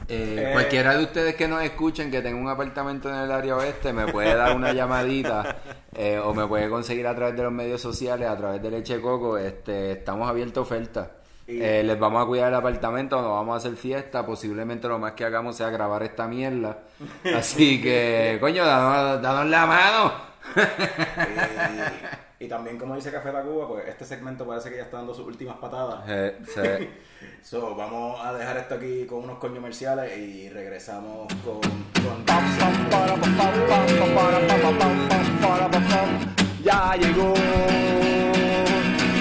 Eh, 0.10 0.36
Eh. 0.38 0.50
Cualquiera 0.54 0.96
de 0.98 1.04
ustedes 1.04 1.36
que 1.36 1.48
nos 1.48 1.62
escuchen 1.64 2.10
que 2.10 2.22
tenga 2.22 2.40
un 2.40 2.50
apartamento 2.50 3.10
en 3.10 3.16
el 3.16 3.32
área 3.32 3.56
oeste 3.58 3.94
me 3.94 4.12
puede 4.12 4.36
dar 4.36 4.56
una 4.56 4.74
llamadita 4.74 5.58
eh, 5.96 6.20
o 6.20 6.34
me 6.34 6.48
puede 6.48 6.70
conseguir 6.70 7.06
a 7.08 7.16
través 7.16 7.36
de 7.36 7.44
los 7.44 7.52
medios 7.52 7.80
sociales, 7.82 8.28
a 8.28 8.36
través 8.36 8.62
de 8.62 8.72
Leche 8.72 9.00
Coco. 9.00 9.38
Este, 9.38 9.92
estamos 9.92 10.28
abiertos 10.28 10.58
a 10.58 10.62
ofertas. 10.62 11.08
Eh, 11.48 11.82
les 11.84 12.00
vamos 12.00 12.24
a 12.24 12.28
cuidar 12.28 12.50
el 12.50 12.56
apartamento, 12.56 13.20
nos 13.22 13.32
vamos 13.32 13.54
a 13.56 13.58
hacer 13.58 13.76
fiesta. 13.76 14.26
Posiblemente 14.26 14.88
lo 14.88 15.00
más 15.00 15.14
que 15.14 15.26
hagamos 15.26 15.58
sea 15.58 15.70
grabar 15.70 16.04
esta 16.04 16.28
mierda. 16.28 16.80
Así 17.36 17.82
que, 17.82 18.38
coño, 18.40 18.66
danos, 18.66 19.22
danos 19.22 19.46
la 19.48 19.66
mano. 19.66 20.14
Y, 22.40 22.48
también, 22.48 22.78
como 22.78 22.96
dice 22.96 23.12
Café 23.12 23.32
Tacuba, 23.32 23.68
pues 23.68 23.88
este 23.88 24.06
segmento 24.06 24.48
parece 24.48 24.70
que 24.70 24.78
ya 24.78 24.84
está 24.84 24.98
dando 24.98 25.14
sus 25.14 25.28
últimas 25.28 25.58
patadas. 25.58 26.04
Eh, 26.08 26.38
sí. 26.46 26.90
So, 27.42 27.76
vamos 27.76 28.18
a 28.24 28.32
dejar 28.34 28.58
esto 28.58 28.76
aquí 28.76 29.06
con 29.06 29.26
unos 29.26 29.40
comerciales 29.40 30.18
y 30.18 30.50
regresamos 30.50 31.28
con, 31.44 31.60
con 31.60 32.24
Pam, 32.26 32.58
pam, 32.58 32.90
para, 32.90 33.16
pam, 33.16 33.38
pam, 33.38 33.54
pam, 33.68 33.88
pam, 34.00 34.16
para, 34.16 34.48
pam, 34.48 34.62
pam, 34.62 34.78
pam, 34.78 35.10
pam, 35.10 35.42
para, 35.42 35.72
pam, 35.72 35.88
pam. 35.90 36.36
Ya 36.64 36.96
llegó, 36.96 37.34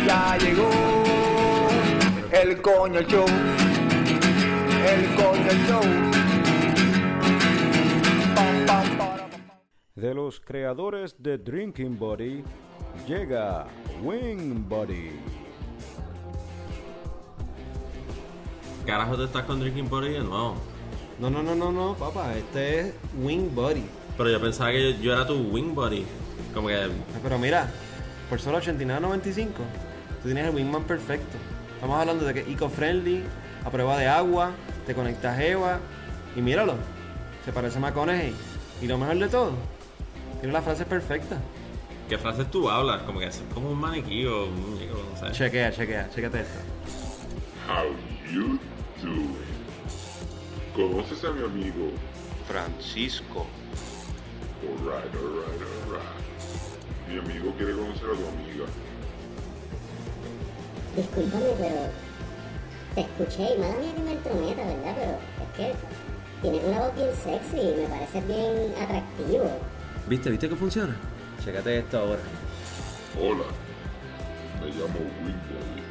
ya 0.07 0.37
llegó 0.39 0.71
el 2.33 2.63
coño 2.63 3.01
show, 3.03 3.27
el 4.87 5.15
coño 5.17 5.53
show. 5.67 5.83
De 9.95 10.15
los 10.15 10.39
creadores 10.39 11.21
de 11.21 11.39
Drinking 11.39 11.99
Buddy, 11.99 12.45
llega 13.07 13.67
Wing 14.03 14.69
Buddy. 14.69 15.11
Carajo, 18.87 19.17
te 19.17 19.25
estás 19.25 19.45
con 19.45 19.61
Drinking 19.61 19.89
Buddy 19.89 20.13
de 20.13 20.21
nuevo. 20.21 20.55
No, 21.19 21.31
no, 21.31 21.43
no, 21.43 21.55
no, 21.55 21.73
no, 21.73 21.95
papá. 21.95 22.35
Este 22.37 22.81
es 22.81 22.95
Wing 23.23 23.55
Buddy. 23.55 23.85
Pero 24.17 24.31
yo 24.31 24.41
pensaba 24.41 24.71
que 24.71 24.95
yo, 24.95 24.99
yo 25.01 25.13
era 25.13 25.27
tu 25.27 25.35
Wing 25.35 25.75
Buddy. 25.75 26.05
Como 26.55 26.69
que. 26.69 26.77
Ah, 26.77 26.89
Pero 27.23 27.39
mira, 27.39 27.69
por 28.29 28.41
solo 28.41 28.61
89.95, 28.61 29.47
tú 30.23 30.25
tienes 30.25 30.47
el 30.47 30.55
Wingman 30.55 30.85
perfecto. 30.85 31.37
Estamos 31.75 31.99
hablando 32.01 32.25
de 32.25 32.35
que 32.35 32.41
es 32.41 32.49
eco-friendly, 32.49 33.23
a 33.65 33.71
prueba 33.71 33.97
de 33.97 34.07
agua, 34.07 34.51
te 34.87 34.95
conectas 34.95 35.39
EVA 35.39 35.79
y 36.35 36.41
míralo, 36.41 36.75
se 37.45 37.53
parece 37.53 37.79
a 37.79 37.81
McConaughey. 37.81 38.35
Y 38.83 38.87
lo 38.87 38.99
mejor 38.99 39.19
de 39.19 39.29
todo, 39.29 39.53
tiene 40.41 40.53
las 40.53 40.65
frases 40.65 40.87
perfectas. 40.87 41.39
¿Qué 42.09 42.17
frases 42.17 42.51
tú 42.51 42.71
hablas? 42.71 43.03
Como 43.03 43.21
que 43.21 43.27
es 43.27 43.43
como 43.53 43.71
un 43.71 43.79
maniquí 43.79 44.25
o 44.25 44.47
un 44.47 44.71
muñeco, 44.71 44.97
no 45.13 45.17
sé. 45.21 45.31
Chequea, 45.33 45.71
chequea, 45.71 46.09
chequete 46.09 46.41
esto. 46.41 46.59
How 47.69 47.85
you 48.33 48.59
doing? 49.03 49.37
¿Conoces 50.75 51.23
a 51.25 51.33
mi 51.33 51.45
amigo? 51.45 51.91
Francisco. 52.47 53.47
Alright, 54.63 55.15
alright, 55.15 55.61
alright. 55.85 57.09
Mi 57.09 57.19
amigo 57.19 57.53
quiere 57.59 57.75
conocer 57.75 58.05
a 58.05 58.15
tu 58.15 58.27
amiga. 58.27 58.65
Discúlpame, 60.97 61.53
pero 61.59 61.91
te 62.95 63.01
escuché 63.03 63.55
y 63.55 63.59
mala 63.59 63.77
mía 63.77 63.95
que 63.95 64.01
me 64.01 64.13
entrometa, 64.13 64.65
¿verdad? 64.65 64.95
Pero 64.97 65.19
es 65.45 65.57
que 65.57 65.75
tienes 66.41 66.65
una 66.65 66.81
voz 66.81 66.95
bien 66.95 67.11
sexy 67.23 67.61
y 67.61 67.83
me 67.83 67.87
parece 67.87 68.21
bien 68.23 68.73
atractivo. 68.83 69.51
¿Viste? 70.09 70.31
¿Viste 70.31 70.49
que 70.49 70.57
funciona? 70.57 70.97
Chequete 71.45 71.79
esto 71.79 71.99
ahora. 71.99 72.21
Hola, 73.21 73.45
me 74.61 74.67
llamo 74.69 74.99
Winbody. 75.23 75.83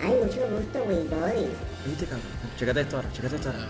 Ay, 0.00 0.14
mucho 0.22 0.40
gusto, 0.48 0.82
Winbody. 0.84 1.46
¿Viste, 1.86 2.06
cabrón? 2.06 2.26
Chequete 2.58 2.80
esto 2.82 2.96
ahora, 2.96 3.12
chequete 3.12 3.36
esto 3.36 3.48
ahora. 3.48 3.66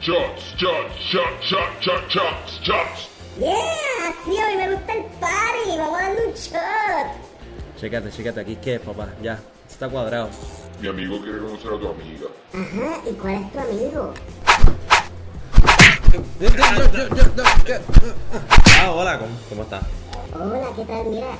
Shots, 0.00 0.56
shots, 0.56 0.94
shots, 0.98 1.44
shots, 1.44 1.84
shots, 1.84 2.14
shots, 2.14 2.60
shots. 2.62 3.08
Yeah, 3.38 4.14
sí, 4.24 4.38
a 4.38 4.46
mí 4.48 4.56
me 4.56 4.72
gusta 4.72 4.94
el 4.94 5.04
party. 5.20 5.78
Vamos 5.78 5.98
a 5.98 6.02
darle 6.02 6.26
un 6.26 6.32
shot. 6.32 7.06
Chécate, 7.78 8.10
chécate, 8.10 8.40
aquí 8.40 8.56
qué, 8.56 8.80
papá. 8.80 9.08
Ya, 9.22 9.38
está 9.68 9.88
cuadrado. 9.88 10.30
Mi 10.80 10.88
amigo 10.88 11.20
quiere 11.20 11.38
conocer 11.38 11.72
a 11.72 11.78
tu 11.78 11.88
amiga. 11.88 12.26
Ajá, 12.54 13.02
¿y 13.08 13.12
cuál 13.12 13.34
es 13.34 13.52
tu 13.52 13.58
amigo? 13.58 14.14
Ah, 18.80 18.90
hola, 18.92 19.18
¿cómo, 19.18 19.36
cómo 19.48 19.62
estás? 19.62 19.82
Hola, 20.32 20.68
¿qué 20.76 20.84
tal? 20.84 21.06
Mira, 21.06 21.32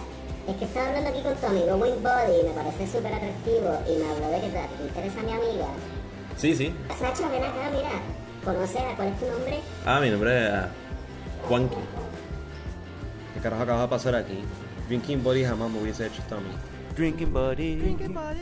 es 0.48 0.56
que 0.56 0.64
estaba 0.64 0.88
hablando 0.88 1.10
aquí 1.10 1.22
con 1.22 1.34
tu 1.36 1.46
amigo 1.46 1.76
Wing 1.76 2.02
Body 2.02 2.40
y 2.40 2.48
me 2.48 2.50
parece 2.50 2.86
súper 2.88 3.14
atractivo 3.14 3.78
y 3.86 3.98
me 3.98 4.10
habló 4.10 4.28
de 4.28 4.40
que 4.40 4.48
te, 4.48 4.76
te 4.76 4.82
interesa 4.82 5.22
mi 5.22 5.32
amiga. 5.32 5.66
Sí, 6.36 6.56
sí. 6.56 6.74
Sacha, 6.98 7.28
ven 7.28 7.44
acá, 7.44 7.70
mira. 7.72 7.90
¿Conoces 8.44 8.80
a 8.82 8.96
cuál 8.96 9.08
es 9.08 9.20
tu 9.20 9.26
nombre? 9.26 9.60
Ah, 9.86 10.00
mi 10.00 10.10
nombre 10.10 10.44
es 10.44 10.52
ah, 10.52 10.68
Juanqui. 11.46 11.76
¿Qué 13.34 13.40
carajo 13.40 13.62
acaba 13.62 13.82
de 13.82 13.88
pasar 13.88 14.14
aquí? 14.16 14.42
Drinking 14.88 15.22
Body 15.22 15.44
jamás 15.44 15.70
me 15.70 15.80
hubiese 15.80 16.06
hecho 16.06 16.20
esto 16.20 16.34
a 16.34 16.40
mí. 16.40 16.50
Drinking 16.96 17.32
buddy, 17.32 17.76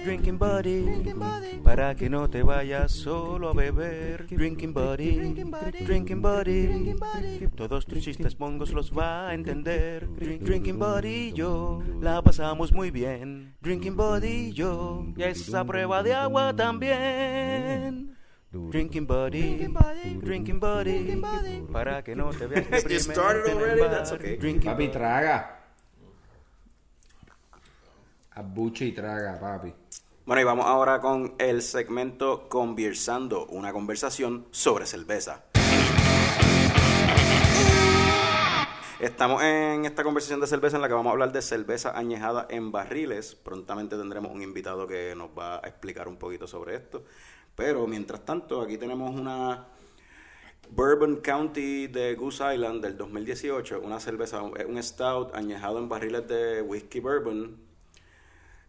drinking 0.05 0.38
buddy, 0.38 0.84
para 1.62 1.94
que 1.94 2.09
no 2.09 2.28
te 2.28 2.42
vayas 2.42 2.90
solo 2.90 3.51
a 3.51 3.53
beber. 3.55 4.26
Drinking 4.26 4.72
buddy, 4.72 5.44
drinking 5.84 6.20
buddy, 6.22 7.46
todos 7.55 7.86
tus 7.86 8.01
chistes 8.03 8.38
mongos 8.40 8.72
los 8.72 8.90
va 8.90 9.28
a 9.28 9.34
entender. 9.34 10.09
Drinking 10.40 10.78
buddy 10.78 11.32
yo 11.34 11.82
la 12.01 12.20
pasamos 12.22 12.72
muy 12.72 12.90
bien. 12.90 13.55
Drinking 13.61 13.96
buddy 13.96 14.53
yo 14.53 15.05
y 15.16 15.22
esa 15.22 15.64
prueba 15.64 16.03
de 16.03 16.14
agua 16.14 16.55
también. 16.57 18.16
Drinking 18.51 19.07
buddy, 19.07 19.68
drinking 20.22 20.59
buddy, 20.59 21.66
para 21.70 22.03
que 22.03 22.16
no 22.16 22.30
te 22.30 22.46
veas 22.46 22.82
You 22.90 22.99
started 22.99 23.53
already? 23.53 23.80
bar. 23.82 23.90
That's 23.90 24.11
okay. 24.12 24.36
Drinking 24.36 24.70
Papi, 24.70 24.88
traga. 24.90 25.57
Abuche 28.39 28.84
y 28.84 28.93
traga, 28.93 29.36
papi. 29.41 29.74
Bueno, 30.24 30.41
y 30.41 30.45
vamos 30.45 30.64
ahora 30.64 31.01
con 31.01 31.34
el 31.39 31.61
segmento 31.61 32.49
Conversando, 32.49 33.47
una 33.47 33.72
conversación 33.72 34.47
sobre 34.53 34.86
cerveza. 34.86 35.43
Estamos 39.01 39.43
en 39.43 39.86
esta 39.86 40.05
conversación 40.05 40.41
de 40.41 40.47
cerveza 40.47 40.76
en 40.76 40.82
la 40.82 40.89
que 40.89 40.95
vamos 40.95 41.11
a 41.11 41.14
hablar 41.14 41.32
de 41.32 41.43
cerveza 41.43 41.99
añejada 41.99 42.47
en 42.49 42.70
barriles. 42.70 43.34
Prontamente 43.34 43.97
tendremos 43.97 44.30
un 44.30 44.41
invitado 44.41 44.86
que 44.86 45.14
nos 45.16 45.30
va 45.36 45.57
a 45.57 45.66
explicar 45.66 46.07
un 46.07 46.16
poquito 46.16 46.47
sobre 46.47 46.76
esto. 46.76 47.03
Pero 47.57 47.89
mientras 47.89 48.24
tanto, 48.24 48.61
aquí 48.62 48.78
tenemos 48.78 49.18
una 49.18 49.66
Bourbon 50.70 51.16
County 51.16 51.89
de 51.89 52.14
Goose 52.14 52.55
Island 52.55 52.84
del 52.84 52.97
2018, 52.97 53.80
una 53.80 53.99
cerveza, 53.99 54.43
un 54.43 54.80
stout 54.80 55.34
añejado 55.34 55.80
en 55.80 55.89
barriles 55.89 56.28
de 56.28 56.62
whisky 56.62 57.01
bourbon. 57.01 57.67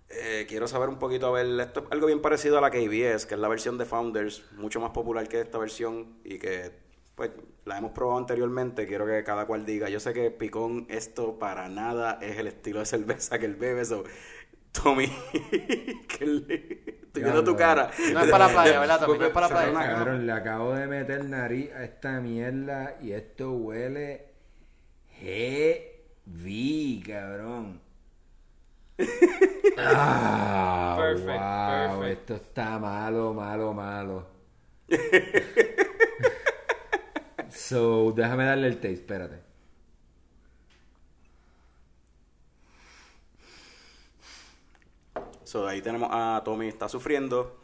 Eh, 0.10 0.46
quiero 0.50 0.68
saber 0.68 0.90
un 0.90 0.98
poquito, 0.98 1.28
a 1.28 1.32
ver, 1.32 1.46
esto 1.60 1.82
es 1.82 1.86
algo 1.92 2.08
bien 2.08 2.20
parecido 2.22 2.58
a 2.58 2.62
la 2.62 2.72
KBS, 2.72 3.28
que 3.28 3.36
es 3.36 3.40
la 3.40 3.48
versión 3.48 3.78
de 3.78 3.86
Founders, 3.86 4.44
mucho 4.54 4.80
más 4.80 4.90
popular 4.92 5.28
que 5.28 5.40
esta 5.40 5.58
versión 5.60 6.18
y 6.24 6.40
que 6.40 6.72
pues 7.14 7.32
la 7.66 7.78
hemos 7.78 7.92
probado 7.92 8.18
anteriormente, 8.18 8.88
quiero 8.88 9.06
que 9.06 9.24
cada 9.24 9.46
cual 9.46 9.66
diga, 9.66 9.90
yo 9.90 10.00
sé 10.00 10.14
que 10.14 10.32
Picón 10.32 10.88
esto 10.90 11.38
para 11.38 11.68
nada 11.70 12.18
es 12.22 12.38
el 12.40 12.48
estilo 12.48 12.80
de 12.80 12.86
cerveza 12.86 13.38
que 13.38 13.46
él 13.46 13.56
bebe, 13.56 13.84
so, 13.86 14.04
Tommy, 14.72 15.08
que 16.08 16.26
le- 16.26 16.56
estoy 17.04 17.24
viendo 17.24 17.44
tu 17.44 17.56
cara. 17.58 17.92
No 18.14 18.20
es 18.22 18.28
para 18.32 18.48
la 18.48 18.54
playa, 18.54 18.80
¿verdad, 18.80 19.00
Tommy? 19.02 19.20
No 19.20 19.26
es 19.26 19.32
para 19.32 19.48
la 19.48 19.54
playa. 19.54 19.72
Cabrón, 19.96 20.26
le 20.26 20.32
acabo 20.32 20.74
de 20.74 20.88
meter 20.88 21.26
nariz 21.26 21.72
a 21.74 21.84
esta 21.84 22.20
mierda 22.22 22.98
y 23.02 23.12
esto 23.12 23.52
huele 23.52 24.26
heavy, 26.26 27.04
cabrón. 27.06 27.82
Ah, 29.78 30.96
Perfect, 30.98 31.28
wow, 31.28 32.00
perfect. 32.00 32.20
esto 32.20 32.36
está 32.36 32.80
malo, 32.80 33.34
malo, 33.34 33.74
malo. 33.74 34.28
so, 37.50 38.12
déjame 38.12 38.46
darle 38.46 38.68
el 38.68 38.76
taste, 38.76 38.94
espérate. 38.94 39.40
So, 45.44 45.68
ahí 45.68 45.82
tenemos 45.82 46.10
a 46.12 46.42
Tommy, 46.46 46.68
está 46.68 46.88
sufriendo. 46.90 47.58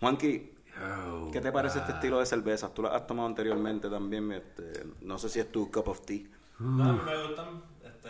Juanqui, 0.00 0.50
Oh, 0.80 1.30
¿qué 1.30 1.40
te 1.42 1.52
parece 1.52 1.80
este 1.80 1.92
estilo 1.92 2.18
de 2.18 2.24
cervezas? 2.24 2.72
Tú 2.72 2.80
las 2.82 2.94
has 2.94 3.06
tomado 3.06 3.28
anteriormente 3.28 3.90
también, 3.90 4.32
este, 4.32 4.86
no 5.02 5.18
sé 5.18 5.28
si 5.28 5.38
es 5.38 5.52
tu 5.52 5.70
cup 5.70 5.88
of 5.88 6.00
tea. 6.00 6.22
No, 6.58 6.82
a 6.84 6.92
mí 6.94 7.00
me 7.04 7.26
gustan 7.26 7.62
este, 7.84 8.08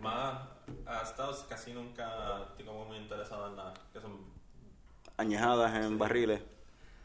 más 0.00 0.38
a 0.86 1.04
Stouts, 1.04 1.44
casi 1.48 1.72
nunca 1.72 2.42
estoy 2.50 2.64
como 2.66 2.84
muy 2.86 2.96
interesado 2.96 3.48
en 3.48 3.56
nada. 3.56 3.74
Que 3.92 4.00
son 4.00 4.18
Añejadas 5.18 5.74
en 5.84 5.98
barriles. 5.98 6.40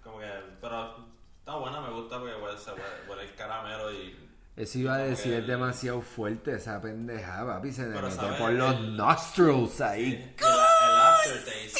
como 0.03 0.19
que. 0.19 0.27
Pero 0.59 0.95
está 1.39 1.55
buena, 1.55 1.81
me 1.81 1.89
gusta 1.91 2.19
porque 2.19 2.35
huele, 2.35 2.57
se 2.57 2.71
huele, 2.71 2.83
huele 3.09 3.23
el 3.23 3.35
caramelo 3.35 3.91
y. 3.93 4.27
Eso 4.57 4.79
iba 4.79 4.95
a 4.95 4.97
decir, 4.99 5.33
es 5.33 5.47
demasiado 5.47 6.01
fuerte 6.01 6.53
esa 6.55 6.81
pendejada, 6.81 7.55
papi. 7.55 7.71
Se 7.71 7.87
le 7.87 8.11
sabe- 8.11 8.37
por 8.37 8.51
los 8.51 8.75
el- 8.75 8.97
nostrils 8.97 9.79
ahí. 9.79 10.03
Y 10.03 10.13
el, 10.13 10.21
el 10.43 10.99
aftertaste. 10.99 11.79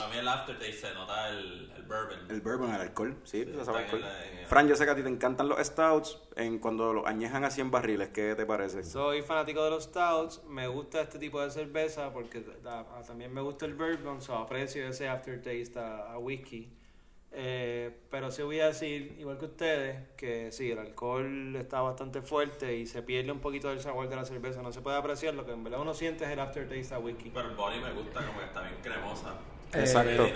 Para 0.00 0.12
mí 0.12 0.18
el 0.18 0.28
aftertaste 0.28 0.72
se 0.72 0.94
nota 0.94 1.28
el, 1.28 1.70
el 1.76 1.82
bourbon. 1.82 2.18
El 2.30 2.40
bourbon, 2.40 2.74
el 2.74 2.80
alcohol, 2.80 3.16
sí, 3.24 3.44
se 3.44 3.64
sabe 3.64 3.78
alcohol. 3.84 4.00
la- 4.00 4.46
Fran, 4.46 4.66
yo 4.66 4.74
sé 4.74 4.84
que 4.84 4.90
a 4.90 4.96
ti 4.96 5.02
te 5.02 5.08
encantan 5.08 5.48
los 5.48 5.58
stouts 5.64 6.18
en 6.36 6.58
cuando 6.58 6.92
los 6.92 7.06
añejan 7.06 7.44
así 7.44 7.60
en 7.60 7.70
barriles, 7.70 8.08
¿qué 8.08 8.34
te 8.34 8.46
parece? 8.46 8.82
Soy 8.82 9.22
fanático 9.22 9.62
de 9.62 9.70
los 9.70 9.84
stouts, 9.84 10.42
me 10.48 10.66
gusta 10.66 11.02
este 11.02 11.18
tipo 11.18 11.40
de 11.40 11.50
cerveza 11.50 12.12
porque 12.12 12.40
da- 12.62 12.80
ah, 12.80 13.02
también 13.06 13.32
me 13.32 13.40
gusta 13.42 13.66
el 13.66 13.74
bourbon, 13.74 14.20
so 14.22 14.34
aprecio 14.36 14.88
ese 14.88 15.08
aftertaste 15.08 15.78
a, 15.78 16.12
a 16.12 16.18
whisky. 16.18 16.68
Eh, 17.32 17.96
pero 18.10 18.32
sí 18.32 18.42
voy 18.42 18.58
a 18.58 18.66
decir, 18.66 19.14
igual 19.20 19.38
que 19.38 19.44
ustedes, 19.44 20.08
que 20.16 20.50
sí, 20.50 20.72
el 20.72 20.80
alcohol 20.80 21.54
está 21.54 21.80
bastante 21.80 22.22
fuerte 22.22 22.76
y 22.76 22.86
se 22.86 23.02
pierde 23.02 23.30
un 23.30 23.38
poquito 23.38 23.68
del 23.68 23.78
sabor 23.80 24.08
de 24.08 24.16
la 24.16 24.24
cerveza, 24.24 24.62
no 24.62 24.72
se 24.72 24.80
puede 24.80 24.96
apreciar, 24.96 25.34
lo 25.34 25.46
que 25.46 25.52
en 25.52 25.62
verdad 25.62 25.80
uno 25.80 25.94
siente 25.94 26.24
es 26.24 26.30
el 26.30 26.40
aftertaste 26.40 26.92
a 26.92 26.98
whisky. 26.98 27.30
Pero 27.30 27.50
el 27.50 27.54
body 27.54 27.78
me 27.78 27.92
gusta, 27.92 28.26
como 28.26 28.40
que 28.40 28.46
está 28.46 28.62
bien 28.62 28.74
cremosa. 28.82 29.34
Exacto. 29.74 30.26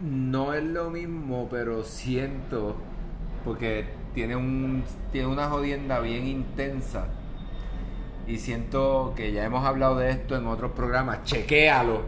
No 0.00 0.54
es 0.54 0.62
lo 0.62 0.90
mismo, 0.90 1.48
pero 1.50 1.82
siento 1.82 2.76
porque 3.44 3.86
tiene 4.14 4.36
un 4.36 4.84
tiene 5.12 5.26
una 5.26 5.48
jodienda 5.48 6.00
bien 6.00 6.26
intensa 6.26 7.08
y 8.26 8.38
siento 8.38 9.14
que 9.16 9.32
ya 9.32 9.44
hemos 9.44 9.64
hablado 9.64 9.96
de 9.96 10.10
esto 10.10 10.36
en 10.36 10.46
otros 10.46 10.72
programas. 10.72 11.24
Chequéalo. 11.24 12.02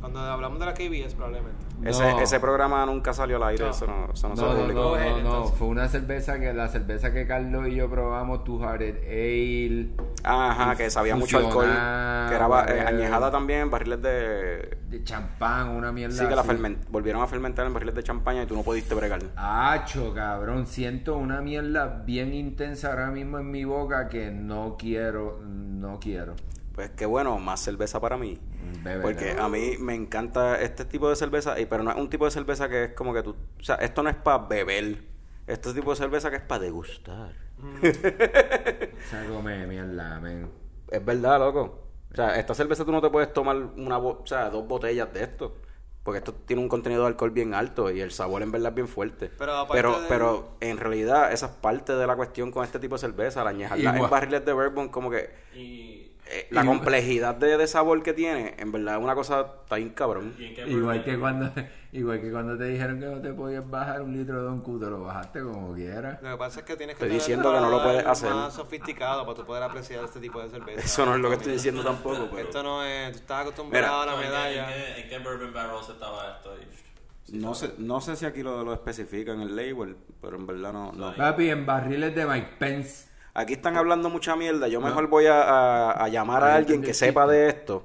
Cuando 0.00 0.20
hablamos 0.20 0.58
de 0.58 0.66
la 0.66 0.74
KBS 0.74 1.14
probablemente. 1.14 1.71
Ese, 1.84 2.02
No. 2.12 2.20
ese 2.20 2.38
programa 2.40 2.86
nunca 2.86 3.12
salió 3.12 3.36
al 3.36 3.42
aire, 3.44 3.64
No. 3.64 3.70
eso 3.70 3.86
no, 3.86 4.08
eso 4.12 4.28
no, 4.28 4.36
se 4.36 4.42
No, 4.42 4.52
no, 4.54 4.60
publicó. 4.60 4.96
no, 4.98 5.20
no, 5.22 5.44
fue 5.46 5.66
una 5.68 5.88
cerveza 5.88 6.38
que 6.38 6.52
la 6.52 6.68
cerveza 6.68 7.12
que 7.12 7.26
Carlos 7.26 7.66
y 7.68 7.74
yo 7.74 7.90
probamos, 7.90 8.44
Two 8.44 8.60
Hearted 8.60 8.98
Ale, 9.06 9.88
Ajá, 10.24 10.76
que 10.76 10.88
sabía 10.90 11.16
mucho 11.16 11.38
alcohol, 11.38 11.64
que 11.66 12.34
era 12.34 12.46
ba- 12.46 12.66
eh, 12.68 12.80
añejada 12.80 13.30
también, 13.30 13.70
barriles 13.70 14.00
de... 14.02 14.78
de 14.88 15.04
champán, 15.04 15.70
una 15.70 15.90
mierda 15.90 16.16
Sí, 16.22 16.26
que 16.28 16.36
la 16.36 16.44
ferment- 16.44 16.78
volvieron 16.88 17.22
a 17.22 17.26
fermentar 17.26 17.66
en 17.66 17.74
barriles 17.74 17.94
de 17.94 18.02
champaña 18.04 18.42
y 18.42 18.46
tú 18.46 18.54
no 18.54 18.62
pudiste 18.62 18.94
bregar. 18.94 19.20
Acho, 19.36 20.14
cabrón, 20.14 20.66
siento 20.66 21.16
una 21.16 21.40
mierda 21.40 22.02
bien 22.06 22.32
intensa 22.34 22.90
ahora 22.90 23.10
mismo 23.10 23.38
en 23.38 23.50
mi 23.50 23.64
boca 23.64 24.08
que 24.08 24.30
no 24.30 24.76
quiero, 24.78 25.40
no 25.44 25.98
quiero. 25.98 26.34
Pues 26.74 26.90
qué 26.90 27.04
bueno, 27.06 27.38
más 27.38 27.60
cerveza 27.60 28.00
para 28.00 28.16
mí. 28.16 28.38
Bébela. 28.82 29.02
Porque 29.02 29.32
a 29.38 29.48
mí 29.48 29.76
me 29.78 29.94
encanta 29.94 30.60
este 30.60 30.84
tipo 30.84 31.08
de 31.10 31.16
cerveza, 31.16 31.60
y 31.60 31.66
pero 31.66 31.82
no 31.82 31.90
es 31.90 31.96
un 31.96 32.08
tipo 32.08 32.24
de 32.24 32.30
cerveza 32.30 32.68
que 32.68 32.84
es 32.84 32.92
como 32.94 33.12
que 33.12 33.22
tú... 33.22 33.36
O 33.60 33.62
sea, 33.64 33.76
esto 33.76 34.02
no 34.02 34.08
es 34.10 34.16
para 34.16 34.38
beber. 34.46 35.02
Este 35.46 35.72
tipo 35.74 35.90
de 35.90 35.96
cerveza 35.96 36.30
que 36.30 36.36
es 36.36 36.42
para 36.42 36.62
degustar. 36.62 37.32
O 37.60 39.08
sea, 39.10 39.26
come 39.28 39.66
mierda, 39.66 40.20
men. 40.20 40.50
Es 40.90 41.02
verdad, 41.04 41.38
loco. 41.38 41.78
O 42.12 42.14
sea, 42.14 42.38
esta 42.38 42.54
cerveza 42.54 42.84
tú 42.84 42.92
no 42.92 43.00
te 43.00 43.08
puedes 43.08 43.32
tomar 43.32 43.56
una 43.56 43.96
bo- 43.96 44.20
o 44.22 44.26
sea, 44.26 44.50
dos 44.50 44.66
botellas 44.68 45.12
de 45.14 45.22
esto. 45.22 45.56
Porque 46.02 46.18
esto 46.18 46.34
tiene 46.34 46.60
un 46.60 46.68
contenido 46.68 47.02
de 47.02 47.08
alcohol 47.08 47.30
bien 47.30 47.54
alto 47.54 47.90
y 47.90 48.00
el 48.00 48.10
sabor 48.10 48.42
en 48.42 48.50
verdad 48.50 48.70
es 48.70 48.74
bien 48.74 48.88
fuerte. 48.88 49.30
Pero 49.38 49.66
pero, 49.70 50.00
de- 50.02 50.08
pero 50.08 50.56
en 50.60 50.76
realidad 50.76 51.32
esa 51.32 51.46
es 51.46 51.52
parte 51.52 51.94
de 51.94 52.06
la 52.06 52.16
cuestión 52.16 52.50
con 52.50 52.64
este 52.64 52.78
tipo 52.80 52.96
de 52.96 52.98
cerveza, 53.00 53.42
la 53.44 53.50
añejarla 53.50 53.96
en 53.96 54.10
barriles 54.10 54.44
de 54.44 54.52
bourbon, 54.52 54.88
como 54.88 55.10
que 55.10 55.30
Y, 55.54 55.91
eh, 56.26 56.46
la 56.50 56.64
complejidad 56.64 57.34
de, 57.34 57.56
de 57.58 57.66
sabor 57.66 58.02
que 58.02 58.12
tiene, 58.12 58.54
en 58.58 58.72
verdad 58.72 58.96
es 58.96 59.02
una 59.04 59.14
cosa 59.14 59.46
está 59.62 59.76
bien 59.76 59.90
cabrón. 59.90 60.34
Igual 60.66 61.04
que 61.04 61.18
cuando 61.18 61.52
igual 61.92 62.20
que 62.22 62.30
cuando 62.30 62.56
te 62.56 62.64
dijeron 62.64 62.98
que 63.00 63.06
no 63.06 63.20
te 63.20 63.32
podías 63.34 63.68
bajar 63.68 64.00
un 64.02 64.16
litro 64.16 64.38
de 64.38 64.44
Don 64.44 64.60
Q, 64.60 64.78
te 64.80 64.86
lo 64.86 65.00
bajaste 65.02 65.42
como 65.42 65.74
quieras. 65.74 66.22
Lo 66.22 66.30
que 66.30 66.36
pasa 66.38 66.60
es 66.60 66.66
que 66.66 66.76
tienes 66.76 66.96
que 66.96 67.04
Estoy 67.04 67.18
diciendo 67.18 67.48
un 67.50 67.54
que 67.56 67.60
no 67.60 67.70
lo 67.70 67.82
puedes 67.82 68.06
hacer. 68.06 68.30
más 68.32 68.54
sofisticado 68.54 69.24
para 69.26 69.36
tú 69.36 69.44
poder 69.44 69.62
apreciar 69.64 70.04
este 70.04 70.20
tipo 70.20 70.40
de 70.42 70.48
cerveza. 70.48 70.80
Eso 70.80 71.04
no 71.04 71.16
es 71.16 71.20
lo 71.20 71.28
que 71.28 71.34
estoy 71.36 71.52
diciendo 71.52 71.82
tampoco, 71.82 72.28
pero 72.30 72.44
Esto 72.48 72.62
no 72.62 72.82
es, 72.84 73.12
tú 73.12 73.18
estás 73.18 73.42
acostumbrado 73.42 74.02
a 74.02 74.06
la 74.06 74.12
¿En 74.14 74.18
qué- 74.20 74.24
medalla. 74.26 74.76
¿En 74.76 74.94
qué, 74.94 75.00
en 75.02 75.08
qué 75.08 75.18
bourbon 75.18 75.52
barrels 75.52 75.88
estaba 75.88 76.36
esto? 76.38 76.54
Y- 76.56 76.92
no 77.38 77.54
sé, 77.54 77.74
no 77.78 78.00
sé 78.00 78.16
si 78.16 78.26
aquí 78.26 78.42
lo, 78.42 78.62
lo 78.64 78.72
especifica 78.74 79.32
en 79.32 79.40
el 79.42 79.54
label, 79.56 79.96
pero 80.20 80.36
en 80.36 80.46
verdad 80.46 80.72
no. 80.72 80.92
no. 80.92 81.14
Papi, 81.14 81.50
en 81.50 81.64
barriles 81.66 82.14
de 82.14 82.26
Mike 82.26 82.48
Pence. 82.58 83.08
Aquí 83.34 83.54
están 83.54 83.76
hablando 83.76 84.10
mucha 84.10 84.36
mierda. 84.36 84.68
Yo 84.68 84.80
mejor 84.80 85.06
voy 85.08 85.26
a, 85.26 85.42
a- 85.42 86.04
a 86.04 86.08
llamar 86.08 86.42
a 86.44 86.54
alguien 86.56 86.80
que 86.82 86.94
sepa 86.94 87.26
de 87.26 87.48
esto. 87.48 87.84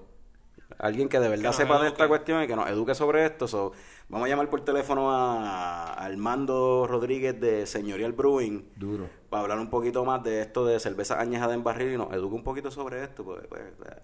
Alguien 0.78 1.10
que 1.10 1.20
de 1.20 1.30
verdad 1.30 1.52
sepa 1.54 1.82
de 1.82 1.88
esta 1.88 2.08
cuestión 2.08 2.44
y 2.44 2.48
que 2.48 2.56
nos 2.56 2.70
eduque 2.70 2.94
sobre 2.94 3.26
esto. 3.26 3.48
So, 3.48 3.72
vamos 4.10 4.26
a 4.28 4.30
llamar 4.30 4.50
por 4.50 4.62
teléfono 4.64 5.12
a, 5.12 5.94
a 5.94 6.06
Armando 6.06 6.86
Rodríguez 6.88 7.40
de 7.40 7.66
Señorial 7.66 8.12
Brewing 8.14 8.70
Duro. 8.76 9.10
para 9.30 9.44
hablar 9.44 9.60
un 9.60 9.70
poquito 9.70 10.04
más 10.06 10.22
de 10.24 10.42
esto 10.42 10.66
de 10.66 10.80
cerveza 10.80 11.20
añejada 11.20 11.54
en 11.56 11.64
barril 11.64 11.94
y 11.94 11.98
nos 11.98 12.12
eduque 12.14 12.36
un 12.36 12.44
poquito 12.44 12.70
sobre 12.70 13.04
esto. 13.04 13.24
Pues, 13.24 13.48
pues, 13.48 13.62
eh. 13.62 14.02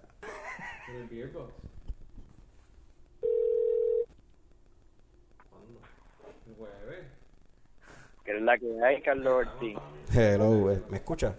Que 8.24 8.36
es 8.36 8.42
la 8.42 8.58
que 8.58 8.82
hay, 8.82 9.02
Carlos 9.02 9.46
Ortiz. 9.46 9.78
Hello, 10.14 10.72
eh, 10.72 10.82
¿me 10.90 10.98
escucha? 10.98 11.34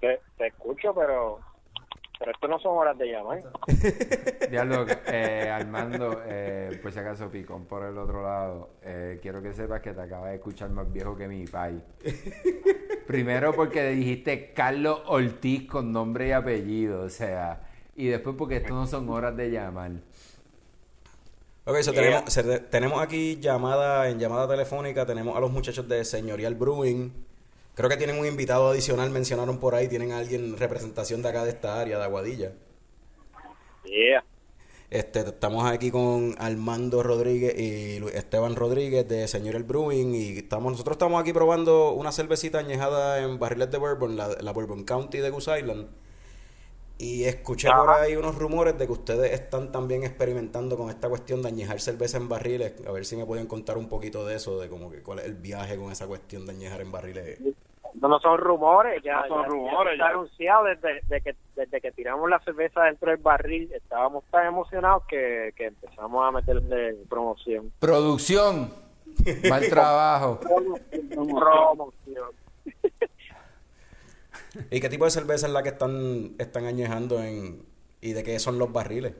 Te, 0.00 0.20
te 0.36 0.46
escucho, 0.46 0.94
pero 0.94 1.40
pero 2.20 2.32
esto 2.32 2.48
no 2.48 2.58
son 2.58 2.76
horas 2.76 2.98
de 2.98 3.06
llamar. 3.06 3.42
Diablo, 4.50 4.84
eh, 5.06 5.48
Armando, 5.50 6.20
eh, 6.26 6.78
por 6.82 6.92
si 6.92 6.98
acaso 6.98 7.30
picón 7.30 7.64
por 7.64 7.82
el 7.82 7.96
otro 7.96 8.22
lado, 8.22 8.74
eh, 8.82 9.18
quiero 9.22 9.40
que 9.40 9.54
sepas 9.54 9.80
que 9.80 9.94
te 9.94 10.02
acabas 10.02 10.28
de 10.28 10.36
escuchar 10.36 10.68
más 10.68 10.92
viejo 10.92 11.16
que 11.16 11.26
mi 11.26 11.46
pai. 11.46 11.82
Primero 13.06 13.54
porque 13.54 13.88
dijiste 13.88 14.52
Carlos 14.52 15.00
Ortiz 15.06 15.66
con 15.66 15.92
nombre 15.92 16.28
y 16.28 16.32
apellido, 16.32 17.04
o 17.04 17.08
sea, 17.08 17.62
y 17.96 18.08
después 18.08 18.36
porque 18.36 18.56
esto 18.56 18.74
no 18.74 18.86
son 18.86 19.08
horas 19.08 19.34
de 19.34 19.50
llamar. 19.50 19.92
Ok, 21.64 21.82
so 21.82 21.92
tenemos, 22.70 23.02
aquí 23.02 23.38
llamada, 23.38 24.08
en 24.08 24.18
llamada 24.18 24.48
telefónica, 24.48 25.04
tenemos 25.04 25.36
a 25.36 25.40
los 25.40 25.50
muchachos 25.50 25.86
de 25.86 26.04
Señorial 26.06 26.54
Brewing. 26.54 27.12
Creo 27.74 27.88
que 27.88 27.98
tienen 27.98 28.18
un 28.18 28.26
invitado 28.26 28.70
adicional, 28.70 29.10
mencionaron 29.10 29.58
por 29.58 29.74
ahí, 29.74 29.86
tienen 29.86 30.12
a 30.12 30.18
alguien 30.18 30.56
representación 30.56 31.20
de 31.22 31.28
acá 31.28 31.44
de 31.44 31.50
esta 31.50 31.78
área, 31.78 31.98
de 31.98 32.04
Aguadilla. 32.04 32.52
Yeah. 33.84 34.24
Este, 34.88 35.20
estamos 35.20 35.70
aquí 35.70 35.90
con 35.90 36.34
Armando 36.38 37.02
Rodríguez 37.02 37.54
y 37.56 38.04
Esteban 38.16 38.56
Rodríguez 38.56 39.06
de 39.06 39.28
Señorial 39.28 39.62
Brewing 39.62 40.14
y 40.14 40.38
estamos, 40.38 40.72
nosotros 40.72 40.94
estamos 40.94 41.20
aquí 41.20 41.32
probando 41.32 41.92
una 41.92 42.10
cervecita 42.10 42.58
añejada 42.58 43.22
en 43.22 43.38
barriles 43.38 43.70
de 43.70 43.78
bourbon, 43.78 44.16
la, 44.16 44.28
la 44.40 44.52
Bourbon 44.52 44.84
County 44.84 45.18
de 45.18 45.30
Goose 45.30 45.60
Island. 45.60 45.88
Y 47.02 47.24
escuché 47.24 47.68
por 47.70 47.88
ahí 47.88 48.14
unos 48.14 48.36
rumores 48.36 48.78
de 48.78 48.84
que 48.84 48.92
ustedes 48.92 49.32
están 49.32 49.72
también 49.72 50.04
experimentando 50.04 50.76
con 50.76 50.90
esta 50.90 51.08
cuestión 51.08 51.40
de 51.40 51.48
añejar 51.48 51.80
cerveza 51.80 52.18
en 52.18 52.28
barriles. 52.28 52.74
A 52.86 52.92
ver 52.92 53.06
si 53.06 53.16
me 53.16 53.24
pueden 53.24 53.46
contar 53.46 53.78
un 53.78 53.88
poquito 53.88 54.26
de 54.26 54.36
eso, 54.36 54.60
de 54.60 54.68
como 54.68 54.90
que 54.90 55.02
cuál 55.02 55.20
es 55.20 55.24
el 55.24 55.34
viaje 55.34 55.78
con 55.78 55.90
esa 55.90 56.06
cuestión 56.06 56.44
de 56.44 56.52
añejar 56.52 56.82
en 56.82 56.92
barriles. 56.92 57.40
No, 57.94 58.06
no 58.08 58.20
son 58.20 58.36
rumores, 58.38 59.02
ya, 59.02 59.22
No 59.22 59.28
son 59.28 59.36
ya- 59.38 59.42
ya 59.44 59.48
rumores, 59.48 59.92
está 59.94 60.04
ya. 60.04 60.10
anunciado 60.10 60.64
desde, 60.64 61.00
de 61.08 61.20
que, 61.22 61.34
desde 61.56 61.80
que 61.80 61.90
tiramos 61.92 62.28
la 62.28 62.38
cerveza 62.40 62.82
dentro 62.82 63.10
del 63.10 63.16
barril. 63.20 63.72
Estábamos 63.72 64.22
tan 64.30 64.46
emocionados 64.46 65.04
que, 65.08 65.54
que 65.56 65.68
empezamos 65.68 66.22
a 66.22 66.30
meterle 66.32 66.96
promoción. 67.08 67.72
Producción, 67.78 68.74
mal 69.48 69.66
trabajo. 69.70 70.38
promoción. 70.38 72.28
¿Y 74.70 74.80
qué 74.80 74.88
tipo 74.88 75.04
de 75.04 75.10
cerveza 75.10 75.46
es 75.46 75.52
la 75.52 75.62
que 75.62 75.70
están, 75.70 76.34
están 76.38 76.64
añejando 76.64 77.22
en, 77.22 77.62
y 78.00 78.12
de 78.12 78.22
qué 78.22 78.38
son 78.38 78.58
los 78.58 78.72
barriles? 78.72 79.14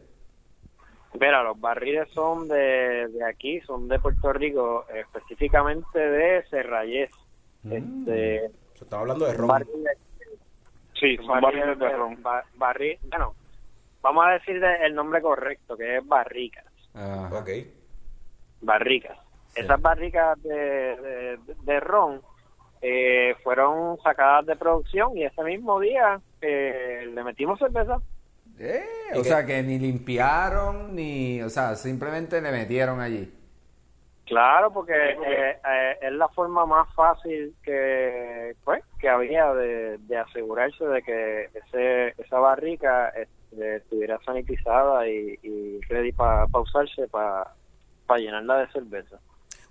Mira, 1.19 1.43
los 1.43 1.61
barriles 1.61 2.09
son 2.13 2.47
de, 2.49 3.09
de 3.09 3.25
aquí, 3.25 3.61
son 3.63 3.89
de 3.89 3.99
Puerto 3.99 4.33
Rico, 4.33 4.87
específicamente 4.95 5.99
de 5.99 6.45
Serrayés. 6.49 7.11
Este, 7.65 8.51
Se 8.75 8.85
estaba 8.85 9.03
hablando 9.03 9.27
de 9.27 9.35
ron. 9.35 9.49
barriles- 9.49 9.99
Sí, 10.99 11.17
son 11.17 11.41
barriles 11.41 11.79
de 11.79 11.89
ron. 11.91 12.23
ba- 12.23 12.45
barri- 12.59 12.99
bueno, 13.09 13.35
vamos 14.03 14.25
a 14.27 14.31
decir 14.33 14.61
de- 14.61 14.87
el 14.87 14.95
nombre 14.95 15.21
correcto, 15.23 15.77
que 15.77 15.97
es 15.99 16.07
barricas. 16.07 16.65
Ajá. 16.95 17.39
Ok. 17.41 17.49
Barricas. 18.61 19.19
Esas 19.55 19.81
barricas 19.83 20.41
de, 20.43 20.55
de, 20.55 21.39
de 21.65 21.81
ron 21.81 22.21
eh, 22.83 23.35
fueron 23.43 23.99
sacadas 24.03 24.47
de 24.47 24.57
producción 24.57 25.17
y 25.17 25.25
ese 25.25 25.43
mismo 25.43 25.81
día 25.81 26.21
eh, 26.41 27.11
le 27.13 27.25
metimos 27.25 27.59
cerveza. 27.59 27.99
Eh, 28.59 28.85
o 29.17 29.25
sea, 29.25 29.47
que 29.47 29.63
ni 29.63 29.79
limpiaron, 29.79 30.95
ni, 30.95 31.41
o 31.43 31.49
sea, 31.49 31.77
simplemente 31.77 32.41
le 32.43 32.51
metieron 32.53 33.01
allí. 33.01 33.33
Claro, 34.27 34.73
porque 34.73 34.93
eh, 34.95 35.59
eh, 35.67 35.99
es 36.03 36.13
la 36.13 36.29
forma 36.29 36.65
más 36.65 36.87
fácil 36.95 37.53
que 37.65 38.55
pues 38.63 38.85
que 39.01 39.09
había 39.09 39.53
de, 39.55 39.99
de 39.99 40.17
asegurarse 40.19 40.85
de 40.85 41.03
que 41.03 41.45
ese 41.53 42.15
esa 42.17 42.39
barrica 42.39 43.09
este, 43.09 43.77
estuviera 43.77 44.21
sanitizada 44.25 45.09
y, 45.09 45.37
y 45.43 45.81
ready 45.89 46.13
para 46.13 46.47
usarse 46.53 47.09
para 47.09 47.55
llenarla 48.19 48.59
de 48.59 48.73
cerveza. 48.73 49.19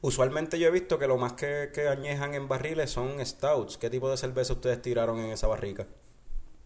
Usualmente 0.01 0.57
yo 0.59 0.67
he 0.67 0.71
visto 0.71 0.97
que 0.97 1.07
lo 1.07 1.17
más 1.17 1.33
que, 1.33 1.69
que 1.73 1.87
añejan 1.87 2.33
en 2.33 2.47
barriles 2.47 2.89
son 2.89 3.23
stouts. 3.25 3.77
¿Qué 3.77 3.89
tipo 3.89 4.09
de 4.09 4.17
cerveza 4.17 4.53
ustedes 4.53 4.81
tiraron 4.81 5.19
en 5.19 5.31
esa 5.31 5.47
barrica? 5.47 5.87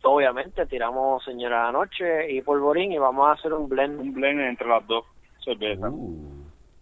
Obviamente 0.03 0.65
tiramos 0.67 1.23
Señora 1.23 1.69
Anoche 1.69 2.31
y 2.31 2.41
Polvorín 2.41 2.91
y 2.91 2.97
vamos 2.97 3.27
a 3.27 3.31
hacer 3.33 3.53
un 3.53 3.67
blend. 3.69 3.99
Un 3.99 4.13
blend 4.13 4.39
entre 4.41 4.67
las 4.67 4.85
dos 4.85 5.05
cervezas. 5.43 5.91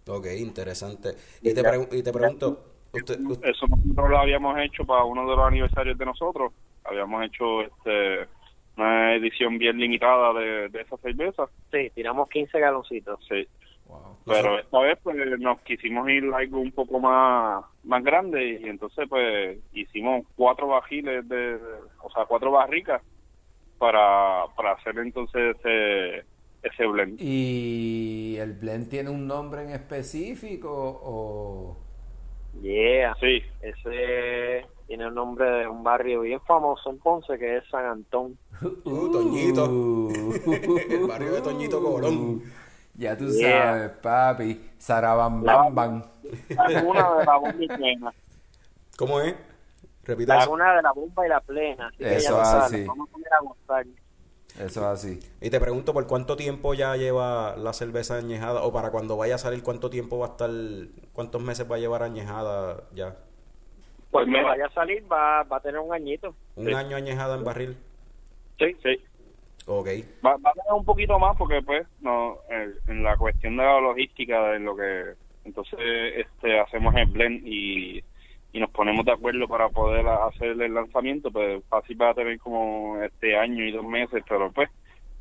Ok, 0.08 0.26
interesante. 0.38 1.10
Y 1.42 1.54
te, 1.54 1.62
pregun- 1.62 1.88
y 1.98 2.04
te 2.04 2.12
pregunto, 2.12 2.64
usted, 2.92 3.20
usted- 3.22 3.50
Eso 3.50 3.68
nosotros 3.68 4.10
lo 4.10 4.18
habíamos 4.18 4.58
hecho 4.60 4.84
para 4.86 5.04
uno 5.04 5.22
de 5.30 5.36
los 5.36 5.46
aniversarios 5.48 5.98
de 5.98 6.06
nosotros. 6.06 6.52
Habíamos 6.84 7.24
hecho 7.26 7.62
este 7.62 8.28
una 8.78 9.14
edición 9.16 9.58
bien 9.60 9.78
limitada 9.78 10.34
de, 10.34 10.70
de 10.70 10.82
esa 10.82 10.98
cerveza. 10.98 11.48
Sí, 11.72 11.92
tiramos 11.94 12.28
15 12.30 12.60
galoncitos. 12.60 13.20
Sí. 13.30 13.48
Pero 14.26 14.60
esta 14.60 14.80
vez 14.80 15.00
pues 15.02 15.18
nos 15.40 15.60
quisimos 15.62 16.10
ir 16.10 16.26
a 16.34 16.38
algo 16.38 16.60
un 16.60 16.72
poco 16.72 17.00
más 17.00 17.66
más 17.84 18.04
grande 18.04 18.60
y 18.62 18.70
entonces 18.70 19.08
pues 19.10 19.58
hicimos 19.74 20.26
cuatro 20.36 20.68
bajiles 20.68 21.28
de, 21.28 21.58
o 22.02 22.10
sea, 22.12 22.26
cuatro 22.26 22.52
barricas 22.52 23.02
para, 23.78 24.46
para 24.56 24.74
hacer 24.74 24.98
entonces 25.00 25.56
ese, 25.58 26.24
ese 26.62 26.86
blend. 26.86 27.20
¿Y 27.20 28.38
el 28.38 28.54
blend 28.54 28.90
tiene 28.90 29.10
un 29.10 29.26
nombre 29.28 29.64
en 29.64 29.72
específico 29.72 30.70
o...? 31.04 31.78
Yeah. 32.62 33.16
Sí. 33.20 33.42
Ese 33.62 34.66
tiene 34.86 35.06
el 35.06 35.14
nombre 35.14 35.50
de 35.50 35.68
un 35.68 35.84
barrio 35.84 36.22
bien 36.22 36.42
famoso 36.42 36.90
en 36.90 37.00
Ponce 37.00 37.40
que 37.40 37.58
es 37.58 37.64
San 37.70 37.86
Antón. 37.86 38.38
Uh, 38.84 39.12
Toñito. 39.12 39.66
el 40.90 41.08
barrio 41.08 41.32
de 41.32 41.42
Toñito 41.42 41.82
Colón. 41.82 42.44
Ya 43.02 43.18
tú 43.18 43.26
Yeah. 43.32 43.64
sabes, 43.74 43.90
papi. 44.02 44.72
Sarabambamban. 44.78 46.06
Una 46.86 47.16
de 47.18 47.26
la 47.26 47.38
bomba 47.38 47.56
y 47.60 47.68
plena. 47.68 48.14
¿Cómo 48.98 49.20
es? 49.22 49.36
Repita 50.04 50.36
La 50.36 50.42
eso. 50.44 50.52
una 50.52 50.76
de 50.76 50.82
la 50.84 50.92
bomba 50.92 51.26
y 51.26 51.30
la 51.30 51.40
plena. 51.42 51.88
Así 51.88 51.98
que 51.98 52.16
Eso 52.16 52.36
sabes, 52.46 52.64
así. 52.66 52.86
Vamos 52.86 53.10
a 53.10 53.12
poner 53.12 53.34
a 53.34 53.40
gozar. 53.42 53.86
Eso 54.60 54.80
es 54.82 54.86
así. 54.86 55.20
Y 55.40 55.50
te 55.50 55.60
pregunto, 55.60 55.94
¿por 55.94 56.06
cuánto 56.06 56.36
tiempo 56.36 56.74
ya 56.76 56.96
lleva 56.96 57.56
la 57.58 57.74
cerveza 57.74 58.18
añejada? 58.18 58.62
O 58.64 58.72
para 58.72 58.92
cuando 58.92 59.18
vaya 59.18 59.36
a 59.36 59.38
salir, 59.40 59.64
¿cuánto 59.64 59.90
tiempo 59.90 60.20
va 60.20 60.28
a 60.28 60.30
estar, 60.32 60.50
cuántos 61.14 61.42
meses 61.42 61.70
va 61.72 61.78
a 61.78 61.80
llevar 61.80 62.04
añejada 62.04 62.84
ya? 62.94 63.16
Pues 64.12 64.28
vaya 64.28 64.66
a 64.66 64.74
salir, 64.74 65.04
va, 65.12 65.42
va 65.44 65.58
a 65.58 65.60
tener 65.62 65.80
un 65.80 65.94
añito. 65.94 66.36
¿Un 66.56 66.68
Sí. 66.68 66.74
año 66.74 66.98
añejada 66.98 67.36
en 67.36 67.44
barril? 67.46 67.78
Sí. 68.60 68.76
Sí. 68.84 69.02
Ok. 69.68 69.88
Va, 70.26 70.36
va 70.38 70.50
a 70.50 70.54
tener 70.54 70.74
un 70.74 70.86
poquito 70.86 71.18
más 71.20 71.38
porque 71.38 71.62
pues 71.62 71.88
no 72.02 72.38
eh, 72.50 72.74
en 72.88 73.04
la 73.04 73.16
cuestión 73.18 73.58
de 73.58 73.64
la 73.64 73.80
logística 73.80 74.52
de 74.52 74.60
lo 74.60 74.76
que 74.76 75.14
entonces 75.46 75.80
este 76.16 76.60
hacemos 76.60 76.96
el 76.96 77.06
blend 77.08 77.46
y, 77.46 78.04
y 78.54 78.60
nos 78.60 78.70
ponemos 78.72 79.06
de 79.06 79.12
acuerdo 79.12 79.48
para 79.48 79.70
poder 79.70 80.08
hacer 80.08 80.62
el 80.62 80.74
lanzamiento 80.74 81.32
pues 81.32 81.64
fácil 81.70 82.02
va 82.02 82.10
a 82.10 82.14
tener 82.14 82.40
como 82.40 83.02
este 83.02 83.38
año 83.38 83.64
y 83.64 83.72
dos 83.72 83.86
meses 83.86 84.24
pero 84.28 84.52
pues 84.52 84.70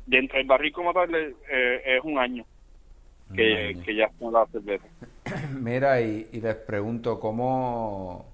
dentro 0.05 0.37
del 0.37 0.47
barril 0.47 0.73
como 0.73 0.93
tal 0.93 1.13
eh, 1.15 1.81
es 1.85 2.03
un 2.03 2.17
año 2.17 2.45
que, 3.35 3.77
que 3.85 3.95
ya 3.95 4.05
está 4.05 4.29
la 4.29 4.45
cerveza 4.47 4.87
Mira, 5.59 6.01
y, 6.01 6.27
y 6.31 6.41
les 6.41 6.55
pregunto, 6.55 7.19
¿cómo, 7.19 8.25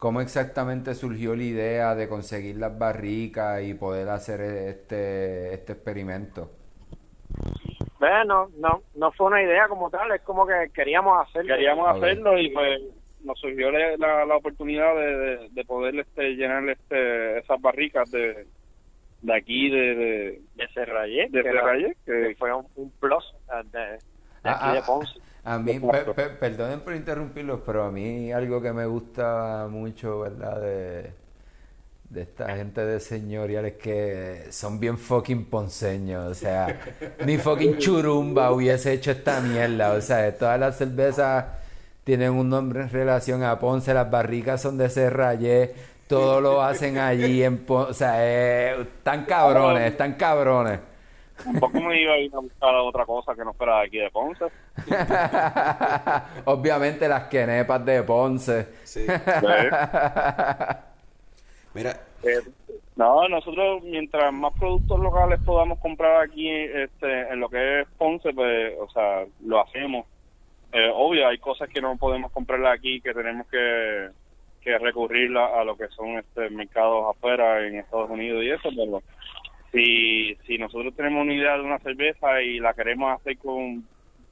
¿cómo 0.00 0.20
exactamente 0.20 0.94
surgió 0.94 1.36
la 1.36 1.44
idea 1.44 1.94
de 1.94 2.08
conseguir 2.08 2.56
las 2.56 2.76
barricas 2.76 3.62
y 3.62 3.74
poder 3.74 4.08
hacer 4.08 4.40
este, 4.40 5.54
este 5.54 5.74
experimento? 5.74 6.50
Bueno, 8.00 8.48
no, 8.58 8.82
no 8.96 9.12
fue 9.12 9.28
una 9.28 9.42
idea 9.42 9.68
como 9.68 9.90
tal, 9.90 10.10
es 10.10 10.22
como 10.22 10.46
que 10.46 10.70
queríamos 10.74 11.28
hacerlo. 11.28 11.54
queríamos 11.54 11.96
hacerlo 11.96 12.38
y 12.38 12.50
pues 12.50 12.80
nos 13.22 13.38
surgió 13.38 13.70
la, 13.70 14.24
la, 14.24 14.36
oportunidad 14.36 14.96
de, 14.96 15.16
de, 15.16 15.48
de 15.50 15.64
poder 15.66 15.94
este 16.00 16.30
llenar 16.30 16.66
este 16.68 17.38
esas 17.38 17.60
barricas 17.60 18.10
de 18.10 18.46
de 19.20 19.34
aquí 19.36 19.68
de, 19.68 19.94
de, 19.94 20.42
de 20.56 20.68
de 21.28 21.42
que 21.42 21.94
que 22.06 22.28
que 22.28 22.36
fue 22.38 22.54
un, 22.54 22.66
un 22.76 22.90
plus 22.92 23.22
eh, 23.52 23.62
de, 23.70 23.78
de 23.78 23.98
Ah, 24.44 24.52
aquí 24.52 24.64
ah, 24.68 24.72
de 24.74 24.82
Ponce. 24.82 25.20
A 25.44 25.58
mí, 25.58 25.80
pe- 25.80 26.04
pe- 26.14 26.30
perdonen 26.30 26.80
por 26.80 26.94
interrumpirlos, 26.94 27.60
pero 27.64 27.84
a 27.84 27.90
mí 27.90 28.30
algo 28.32 28.60
que 28.60 28.72
me 28.72 28.86
gusta 28.86 29.66
mucho, 29.70 30.20
¿verdad? 30.20 30.60
De, 30.60 31.12
de 32.10 32.22
esta 32.22 32.56
gente 32.56 32.84
de 32.84 33.00
señoriales 33.00 33.74
que 33.74 34.46
son 34.50 34.80
bien 34.80 34.98
fucking 34.98 35.46
ponceños. 35.46 36.30
O 36.30 36.34
sea, 36.34 36.78
ni 37.24 37.38
fucking 37.38 37.78
churumba 37.78 38.52
hubiese 38.52 38.92
hecho 38.92 39.12
esta 39.12 39.40
mierda. 39.40 39.92
O 39.92 40.00
sea, 40.00 40.36
todas 40.36 40.58
las 40.60 40.76
cervezas 40.76 41.44
tienen 42.04 42.32
un 42.32 42.48
nombre 42.48 42.82
en 42.82 42.90
relación 42.90 43.42
a 43.44 43.58
Ponce. 43.58 43.94
Las 43.94 44.10
barricas 44.10 44.60
son 44.62 44.76
de 44.78 44.88
Serrayé. 44.90 45.74
Todo 46.08 46.40
lo 46.40 46.62
hacen 46.62 46.98
allí 46.98 47.42
en 47.44 47.58
Ponce. 47.64 47.90
O 47.90 47.94
sea, 47.94 48.14
eh, 48.18 48.80
están 48.82 49.24
cabrones, 49.26 49.92
están 49.92 50.14
cabrones. 50.14 50.80
Tampoco 51.44 51.80
me 51.80 52.00
iba 52.00 52.14
a 52.14 52.18
ir 52.18 52.34
a 52.34 52.38
buscar 52.40 52.74
otra 52.76 53.04
cosa 53.06 53.34
que 53.34 53.44
no 53.44 53.52
fuera 53.54 53.78
de 53.80 53.86
aquí 53.86 53.98
de 53.98 54.10
Ponce. 54.10 54.44
Obviamente 56.44 57.08
las 57.08 57.24
quenepas 57.28 57.84
de 57.84 58.02
Ponce. 58.02 58.68
Sí. 58.84 59.06
Mira, 61.74 62.00
Eh, 62.22 62.40
no, 62.96 63.28
nosotros 63.28 63.82
mientras 63.84 64.32
más 64.32 64.52
productos 64.58 64.98
locales 65.00 65.40
podamos 65.44 65.78
comprar 65.78 66.22
aquí 66.22 66.48
este, 66.50 67.28
en 67.32 67.40
lo 67.40 67.48
que 67.48 67.80
es 67.80 67.88
Ponce, 67.96 68.32
pues, 68.34 68.74
o 68.78 68.88
sea, 68.90 69.24
lo 69.40 69.60
hacemos. 69.60 70.06
Eh, 70.72 70.90
obvio, 70.94 71.26
hay 71.26 71.38
cosas 71.38 71.68
que 71.68 71.80
no 71.80 71.96
podemos 71.96 72.30
comprar 72.32 72.64
aquí, 72.66 73.00
que 73.00 73.14
tenemos 73.14 73.46
que, 73.48 74.10
que 74.60 74.78
recurrir 74.78 75.36
a, 75.36 75.60
a 75.60 75.64
lo 75.64 75.76
que 75.76 75.88
son 75.88 76.18
este 76.18 76.50
mercados 76.50 77.16
afuera 77.16 77.66
en 77.66 77.78
Estados 77.78 78.10
Unidos 78.10 78.42
y 78.44 78.50
eso, 78.50 78.68
pero 78.76 79.02
si, 79.72 80.34
si 80.46 80.58
nosotros 80.58 80.94
tenemos 80.94 81.22
una 81.22 81.34
idea 81.34 81.56
de 81.56 81.62
una 81.62 81.78
cerveza 81.78 82.42
y 82.42 82.58
la 82.58 82.74
queremos 82.74 83.14
hacer 83.14 83.38
con, 83.38 83.86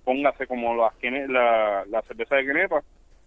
póngase 0.05 0.47
como 0.47 0.74
las 0.74 0.93
la, 1.28 1.84
la 1.86 2.03
cerveza 2.03 2.36
de 2.36 2.66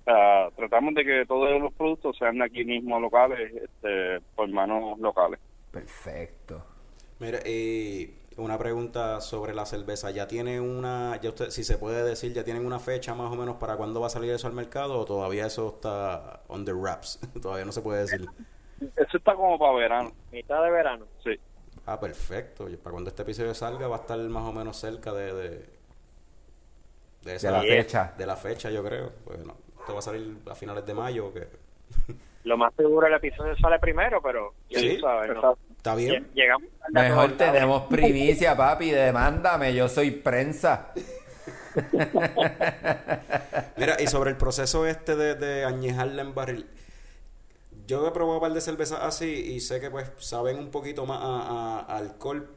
o 0.02 0.04
sea, 0.04 0.50
tratamos 0.56 0.96
de 0.96 1.06
que 1.06 1.26
todos 1.28 1.62
los 1.62 1.72
productos 1.74 2.18
sean 2.18 2.40
de 2.40 2.46
aquí 2.46 2.66
mismo 2.66 3.00
locales, 3.00 3.54
este, 3.54 4.20
por 4.36 4.50
manos 4.50 4.98
locales. 5.00 5.40
Perfecto. 5.72 6.66
Mira, 7.20 7.38
y 7.48 8.16
una 8.38 8.58
pregunta 8.58 9.22
sobre 9.22 9.54
la 9.54 9.66
cerveza. 9.66 10.10
¿Ya 10.12 10.28
tiene 10.28 10.60
una, 10.60 11.20
ya 11.22 11.30
usted, 11.30 11.50
si 11.50 11.64
se 11.64 11.78
puede 11.78 12.04
decir, 12.04 12.34
ya 12.34 12.44
tienen 12.44 12.66
una 12.66 12.80
fecha 12.80 13.14
más 13.14 13.32
o 13.32 13.36
menos 13.36 13.58
para 13.58 13.78
cuándo 13.78 14.02
va 14.02 14.08
a 14.08 14.10
salir 14.10 14.32
eso 14.32 14.48
al 14.48 14.54
mercado 14.54 15.00
o 15.00 15.06
todavía 15.06 15.46
eso 15.46 15.68
está 15.76 16.42
on 16.48 16.66
the 16.66 16.74
wraps? 16.74 17.20
todavía 17.42 17.66
no 17.66 17.72
se 17.72 17.82
puede 17.82 18.02
decir. 18.02 18.26
Eso 18.80 19.18
está 19.18 19.36
como 19.36 19.60
para 19.60 19.74
verano. 19.74 20.12
Mitad 20.32 20.64
de 20.64 20.72
verano. 20.72 21.06
Sí. 21.24 21.40
Ah, 21.86 22.00
perfecto. 22.00 22.70
Y 22.70 22.78
para 22.78 22.92
cuando 22.92 23.10
este 23.10 23.24
episodio 23.24 23.54
salga 23.54 23.88
va 23.88 23.98
a 23.98 24.00
estar 24.02 24.18
más 24.20 24.44
o 24.44 24.54
menos 24.54 24.78
cerca 24.78 25.12
de... 25.14 25.34
De, 25.34 25.70
de 27.24 27.36
esa- 27.36 27.48
De 27.48 27.54
la 27.54 27.62
fecha. 27.62 28.14
De 28.18 28.26
la 28.26 28.36
fecha, 28.36 28.70
yo 28.70 28.84
creo. 28.84 29.12
Bueno, 29.26 29.56
esto 29.80 29.94
va 29.94 30.00
a 30.00 30.02
salir 30.04 30.38
a 30.50 30.56
finales 30.56 30.86
de 30.86 30.94
mayo. 30.94 31.28
o 31.28 31.34
qué? 31.34 31.48
Lo 32.44 32.58
más 32.58 32.74
seguro 32.76 33.06
el 33.08 33.14
episodio 33.14 33.56
sale 33.58 33.78
primero, 33.80 34.20
pero 34.22 34.54
ya 34.70 34.80
Sí, 34.80 34.96
tú 34.96 35.02
sabes, 35.02 35.30
exacto. 35.30 35.60
¿no? 35.70 35.76
¿Está 35.78 35.96
bien? 35.96 36.24
Lle- 36.26 36.34
Llegamos 36.34 36.68
Mejor 36.92 37.32
tenemos 37.38 37.84
primicia, 37.84 38.56
papi. 38.58 38.90
Demándame, 38.92 39.74
yo 39.76 39.88
soy 39.90 40.12
prensa. 40.12 40.92
Mira, 43.78 44.02
y 44.02 44.08
sobre 44.08 44.32
el 44.32 44.38
proceso 44.38 44.86
este 44.86 45.16
de, 45.16 45.36
de 45.36 45.66
añejarla 45.66 46.22
en 46.22 46.34
barril. 46.36 46.68
Yo 47.92 48.08
he 48.08 48.12
probado 48.12 48.36
un 48.38 48.42
par 48.42 48.54
de 48.54 48.62
cervezas 48.62 49.00
así 49.02 49.26
y 49.56 49.60
sé 49.60 49.80
que 49.82 49.90
pues 49.92 50.12
saben 50.18 50.58
un 50.58 50.72
poquito 50.72 51.06
más 51.06 51.20
a, 51.22 51.26
a- 51.80 51.80
a 51.94 51.98
alcohol 51.98 52.50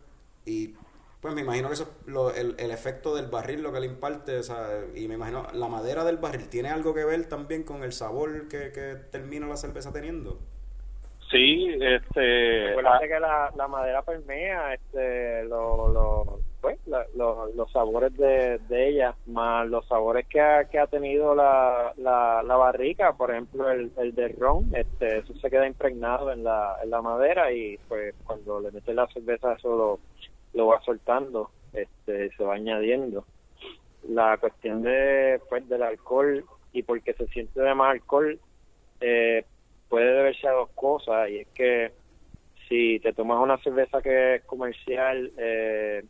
y 0.45 0.75
pues 1.21 1.35
me 1.35 1.41
imagino 1.43 1.69
que 1.69 1.75
eso 1.75 1.85
es 1.85 2.07
lo- 2.09 2.31
el, 2.35 2.55
el 2.59 2.71
efecto 2.71 3.15
del 3.17 3.27
barril 3.29 3.63
lo 3.63 3.73
que 3.73 3.81
le 3.81 3.87
imparte, 3.87 4.39
o 4.39 4.43
sea, 4.43 4.85
y 4.95 5.09
me 5.09 5.15
imagino 5.15 5.47
la 5.55 5.69
madera 5.69 6.05
del 6.05 6.19
barril 6.19 6.49
tiene 6.49 6.69
algo 6.71 6.95
que 6.95 7.05
ver 7.05 7.27
también 7.29 7.63
con 7.65 7.83
el 7.83 7.93
sabor 7.93 8.49
que, 8.49 8.73
que 8.73 8.97
termina 9.11 9.47
la 9.49 9.57
cerveza 9.57 9.93
teniendo. 9.93 10.39
Sí, 11.31 11.67
este... 11.81 12.67
Recuerda 12.69 13.01
que 13.01 13.21
la, 13.21 13.53
la 13.57 13.69
madera 13.69 14.03
permea 14.03 14.75
este, 14.75 15.45
lo, 15.45 15.89
lo- 15.89 16.44
pues, 16.65 16.79
la- 16.87 17.07
lo- 17.15 17.49
los 17.55 17.71
sabores 17.73 18.17
de, 18.17 18.59
de 18.61 18.89
ella, 18.89 19.15
más 19.27 19.69
los 19.69 19.87
sabores 19.87 20.27
que 20.27 20.41
ha, 20.41 20.65
que 20.65 20.79
ha 20.79 20.87
tenido 20.87 21.35
la, 21.35 21.93
la, 21.99 22.43
la 22.43 22.57
barrica, 22.57 23.13
por 23.19 23.31
ejemplo 23.33 23.71
el, 23.71 23.93
el 23.99 24.15
de 24.15 24.29
ron, 24.29 24.71
este, 24.75 25.19
eso 25.19 25.35
se 25.35 25.51
queda 25.51 25.67
impregnado 25.67 26.33
en 26.33 26.43
la, 26.43 26.79
en 26.83 26.89
la 26.89 27.03
madera 27.03 27.53
y 27.53 27.77
pues 27.87 28.15
cuando 28.25 28.61
le 28.61 28.71
metes 28.73 28.95
la 28.95 29.07
cerveza 29.09 29.53
eso 29.53 29.77
lo, 29.77 30.01
lo 30.55 30.69
va 30.69 30.81
soltando, 30.81 31.51
este, 31.75 32.31
se 32.35 32.45
va 32.45 32.55
añadiendo. 32.55 33.27
La 34.09 34.39
cuestión 34.39 34.81
de 34.81 35.43
pues 35.51 35.69
del 35.69 35.83
alcohol 35.83 36.47
y 36.73 36.83
porque 36.83 37.13
se 37.13 37.27
siente 37.27 37.61
de 37.61 37.75
más 37.75 37.91
alcohol, 37.93 38.41
eh, 39.01 39.45
puede 39.91 40.15
deberse 40.15 40.49
a 40.49 40.53
dos 40.53 40.71
cosas 40.75 41.29
y 41.29 41.41
es 41.41 41.49
que 41.55 41.93
si 42.71 43.01
te 43.01 43.13
tomas 43.13 43.43
una 43.43 43.59
cerveza 43.59 44.01
que 44.01 44.37
es 44.37 44.45
comercial 44.45 45.31
eh, 45.37 46.05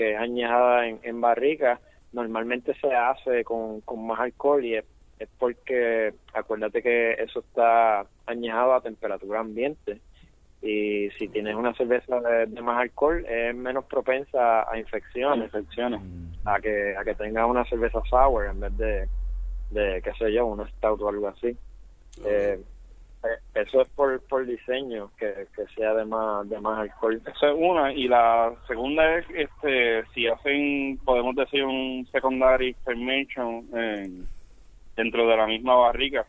que 0.00 0.12
es 0.14 0.18
añejada 0.18 0.86
en, 0.86 0.98
en 1.02 1.20
barrica 1.20 1.78
normalmente 2.14 2.72
se 2.80 2.94
hace 2.94 3.44
con, 3.44 3.82
con 3.82 4.06
más 4.06 4.18
alcohol 4.18 4.64
y 4.64 4.76
es, 4.76 4.84
es 5.18 5.28
porque 5.38 6.14
acuérdate 6.32 6.82
que 6.82 7.12
eso 7.12 7.40
está 7.40 8.06
añejado 8.24 8.72
a 8.72 8.80
temperatura 8.80 9.40
ambiente. 9.40 10.00
Y 10.62 11.10
si 11.18 11.28
tienes 11.28 11.54
una 11.54 11.74
cerveza 11.74 12.18
de, 12.18 12.46
de 12.46 12.62
más 12.62 12.80
alcohol 12.80 13.26
es 13.26 13.54
menos 13.54 13.84
propensa 13.84 14.70
a 14.70 14.78
infecciones, 14.78 15.44
infecciones. 15.44 16.00
a 16.46 16.58
que 16.60 16.96
a 16.96 17.04
que 17.04 17.14
tenga 17.14 17.44
una 17.44 17.66
cerveza 17.66 18.00
sour 18.08 18.46
en 18.46 18.60
vez 18.60 18.76
de 18.78 19.08
de 19.70 20.00
qué 20.02 20.12
sé 20.18 20.32
yo 20.32 20.46
una 20.46 20.66
stout 20.68 21.00
o 21.02 21.08
algo 21.10 21.28
así. 21.28 21.48
Eh, 21.48 21.56
eh, 22.24 22.60
eso 23.54 23.82
es 23.82 23.88
por, 23.90 24.20
por 24.28 24.46
diseño 24.46 25.10
que, 25.18 25.46
que 25.54 25.66
sea 25.74 25.94
de 25.94 26.04
más 26.04 26.48
de 26.48 26.58
más 26.60 26.78
alcohol 26.80 27.20
Esa 27.26 27.48
es 27.50 27.54
una. 27.56 27.92
Y 27.92 28.08
la 28.08 28.54
segunda 28.66 29.18
es, 29.18 29.26
este, 29.34 30.04
si 30.14 30.26
hacen, 30.26 30.98
podemos 31.04 31.34
decir, 31.36 31.64
un 31.64 32.06
secondary 32.12 32.74
fermentation 32.84 33.66
en- 33.74 34.26
dentro 34.96 35.26
de 35.26 35.36
la 35.36 35.46
misma 35.46 35.76
barrica, 35.76 36.26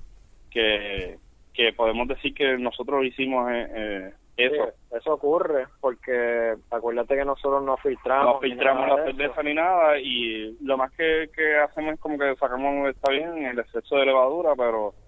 que, 0.49 1.17
que 1.53 1.73
podemos 1.73 2.07
decir 2.07 2.33
que 2.33 2.57
nosotros 2.57 3.03
hicimos 3.05 3.49
eh, 3.51 3.67
eh, 3.75 4.13
eso. 4.37 4.65
Sí, 4.65 4.95
eso 4.97 5.13
ocurre 5.13 5.67
porque 5.79 6.55
acuérdate 6.69 7.15
que 7.15 7.25
nosotros 7.25 7.63
no 7.63 7.77
filtramos 7.77 8.35
no 8.35 8.39
filtramos 8.39 8.87
la 8.87 9.03
cerveza 9.05 9.43
ni 9.43 9.53
nada 9.53 9.97
y 9.99 10.57
lo 10.61 10.77
más 10.77 10.91
que, 10.93 11.29
que 11.35 11.57
hacemos 11.57 11.93
es 11.93 11.99
como 11.99 12.17
que 12.17 12.35
sacamos, 12.35 12.89
está 12.89 13.11
bien, 13.11 13.45
el 13.45 13.59
exceso 13.59 13.95
de 13.97 14.05
levadura, 14.05 14.53
pero 14.55 14.89
eh, 14.89 15.00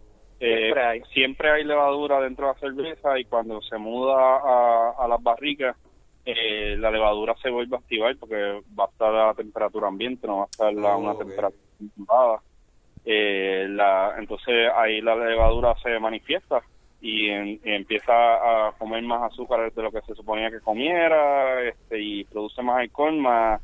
Siempre 0.48 0.84
hay. 0.84 1.02
siempre 1.14 1.52
hay 1.52 1.64
levadura 1.64 2.20
dentro 2.22 2.48
de 2.48 2.54
la 2.54 2.60
cerveza 2.60 3.20
y 3.20 3.26
cuando 3.26 3.62
se 3.62 3.78
muda 3.78 4.16
a, 4.38 4.94
a 5.00 5.08
las 5.08 5.22
barricas, 5.24 5.76
eh, 6.26 6.76
la 6.80 6.89
levadura 6.91 7.36
se 7.41 7.50
vuelve 7.50 7.76
a 7.76 7.80
activar 7.80 8.16
porque 8.18 8.62
va 8.80 8.86
a 8.86 8.89
estar 8.89 9.14
a 9.14 9.28
la 9.28 9.34
temperatura 9.34 9.88
ambiente, 9.88 10.26
no 10.28 10.38
va 10.38 10.44
a 10.44 10.48
estar 10.48 10.68
a 10.68 10.96
Oh, 10.96 11.00
una 11.00 11.12
ok. 11.12 11.20
temperatura 11.20 11.64
controlada. 11.78 12.41
Eh, 13.06 13.66
la, 13.70 14.16
entonces 14.18 14.70
ahí 14.76 15.02
la 15.02 15.16
levadura 15.16 15.76
se 15.84 16.00
manifiesta 16.00 16.62
y, 17.02 17.28
en- 17.30 17.60
y 17.64 17.72
empieza 17.74 18.14
a 18.14 18.72
comer 18.78 19.04
más 19.04 19.24
azúcar 19.32 19.72
de 19.74 19.84
lo 19.84 19.91
que 19.91 20.00
se 20.02 20.16
suponía 20.16 20.50
que 20.50 20.62
comiera 20.62 21.62
este, 21.64 22.00
y 22.00 22.24
produce 22.24 22.62
más 22.62 22.80
alcohol, 22.80 23.18
más 23.18 23.62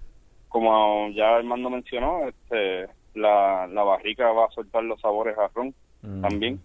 como 0.50 1.10
ya 1.12 1.36
Armando 1.38 1.70
mencionó, 1.70 2.28
este, 2.28 2.88
la, 3.14 3.68
la 3.68 3.84
barrica 3.84 4.32
va 4.32 4.46
a 4.48 4.52
soltar 4.52 4.84
los 4.84 5.00
sabores 5.00 5.38
a 5.38 5.48
ron 5.54 5.74
también. 6.22 6.60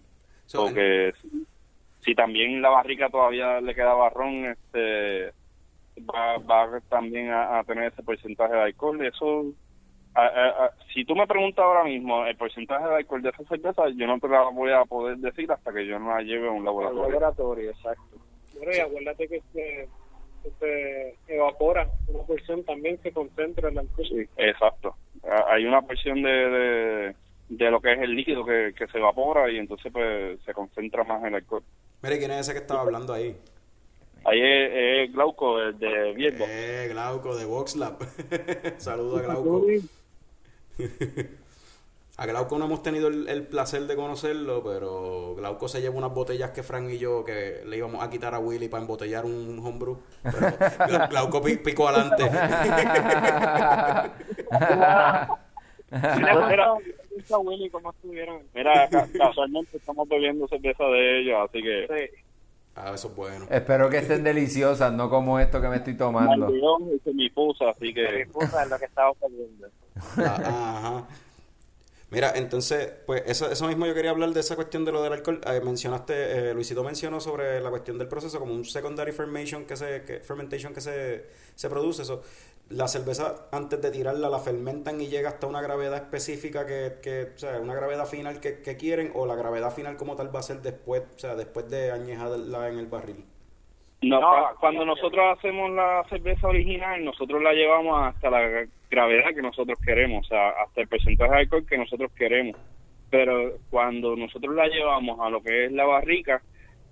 So, 0.45 0.65
porque 0.65 1.13
si, 1.21 1.45
si 2.01 2.15
también 2.15 2.61
la 2.61 2.69
barrica 2.69 3.09
todavía 3.09 3.59
le 3.61 3.73
quedaba 3.75 4.09
ron, 4.09 4.45
este, 4.45 5.31
va, 6.09 6.37
va 6.37 6.79
también 6.89 7.29
a, 7.31 7.59
a 7.59 7.63
tener 7.63 7.91
ese 7.91 8.03
porcentaje 8.03 8.53
de 8.53 8.61
alcohol. 8.61 9.05
Eso, 9.05 9.45
a- 10.13 10.25
a- 10.27 10.65
a- 10.65 10.73
si 10.93 11.03
tú 11.05 11.15
me 11.15 11.27
preguntas 11.27 11.63
ahora 11.65 11.83
mismo 11.83 12.25
el 12.25 12.37
porcentaje 12.37 12.87
de 12.87 12.95
alcohol 12.95 13.21
de 13.21 13.29
esa 13.29 13.43
cerveza, 13.45 13.89
yo 13.89 14.07
no 14.07 14.19
te 14.19 14.27
la 14.27 14.43
voy 14.49 14.71
a 14.71 14.85
poder 14.85 15.17
decir 15.17 15.51
hasta 15.51 15.73
que 15.73 15.85
yo 15.85 15.99
no 15.99 16.09
la 16.15 16.21
lleve 16.21 16.47
a 16.47 16.51
un 16.51 16.59
El 16.59 16.65
laboratorio. 16.65 17.07
laboratorio 17.09 17.69
exacto 17.71 18.17
Bueno, 18.53 18.71
y 18.73 18.79
acuérdate 18.79 19.27
que 19.27 19.41
se, 19.51 19.89
evapora 21.27 21.89
una 22.07 22.23
porción 22.23 22.63
también 22.63 22.99
se 23.01 23.11
concentra 23.11 23.69
en 23.69 23.75
la 23.75 23.81
alcohol. 23.81 24.29
Exacto. 24.37 24.95
A- 25.23 25.53
Hay 25.53 25.65
una 25.65 25.81
porción 25.81 26.21
de, 26.21 26.29
de, 26.31 27.15
de 27.49 27.69
lo 27.71 27.79
que 27.81 27.93
es 27.93 27.99
el 28.01 28.15
líquido 28.15 28.43
que, 28.45 28.73
que 28.77 28.87
se 28.87 28.97
evapora 28.97 29.51
y 29.51 29.57
entonces 29.57 29.91
pues 29.91 30.39
se 30.43 30.53
concentra 30.53 31.03
más 31.03 31.23
el 31.23 31.35
alcohol. 31.35 31.63
Mire, 32.01 32.17
¿quién 32.19 32.31
es 32.31 32.39
ese 32.41 32.53
que 32.53 32.59
estaba 32.59 32.81
hablando 32.81 33.13
ahí? 33.13 33.35
Ahí 34.25 34.41
es, 34.41 34.71
es 35.07 35.13
Glauco, 35.13 35.59
el 35.61 35.77
de 35.77 36.13
Vierbo. 36.13 36.45
Eh, 36.49 36.87
Glauco 36.89 37.35
de 37.35 37.45
VoxLab. 37.45 37.97
Saludos 38.77 39.19
a 39.19 39.23
Glauco. 39.23 39.65
A 42.17 42.25
Glauco 42.27 42.57
no 42.57 42.63
hemos 42.63 42.81
tenido 42.81 43.09
el, 43.09 43.27
el 43.27 43.45
placer 43.45 43.81
de 43.87 43.95
conocerlo, 43.97 44.63
pero 44.63 45.35
Glauco 45.35 45.67
se 45.67 45.81
lleva 45.81 45.95
unas 45.97 46.13
botellas 46.13 46.51
que 46.51 46.63
Frank 46.63 46.89
y 46.89 46.97
yo 46.97 47.25
que 47.25 47.61
le 47.65 47.75
íbamos 47.75 48.01
a 48.01 48.09
quitar 48.09 48.33
a 48.33 48.39
Willy 48.39 48.69
para 48.69 48.79
embotellar 48.83 49.25
un 49.25 49.59
homebrew. 49.61 49.97
Pero 50.23 50.37
Gla- 50.39 51.07
Glauco 51.09 51.41
pi- 51.41 51.57
picó 51.57 51.89
adelante. 51.89 52.23
A 57.31 57.37
Willy 57.39 57.69
cómo 57.69 57.91
estuvieron. 57.91 58.41
mira, 58.53 58.87
ca- 58.89 59.07
casualmente 59.17 59.77
estamos 59.77 60.07
bebiendo 60.07 60.47
cerveza 60.47 60.83
de 60.85 61.21
ellos, 61.21 61.37
así 61.49 61.61
que 61.61 62.09
Ah, 62.77 62.91
eso 62.93 63.07
es 63.07 63.15
bueno. 63.15 63.45
Espero 63.49 63.89
que 63.89 63.99
estén 63.99 64.23
deliciosas, 64.23 64.91
no 64.91 65.09
como 65.09 65.39
esto 65.39 65.61
que 65.61 65.69
me 65.69 65.77
estoy 65.77 65.95
tomando. 65.95 66.49
Y 66.93 66.99
semipusa, 66.99 67.69
así 67.69 67.93
que... 67.93 68.05
Semipusa 68.05 68.63
es 68.63 68.69
lo 68.69 68.77
que 68.77 68.85
estaba 68.85 69.13
perdiendo. 69.13 69.67
Ah, 70.17 70.77
ajá. 70.79 71.07
Mira, 72.11 72.33
entonces, 72.35 72.91
pues 73.05 73.23
eso, 73.25 73.49
eso 73.49 73.67
mismo 73.67 73.85
yo 73.87 73.93
quería 73.93 74.11
hablar 74.11 74.29
de 74.31 74.39
esa 74.41 74.55
cuestión 74.55 74.85
de 74.85 74.91
lo 74.91 75.01
del 75.01 75.13
alcohol. 75.13 75.41
Eh, 75.45 75.61
mencionaste, 75.63 76.49
eh, 76.49 76.53
Luisito 76.53 76.83
mencionó 76.83 77.19
sobre 77.19 77.59
la 77.61 77.69
cuestión 77.69 77.97
del 77.97 78.07
proceso 78.07 78.39
como 78.39 78.53
un 78.53 78.63
secondary 78.65 79.11
fermentation 79.11 79.65
que 79.65 79.75
se, 79.75 80.03
que, 80.03 80.19
fermentation 80.19 80.73
que 80.73 80.81
se, 80.81 81.25
se 81.55 81.69
produce. 81.69 82.03
Eso, 82.03 82.21
la 82.69 82.87
cerveza, 82.87 83.47
antes 83.51 83.81
de 83.81 83.91
tirarla, 83.91 84.29
la 84.29 84.39
fermentan 84.39 84.99
y 85.01 85.07
llega 85.07 85.29
hasta 85.29 85.47
una 85.47 85.61
gravedad 85.61 85.95
específica 85.97 86.65
que, 86.65 86.99
que 87.01 87.31
o 87.35 87.37
sea, 87.37 87.59
una 87.59 87.75
gravedad 87.75 88.05
final 88.07 88.39
que, 88.39 88.61
que 88.61 88.77
quieren, 88.77 89.11
o 89.15 89.25
la 89.25 89.35
gravedad 89.35 89.71
final 89.71 89.97
como 89.97 90.15
tal 90.15 90.35
va 90.35 90.39
a 90.39 90.43
ser 90.43 90.61
después, 90.61 91.03
o 91.15 91.19
sea, 91.19 91.35
después 91.35 91.69
de 91.69 91.91
añejarla 91.91 92.69
en 92.69 92.79
el 92.79 92.87
barril. 92.87 93.25
No, 94.01 94.21
cua- 94.21 94.55
cuando 94.59 94.85
nosotros 94.85 95.37
hacemos 95.37 95.71
la 95.71 96.03
cerveza 96.09 96.47
original, 96.47 97.03
nosotros 97.03 97.41
la 97.41 97.53
llevamos 97.53 98.01
hasta 98.03 98.29
la 98.29 98.67
gravedad 98.89 99.33
que 99.33 99.41
nosotros 99.41 99.79
queremos, 99.83 100.25
o 100.25 100.29
sea, 100.29 100.49
hasta 100.49 100.81
el 100.81 100.87
porcentaje 100.87 101.31
de 101.31 101.37
alcohol 101.39 101.65
que 101.67 101.77
nosotros 101.77 102.11
queremos. 102.15 102.55
Pero 103.09 103.57
cuando 103.69 104.15
nosotros 104.15 104.53
la 104.55 104.67
llevamos 104.67 105.19
a 105.19 105.29
lo 105.29 105.41
que 105.41 105.65
es 105.65 105.71
la 105.71 105.85
barrica, 105.85 106.41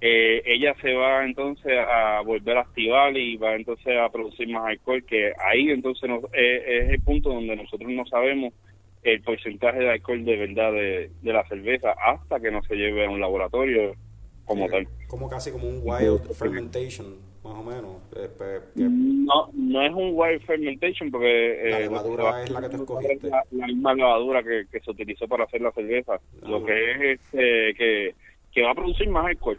eh, 0.05 0.41
ella 0.45 0.75
se 0.81 0.93
va 0.93 1.23
entonces 1.23 1.71
a 1.79 2.19
volver 2.25 2.57
a 2.57 2.61
activar 2.61 3.15
y 3.15 3.37
va 3.37 3.55
entonces 3.55 3.97
a 3.97 4.09
producir 4.09 4.49
más 4.49 4.65
alcohol, 4.67 5.01
que 5.05 5.31
ahí 5.49 5.69
entonces 5.69 6.09
nos- 6.09 6.25
eh, 6.33 6.61
es 6.65 6.89
el 6.89 6.99
punto 7.01 7.29
donde 7.29 7.55
nosotros 7.55 7.89
no 7.89 8.05
sabemos 8.07 8.53
el 9.01 9.21
porcentaje 9.21 9.79
de 9.79 9.89
alcohol 9.91 10.25
de 10.25 10.35
verdad 10.35 10.73
de, 10.73 11.09
de 11.21 11.33
la 11.33 11.47
cerveza 11.47 11.95
hasta 12.03 12.41
que 12.41 12.51
no 12.51 12.61
se 12.63 12.75
lleve 12.75 13.05
a 13.05 13.09
un 13.09 13.21
laboratorio 13.21 13.95
como 14.43 14.67
tal. 14.69 14.87
Como 15.07 15.29
casi 15.29 15.51
como 15.51 15.69
un 15.69 15.79
wild 15.81 16.33
fermentation, 16.33 17.19
más 17.41 17.53
o 17.55 17.63
menos. 17.63 18.01
Eh, 18.17 18.29
No, 18.75 19.49
no 19.53 19.81
es 19.83 19.91
un 19.93 20.11
wild 20.13 20.41
fermentation 20.41 21.11
porque 21.11 21.59
La 21.69 21.77
eh, 21.79 21.81
levadura 21.83 22.23
que 22.23 22.29
va- 22.29 22.43
es 22.43 22.49
la 22.51 22.61
que 22.61 22.69
tú 22.69 22.75
escogiste. 22.83 23.29
La, 23.29 23.43
la 23.51 23.67
misma 23.67 23.93
levadura 23.93 24.43
que, 24.43 24.65
que 24.69 24.79
se 24.81 24.91
utilizó 24.91 25.27
para 25.29 25.45
hacer 25.45 25.61
la 25.61 25.71
cerveza. 25.71 26.19
Lo 26.41 26.65
que 26.65 26.91
es 26.91 27.19
este, 27.21 27.73
que, 27.75 28.15
que 28.51 28.61
va 28.63 28.71
a 28.71 28.75
producir 28.75 29.07
más 29.09 29.25
alcohol. 29.27 29.57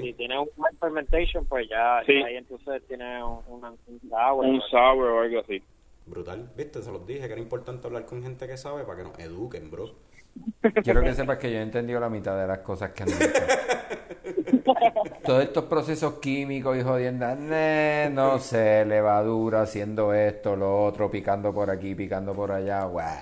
Si 0.00 0.12
tiene 0.14 0.38
un 0.38 0.48
wild 0.56 0.78
fermentation, 0.80 1.44
pues 1.46 1.68
ya, 1.68 2.02
Sí. 2.06 2.18
ya 2.20 2.26
ahí 2.26 2.36
entonces 2.36 2.82
tiene 2.88 3.22
un, 3.22 3.40
una- 3.48 3.70
un 3.70 4.00
sour. 4.08 4.44
Un 4.46 4.60
sour 4.70 5.06
o 5.10 5.20
algo 5.20 5.40
así. 5.40 5.62
Brutal, 6.06 6.50
viste, 6.56 6.80
se 6.82 6.90
los 6.90 7.06
dije 7.06 7.26
que 7.26 7.32
era 7.34 7.40
importante 7.42 7.86
hablar 7.86 8.06
con 8.06 8.22
gente 8.22 8.46
que 8.46 8.56
sabe 8.56 8.84
para 8.84 8.96
que 8.98 9.04
nos 9.04 9.18
eduquen, 9.18 9.70
bro. 9.70 9.90
Quiero 10.84 11.02
que 11.02 11.14
sepas 11.14 11.36
que 11.38 11.50
yo 11.52 11.58
he 11.58 11.62
entendido 11.62 12.00
la 12.00 12.08
mitad 12.08 12.38
de 12.40 12.46
las 12.46 12.58
cosas 12.60 12.92
que 12.92 13.02
han 13.02 13.08
dicho. 13.10 13.18
Todos 15.24 15.42
estos 15.42 15.64
procesos 15.64 16.14
químicos 16.14 16.76
y 16.78 16.82
jodiendas, 16.82 17.38
ne, 17.38 18.08
no 18.12 18.38
sé, 18.38 18.84
levadura, 18.86 19.62
haciendo 19.62 20.14
esto, 20.14 20.56
lo 20.56 20.84
otro, 20.84 21.10
picando 21.10 21.52
por 21.52 21.70
aquí, 21.70 21.94
picando 21.94 22.32
por 22.34 22.52
allá, 22.52 22.84
guau. 22.84 23.18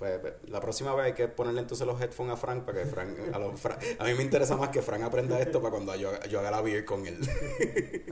Pues, 0.00 0.18
pues, 0.18 0.32
la 0.48 0.60
próxima 0.60 0.94
vez 0.94 1.04
hay 1.06 1.12
que 1.12 1.28
ponerle 1.28 1.60
entonces 1.60 1.86
los 1.86 2.00
headphones 2.00 2.32
a 2.32 2.36
Frank 2.38 2.64
para 2.64 2.78
que 2.82 2.86
Frank, 2.86 3.10
a, 3.34 3.38
los 3.38 3.64
a 3.66 4.04
mí 4.04 4.14
me 4.14 4.22
interesa 4.22 4.56
más 4.56 4.70
que 4.70 4.80
Frank 4.80 5.02
aprenda 5.02 5.38
esto 5.38 5.60
para 5.60 5.72
cuando 5.72 5.94
yo, 5.94 6.08
haga- 6.08 6.26
yo 6.26 6.40
haga 6.40 6.50
la 6.50 6.62
beer 6.62 6.86
con 6.86 7.06
él. 7.06 7.18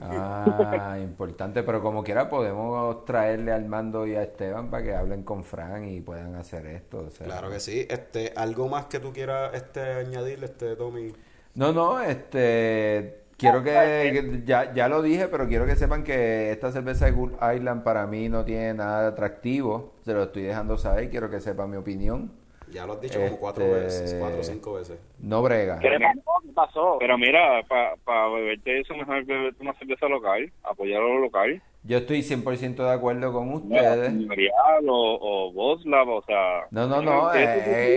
Ah, 0.01 0.97
importante, 1.01 1.63
pero 1.63 1.81
como 1.81 2.03
quiera 2.03 2.29
podemos 2.29 3.03
traerle 3.05 3.51
al 3.51 3.65
mando 3.65 4.05
y 4.07 4.15
a 4.15 4.23
Esteban 4.23 4.69
para 4.69 4.83
que 4.83 4.93
hablen 4.95 5.23
con 5.23 5.43
Fran 5.43 5.85
y 5.89 5.99
puedan 6.01 6.35
hacer 6.35 6.65
esto. 6.67 7.05
o 7.07 7.09
sea. 7.09 7.25
claro 7.25 7.49
que 7.49 7.59
sí. 7.59 7.85
Este, 7.89 8.33
algo 8.35 8.67
más 8.69 8.85
que 8.85 8.99
tú 8.99 9.11
quieras 9.11 9.51
este 9.53 9.81
añadirle, 9.81 10.45
este 10.45 10.75
Tommy. 10.75 11.11
No, 11.55 11.73
no, 11.73 11.99
este, 11.99 13.18
quiero 13.39 13.63
que, 13.63 13.71
que- 14.13 14.43
ya, 14.45 14.73
ya 14.73 14.87
lo 14.89 15.01
dije, 15.01 15.27
pero 15.29 15.47
quiero 15.47 15.65
que 15.65 15.75
sepan 15.75 16.03
que 16.03 16.51
esta 16.51 16.71
cerveza 16.71 17.05
de 17.05 17.11
Gould 17.11 17.35
Island 17.55 17.83
para 17.83 18.05
mí 18.07 18.29
no 18.29 18.45
tiene 18.45 18.73
nada 18.75 19.01
de 19.03 19.07
atractivo, 19.09 19.95
se 20.05 20.13
lo 20.13 20.23
estoy 20.23 20.43
dejando 20.43 20.77
saber, 20.77 21.09
quiero 21.09 21.29
que 21.29 21.39
sepan 21.39 21.69
mi 21.71 21.77
opinión. 21.77 22.38
Ya 22.71 22.85
lo 22.85 22.93
has 22.93 23.01
dicho 23.01 23.19
como 23.19 23.37
cuatro 23.37 23.63
Este, 23.65 23.79
veces, 24.03 24.15
cuatro 24.19 24.39
o 24.39 24.43
cinco 24.43 24.73
veces. 24.73 24.99
No 25.19 25.41
brega. 25.41 25.79
¿Qué 25.79 25.89
pasó? 25.99 26.21
¿Qué 26.43 26.51
pasó? 26.53 26.97
Pero 26.99 27.17
mira, 27.17 27.63
para 28.03 28.27
beberte 28.29 28.79
eso, 28.81 28.93
mejor 28.95 29.23
beberte 29.25 29.61
una 29.63 29.73
cerveza 29.73 30.07
local, 30.07 30.51
apoyar 30.63 31.01
a 31.01 31.05
lo 31.05 31.19
local. 31.19 31.61
Yo 31.83 31.97
estoy 31.99 32.19
100% 32.21 32.75
de 32.75 32.91
acuerdo 32.91 33.31
con 33.31 33.53
ustedes. 33.53 34.11
Imperial 34.11 34.53
o, 34.89 35.17
o 35.47 35.51
Boslav, 35.53 36.09
o 36.09 36.21
sea... 36.23 36.65
No, 36.71 36.87
no, 36.87 37.01
no, 37.01 37.33
eh, 37.33 37.39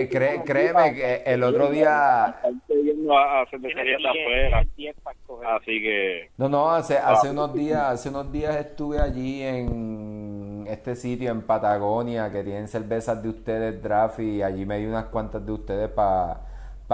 eh, 0.03 0.09
cre- 0.09 0.41
créeme 0.45 0.93
que 0.95 1.23
el 1.25 1.43
otro 1.43 1.69
día... 1.69 2.25
A, 2.27 3.41
a 3.41 3.45
cervecerías 3.51 4.01
de 4.01 4.07
afuera. 4.09 4.63
Así 5.57 5.81
que... 5.81 6.29
No, 6.37 6.47
no, 6.47 6.71
hace, 6.71 6.97
hace 6.97 7.29
unos 7.31 7.53
días, 7.53 7.81
hace 7.83 8.07
unos 8.07 8.31
días 8.31 8.55
estuve 8.55 8.99
allí 9.01 9.41
en 9.43 10.52
este 10.67 10.95
sitio 10.95 11.31
en 11.31 11.41
Patagonia 11.41 12.31
que 12.31 12.43
tienen 12.43 12.67
cervezas 12.67 13.21
de 13.21 13.29
ustedes 13.29 13.81
draft 13.81 14.19
y 14.19 14.41
allí 14.41 14.65
me 14.65 14.77
di 14.79 14.85
unas 14.85 15.05
cuantas 15.05 15.45
de 15.45 15.51
ustedes 15.51 15.89
para 15.89 16.39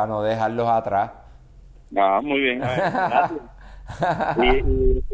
no 0.08 0.22
dejarlos 0.22 0.68
atrás. 0.68 1.12
Ah, 1.98 2.20
muy 2.24 2.40
bien. 2.40 2.62
Y, 4.38 4.62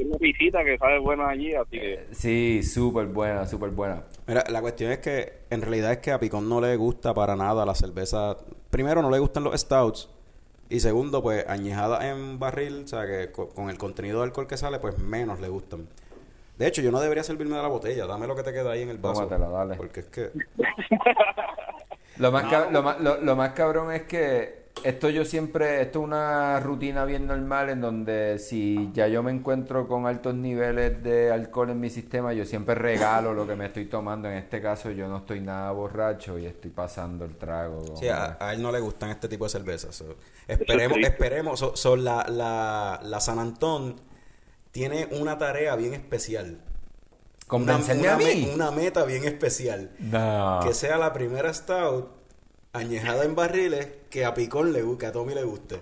una 0.04 0.18
visita 0.20 0.64
que 0.64 0.78
sabe 0.78 1.00
buena 1.00 1.30
allí, 1.30 1.54
así 1.56 1.80
que... 1.80 2.08
Sí, 2.12 2.62
súper 2.62 3.08
buena, 3.08 3.46
súper 3.48 3.70
buena. 3.70 4.04
Mira, 4.28 4.44
la 4.50 4.62
cuestión 4.62 4.92
es 4.92 5.00
que 5.00 5.44
en 5.50 5.62
realidad 5.62 5.94
es 5.94 6.00
que 6.00 6.12
a 6.12 6.20
Picón 6.20 6.50
no 6.50 6.60
le 6.60 6.76
gusta 6.76 7.14
para 7.14 7.36
nada 7.36 7.66
la 7.66 7.74
cerveza. 7.74 8.36
Primero, 8.70 9.02
no 9.02 9.10
le 9.10 9.20
gustan 9.20 9.46
los 9.46 9.60
stouts. 9.60 10.10
Y 10.70 10.80
segundo, 10.80 11.22
pues 11.22 11.48
añejada 11.48 12.10
en 12.10 12.40
barril, 12.40 12.84
o 12.84 12.88
sea, 12.88 13.06
que 13.06 13.32
co- 13.32 13.50
con 13.50 13.70
el 13.70 13.78
contenido 13.78 14.20
de 14.20 14.26
alcohol 14.26 14.48
que 14.48 14.58
sale, 14.58 14.80
pues 14.80 14.98
menos 14.98 15.40
le 15.40 15.48
gustan. 15.48 15.88
De 16.58 16.68
hecho, 16.68 16.82
yo 16.82 16.92
no 16.92 17.00
debería 17.02 17.24
servirme 17.24 17.56
de 17.58 17.62
la 17.62 17.68
botella. 17.68 18.06
Dame 18.08 18.28
lo 18.28 18.36
que 18.36 18.44
te 18.44 18.54
queda 18.54 18.72
ahí 18.72 18.82
en 18.82 18.90
el 18.90 18.98
vaso. 18.98 19.24
Tómatela, 19.28 19.50
dale. 19.50 19.76
Porque 19.76 20.00
es 20.02 20.06
que... 20.08 20.32
Lo 22.18 22.32
más, 22.32 22.46
cab- 22.46 22.72
lo, 22.72 22.82
más, 22.82 23.00
lo, 23.02 23.20
lo 23.22 23.36
más 23.36 23.50
cabrón 23.52 23.92
es 23.92 24.04
que 24.04 24.64
esto 24.86 25.10
yo 25.10 25.26
siempre, 25.26 25.82
esto 25.82 26.00
es 26.00 26.06
una 26.06 26.60
rutina 26.62 27.04
bien 27.04 27.28
normal 27.28 27.70
en 27.70 27.82
donde 27.82 28.40
si 28.40 28.90
ya 28.94 29.08
yo 29.10 29.22
me 29.24 29.32
encuentro 29.32 29.88
con 29.88 30.06
altos 30.06 30.34
niveles 30.36 31.02
de 31.04 31.32
alcohol 31.32 31.72
en 31.72 31.80
mi 31.82 31.90
sistema, 31.90 32.32
yo 32.34 32.46
siempre 32.46 32.76
regalo 32.76 33.34
lo 33.34 33.46
que 33.46 33.56
me 33.56 33.66
estoy 33.66 33.86
tomando. 33.86 34.30
En 34.30 34.38
este 34.38 34.62
caso 34.62 34.92
yo 34.92 35.10
no 35.10 35.18
estoy 35.18 35.42
nada 35.42 35.72
borracho 35.72 36.40
y 36.40 36.46
estoy 36.46 36.72
pasando 36.72 37.26
el 37.26 37.36
trago. 37.36 37.98
Sí, 37.98 38.08
a, 38.08 38.38
a 38.40 38.54
él 38.54 38.62
no 38.62 38.72
le 38.72 38.80
gustan 38.80 39.10
este 39.10 39.28
tipo 39.28 39.44
de 39.46 39.50
cervezas. 39.50 39.94
so, 39.96 40.16
esperemos, 40.48 40.98
esperemos. 41.00 41.60
So- 41.60 41.76
so, 41.76 41.96
la, 41.98 42.26
la, 42.30 43.02
la 43.04 43.20
San 43.20 43.40
Antón 43.40 43.96
tiene 44.76 45.08
una 45.12 45.38
tarea 45.38 45.74
bien 45.78 45.94
especial. 45.94 46.60
Convénceme 47.48 48.02
una, 48.02 48.12
a 48.12 48.18
una 48.18 48.26
mí. 48.26 48.52
una 48.54 48.72
meta 48.72 49.06
bien 49.06 49.24
especial. 49.24 49.92
No. 50.00 50.60
Que 50.66 50.74
sea 50.74 50.98
la 50.98 51.14
primera 51.14 51.54
stout 51.54 52.10
añejada 52.74 53.24
en 53.24 53.36
barriles 53.36 53.88
que 54.10 54.26
a 54.26 54.34
Picón 54.34 54.74
le 54.74 54.82
guste, 54.82 55.00
que 55.00 55.06
a 55.06 55.12
Tommy 55.14 55.34
le 55.34 55.46
guste. 55.46 55.80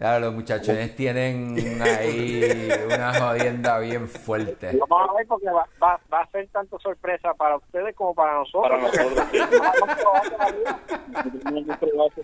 Claro, 0.00 0.24
los 0.24 0.34
muchachones 0.34 0.96
tienen 0.96 1.58
ahí 1.82 2.70
una 2.86 3.12
jodienda 3.12 3.78
bien 3.80 4.08
fuerte. 4.08 4.70
Vamos 4.88 5.10
a 5.10 5.12
ver 5.12 5.26
porque 5.26 5.50
va, 5.50 5.68
va, 5.82 6.00
va 6.10 6.20
a 6.22 6.30
ser 6.30 6.48
tanto 6.48 6.78
sorpresa 6.80 7.34
para 7.34 7.56
ustedes 7.56 7.94
como 7.94 8.14
para 8.14 8.32
nosotros. 8.38 8.70
Para 8.70 8.80
nosotros, 8.80 9.26
sí. 9.30 9.38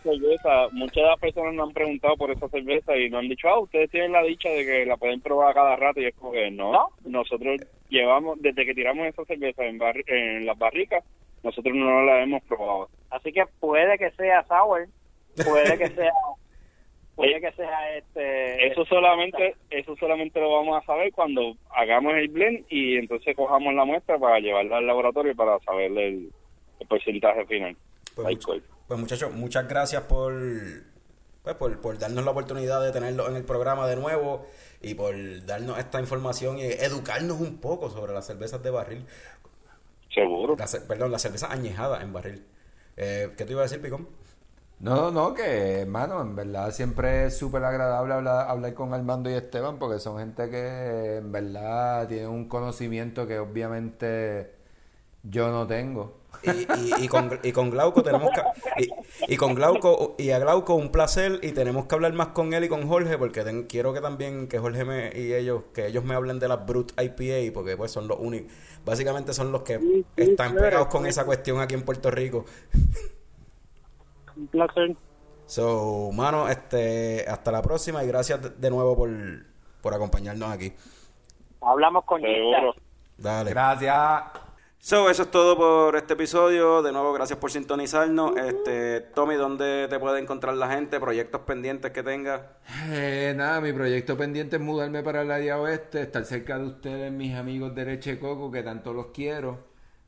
Cerveza. 0.02 0.68
Muchas 0.72 0.94
de 0.94 1.02
las 1.02 1.18
personas 1.18 1.52
nos 1.52 1.68
han 1.68 1.74
preguntado 1.74 2.16
por 2.16 2.30
esa 2.30 2.48
cerveza 2.48 2.96
y 2.96 3.10
nos 3.10 3.20
han 3.22 3.28
dicho, 3.28 3.46
ah, 3.48 3.58
ustedes 3.58 3.90
tienen 3.90 4.12
la 4.12 4.22
dicha 4.22 4.48
de 4.48 4.64
que 4.64 4.86
la 4.86 4.96
pueden 4.96 5.20
probar 5.20 5.50
a 5.50 5.54
cada 5.54 5.76
rato. 5.76 6.00
Y 6.00 6.06
es 6.06 6.14
como 6.14 6.32
que 6.32 6.50
no. 6.50 6.88
Nosotros 7.04 7.60
llevamos, 7.90 8.40
desde 8.40 8.64
que 8.64 8.72
tiramos 8.74 9.06
esa 9.06 9.22
cerveza 9.26 9.64
en, 9.66 9.78
barri- 9.78 10.04
en 10.06 10.46
las 10.46 10.56
barricas, 10.56 11.04
nosotros 11.42 11.74
no 11.74 12.02
la 12.04 12.22
hemos 12.22 12.42
probado. 12.44 12.88
Así 13.10 13.32
que 13.34 13.44
puede 13.60 13.98
que 13.98 14.10
sea 14.12 14.44
sour, 14.44 14.88
puede 15.44 15.76
que 15.76 15.88
sea, 15.90 16.12
puede 17.16 17.40
que 17.40 17.50
sea 17.52 17.96
este. 17.96 18.68
Eso 18.68 18.84
solamente, 18.84 19.56
eso 19.70 19.96
solamente 19.96 20.38
lo 20.40 20.52
vamos 20.52 20.80
a 20.80 20.86
saber 20.86 21.10
cuando 21.12 21.56
hagamos 21.74 22.14
el 22.14 22.28
blend 22.28 22.64
y 22.68 22.96
entonces 22.96 23.34
cojamos 23.34 23.74
la 23.74 23.84
muestra 23.84 24.18
para 24.18 24.38
llevarla 24.38 24.76
al 24.78 24.86
laboratorio 24.86 25.34
para 25.34 25.58
saber 25.60 25.90
el, 25.92 26.30
el 26.78 26.86
porcentaje 26.86 27.44
final. 27.46 27.76
Pues, 28.14 28.28
much- 28.28 28.62
pues, 28.86 29.00
muchachos, 29.00 29.32
muchas 29.34 29.66
gracias 29.68 30.02
por, 30.04 30.32
pues, 31.42 31.56
por, 31.56 31.80
por 31.80 31.98
darnos 31.98 32.24
la 32.24 32.30
oportunidad 32.30 32.82
de 32.84 32.92
tenerlo 32.92 33.28
en 33.28 33.36
el 33.36 33.44
programa 33.44 33.86
de 33.88 33.96
nuevo 33.96 34.46
y 34.80 34.94
por 34.94 35.14
darnos 35.46 35.78
esta 35.78 35.98
información 36.00 36.58
y 36.58 36.62
educarnos 36.62 37.40
un 37.40 37.60
poco 37.60 37.90
sobre 37.90 38.12
las 38.12 38.26
cervezas 38.26 38.62
de 38.62 38.70
barril. 38.70 39.04
Seguro. 40.14 40.56
perdón, 40.88 41.12
las 41.12 41.22
cervezas 41.22 41.50
añejadas 41.50 42.02
en 42.02 42.12
barril. 42.12 42.44
Eh, 42.96 43.28
¿Qué 43.36 43.44
te 43.44 43.52
iba 43.52 43.60
a 43.60 43.64
decir, 43.64 43.82
Picón? 43.82 44.08
No, 44.78 44.94
no, 44.94 45.10
no, 45.10 45.34
que, 45.34 45.80
hermano, 45.80 46.20
en 46.20 46.36
verdad 46.36 46.70
siempre 46.70 47.26
es 47.26 47.38
súper 47.38 47.64
agradable 47.64 48.12
hablar, 48.12 48.46
hablar 48.50 48.74
con 48.74 48.92
Armando 48.92 49.30
y 49.30 49.32
Esteban 49.34 49.78
porque 49.78 49.98
son 49.98 50.18
gente 50.18 50.50
que 50.50 51.16
en 51.16 51.32
verdad 51.32 52.06
tienen 52.08 52.28
un 52.28 52.46
conocimiento 52.46 53.26
que 53.26 53.38
obviamente 53.38 54.50
yo 55.24 55.50
no 55.50 55.66
tengo. 55.66 56.18
Y, 56.42 56.50
y- 56.72 57.04
y 57.04 57.08
con, 57.08 57.40
y 57.42 57.52
con 57.52 57.70
Glauco 57.70 58.02
tenemos 58.04 58.32
que 58.32 58.46
y, 58.76 58.96
y 59.26 59.36
con 59.38 59.54
Glauco 59.54 60.16
y 60.18 60.30
a 60.30 60.38
Glauco 60.40 60.74
un 60.76 60.92
placer 60.92 61.40
y 61.42 61.52
tenemos 61.52 61.86
que 61.86 61.94
hablar 61.96 62.12
más 62.14 62.28
con 62.28 62.54
él 62.54 62.64
y 62.64 62.68
con 62.68 62.88
Jorge 62.88 63.18
porque 63.18 63.44
ten- 63.44 63.64
quiero 63.64 63.94
que 63.94 64.00
también 64.02 64.48
que 64.48 64.58
Jorge 64.58 64.84
me, 64.84 65.12
y 65.16 65.34
ellos 65.34 65.64
que 65.74 65.86
ellos 65.88 66.04
me 66.04 66.14
hablen 66.14 66.38
de 66.40 66.48
las 66.48 66.66
Brut 66.66 66.92
IPA 67.00 67.52
porque 67.54 67.76
pues 67.76 67.92
son 67.92 68.08
los 68.08 68.18
únicos 68.20 68.52
básicamente 68.84 69.34
son 69.34 69.52
los 69.52 69.62
que 69.62 69.80
sí, 69.80 70.04
están 70.16 70.52
claro. 70.52 70.58
pegados 70.58 70.88
con 70.88 71.06
esa 71.06 71.24
cuestión 71.26 71.60
aquí 71.60 71.74
en 71.74 71.82
Puerto 71.84 72.10
Rico 72.10 72.44
Un 74.36 74.46
placer. 74.48 74.96
so 75.46 76.10
mano 76.12 76.48
este 76.48 77.24
hasta 77.28 77.50
la 77.52 77.62
próxima 77.62 78.02
y 78.04 78.06
gracias 78.08 78.60
de, 78.60 78.70
nuevo 78.70 78.96
por 78.96 79.10
por 79.80 79.94
acompañarnos 79.94 80.50
aquí 80.50 80.72
Hablamos 81.60 82.04
con 82.04 82.20
Seguro. 82.20 82.74
dale 83.16 83.50
Gracias. 83.50 84.22
So, 84.78 85.10
eso 85.10 85.22
es 85.24 85.30
todo 85.32 85.56
por 85.56 85.96
este 85.96 86.12
episodio. 86.12 86.80
De 86.80 86.92
nuevo, 86.92 87.12
gracias 87.12 87.40
por 87.40 87.50
sintonizarnos. 87.50 88.36
Este, 88.36 89.00
Tommy, 89.00 89.34
¿dónde 89.34 89.88
te 89.88 89.98
puede 89.98 90.20
encontrar 90.20 90.54
la 90.54 90.68
gente? 90.68 91.00
¿Proyectos 91.00 91.40
pendientes 91.40 91.90
que 91.90 92.04
tengas? 92.04 92.42
Eh, 92.90 93.32
nada, 93.34 93.60
mi 93.60 93.72
proyecto 93.72 94.16
pendiente 94.16 94.56
es 94.56 94.62
mudarme 94.62 95.02
para 95.02 95.22
el 95.22 95.30
área 95.32 95.58
oeste, 95.58 96.02
estar 96.02 96.24
cerca 96.24 96.56
de 96.58 96.66
ustedes, 96.66 97.10
mis 97.10 97.34
amigos 97.34 97.74
de 97.74 97.84
Leche 97.84 98.20
Coco, 98.20 98.48
que 98.52 98.62
tanto 98.62 98.92
los 98.92 99.06
quiero. 99.06 99.58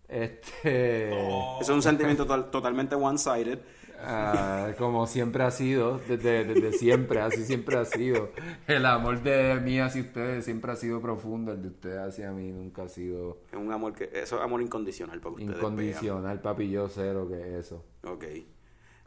Este. 0.06 1.08
Eso 1.10 1.58
es 1.60 1.68
un 1.70 1.82
sentimiento 1.82 2.24
total- 2.24 2.50
totalmente 2.50 2.94
one-sided. 2.94 3.58
Ah, 4.00 4.70
como 4.78 5.06
siempre 5.06 5.42
ha 5.42 5.50
sido, 5.50 5.98
desde, 6.08 6.44
desde 6.44 6.72
siempre, 6.72 7.20
así 7.20 7.44
siempre 7.44 7.76
ha 7.76 7.84
sido. 7.84 8.30
El 8.66 8.86
amor 8.86 9.22
de 9.22 9.56
mí 9.60 9.80
hacia 9.80 10.02
ustedes 10.02 10.44
siempre 10.44 10.70
ha 10.72 10.76
sido 10.76 11.00
profundo, 11.00 11.52
el 11.52 11.62
de 11.62 11.68
ustedes 11.68 11.98
hacia 11.98 12.30
mí 12.32 12.50
nunca 12.52 12.82
ha 12.84 12.88
sido 12.88 13.38
Es 13.50 13.58
un 13.58 13.72
amor 13.72 13.92
que, 13.94 14.04
eso 14.12 14.36
es 14.36 14.42
amor 14.42 14.62
incondicional 14.62 15.20
para 15.20 15.34
ustedes. 15.34 15.56
incondicional, 15.56 16.40
papi, 16.40 16.70
yo 16.70 16.88
cero 16.88 17.26
que 17.28 17.58
eso. 17.58 17.84
vean. 18.02 18.14
Ok. 18.14 18.24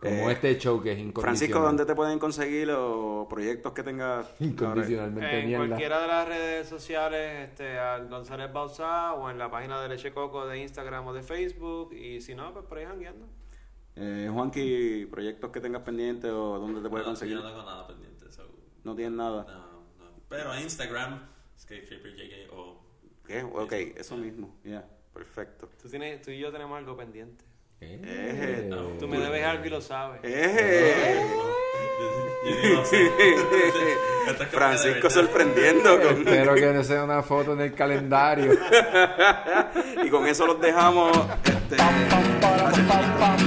Como 0.02 0.14
Eh, 0.14 0.32
este 0.32 0.58
show 0.58 0.82
que 0.82 0.94
es 0.94 0.98
incondicional. 0.98 1.22
Francisco, 1.38 1.60
¿dónde 1.60 1.86
te 1.86 1.94
pueden 1.94 2.18
conseguir 2.18 2.68
los 2.68 3.28
proyectos 3.28 3.72
que 3.74 3.84
tengas? 3.84 4.28
Incondicionalmente 4.39 5.39
En 5.42 5.46
mierda. 5.48 5.68
cualquiera 5.68 6.02
de 6.02 6.08
las 6.08 6.28
redes 6.28 6.68
sociales, 6.68 7.50
este, 7.50 7.78
al 7.78 8.10
González 8.10 8.52
Bauzá 8.52 9.14
o 9.14 9.30
en 9.30 9.38
la 9.38 9.52
página 9.52 9.80
de 9.80 9.89
Leche 9.89 10.12
Coco 10.12 10.48
de 10.48 10.60
Instagram 10.60 11.06
o 11.06 11.14
de 11.14 11.22
Facebook. 11.22 11.94
Y 11.94 12.20
si 12.22 12.34
no, 12.34 12.52
pues 12.52 12.66
por 12.66 12.80
ahí 12.80 12.86
jangueando. 12.86 13.28
Eh, 13.96 14.30
Juanqui, 14.32 15.06
proyectos 15.12 15.52
que 15.52 15.60
tengas 15.60 15.82
pendientes 15.84 16.32
o 16.32 16.58
dónde 16.60 16.82
te 16.82 16.89
puede 16.89 17.04
No, 17.04 17.10
conseguir. 17.10 17.36
Yo 17.38 17.44
no 17.44 17.50
tengo 17.50 17.64
nada 17.64 17.88
pendiente. 17.88 18.32
so, 18.32 18.44
No 18.84 18.96
tienes 18.96 19.14
nada. 19.14 19.44
no, 19.44 20.04
no. 20.04 20.12
Pero 20.30 20.58
Instagram, 20.60 21.28
SkateShaperJK 21.60 22.54
o 22.54 22.82
¿Qué? 23.28 23.44
Ok, 23.44 23.74
eso 23.98 24.18
mismo. 24.18 24.56
Ya, 24.64 24.86
perfecto. 25.14 25.70
Tú, 25.82 25.89
tienes, 25.89 26.22
tú 26.22 26.32
y 26.32 26.39
yo 26.39 26.52
tenemos 26.52 26.78
algo 26.78 26.96
pendiente. 26.98 27.46
Eje. 27.80 28.70
Tú 29.00 29.08
me 29.08 29.20
debes 29.20 29.44
algo 29.46 29.66
y 29.66 29.70
lo 29.70 29.82
sabes. 29.82 30.22
De 30.22 31.20
Francisco 34.52 35.10
sorprendiendo 35.10 36.00
con... 36.02 36.28
Espero 36.28 36.56
que 36.56 36.74
no 36.74 36.84
sea 36.84 37.04
una 37.04 37.24
foto 37.24 37.54
en 37.54 37.62
el 37.62 37.74
calendario. 37.74 38.54
y 40.04 40.10
con 40.10 40.28
eso 40.28 40.46
los 40.46 40.60
dejamos. 40.62 41.18
Este, 41.44 41.78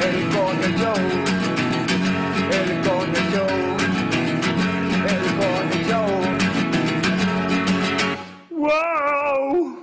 el 0.00 0.28
Cone 0.28 0.68
Show, 0.78 1.00
el 2.50 2.70
Cone 2.84 3.20
Show, 3.32 3.52
el 5.12 5.24
Cone 5.38 5.78
Show. 5.88 6.10
¡Wow! 8.50 9.75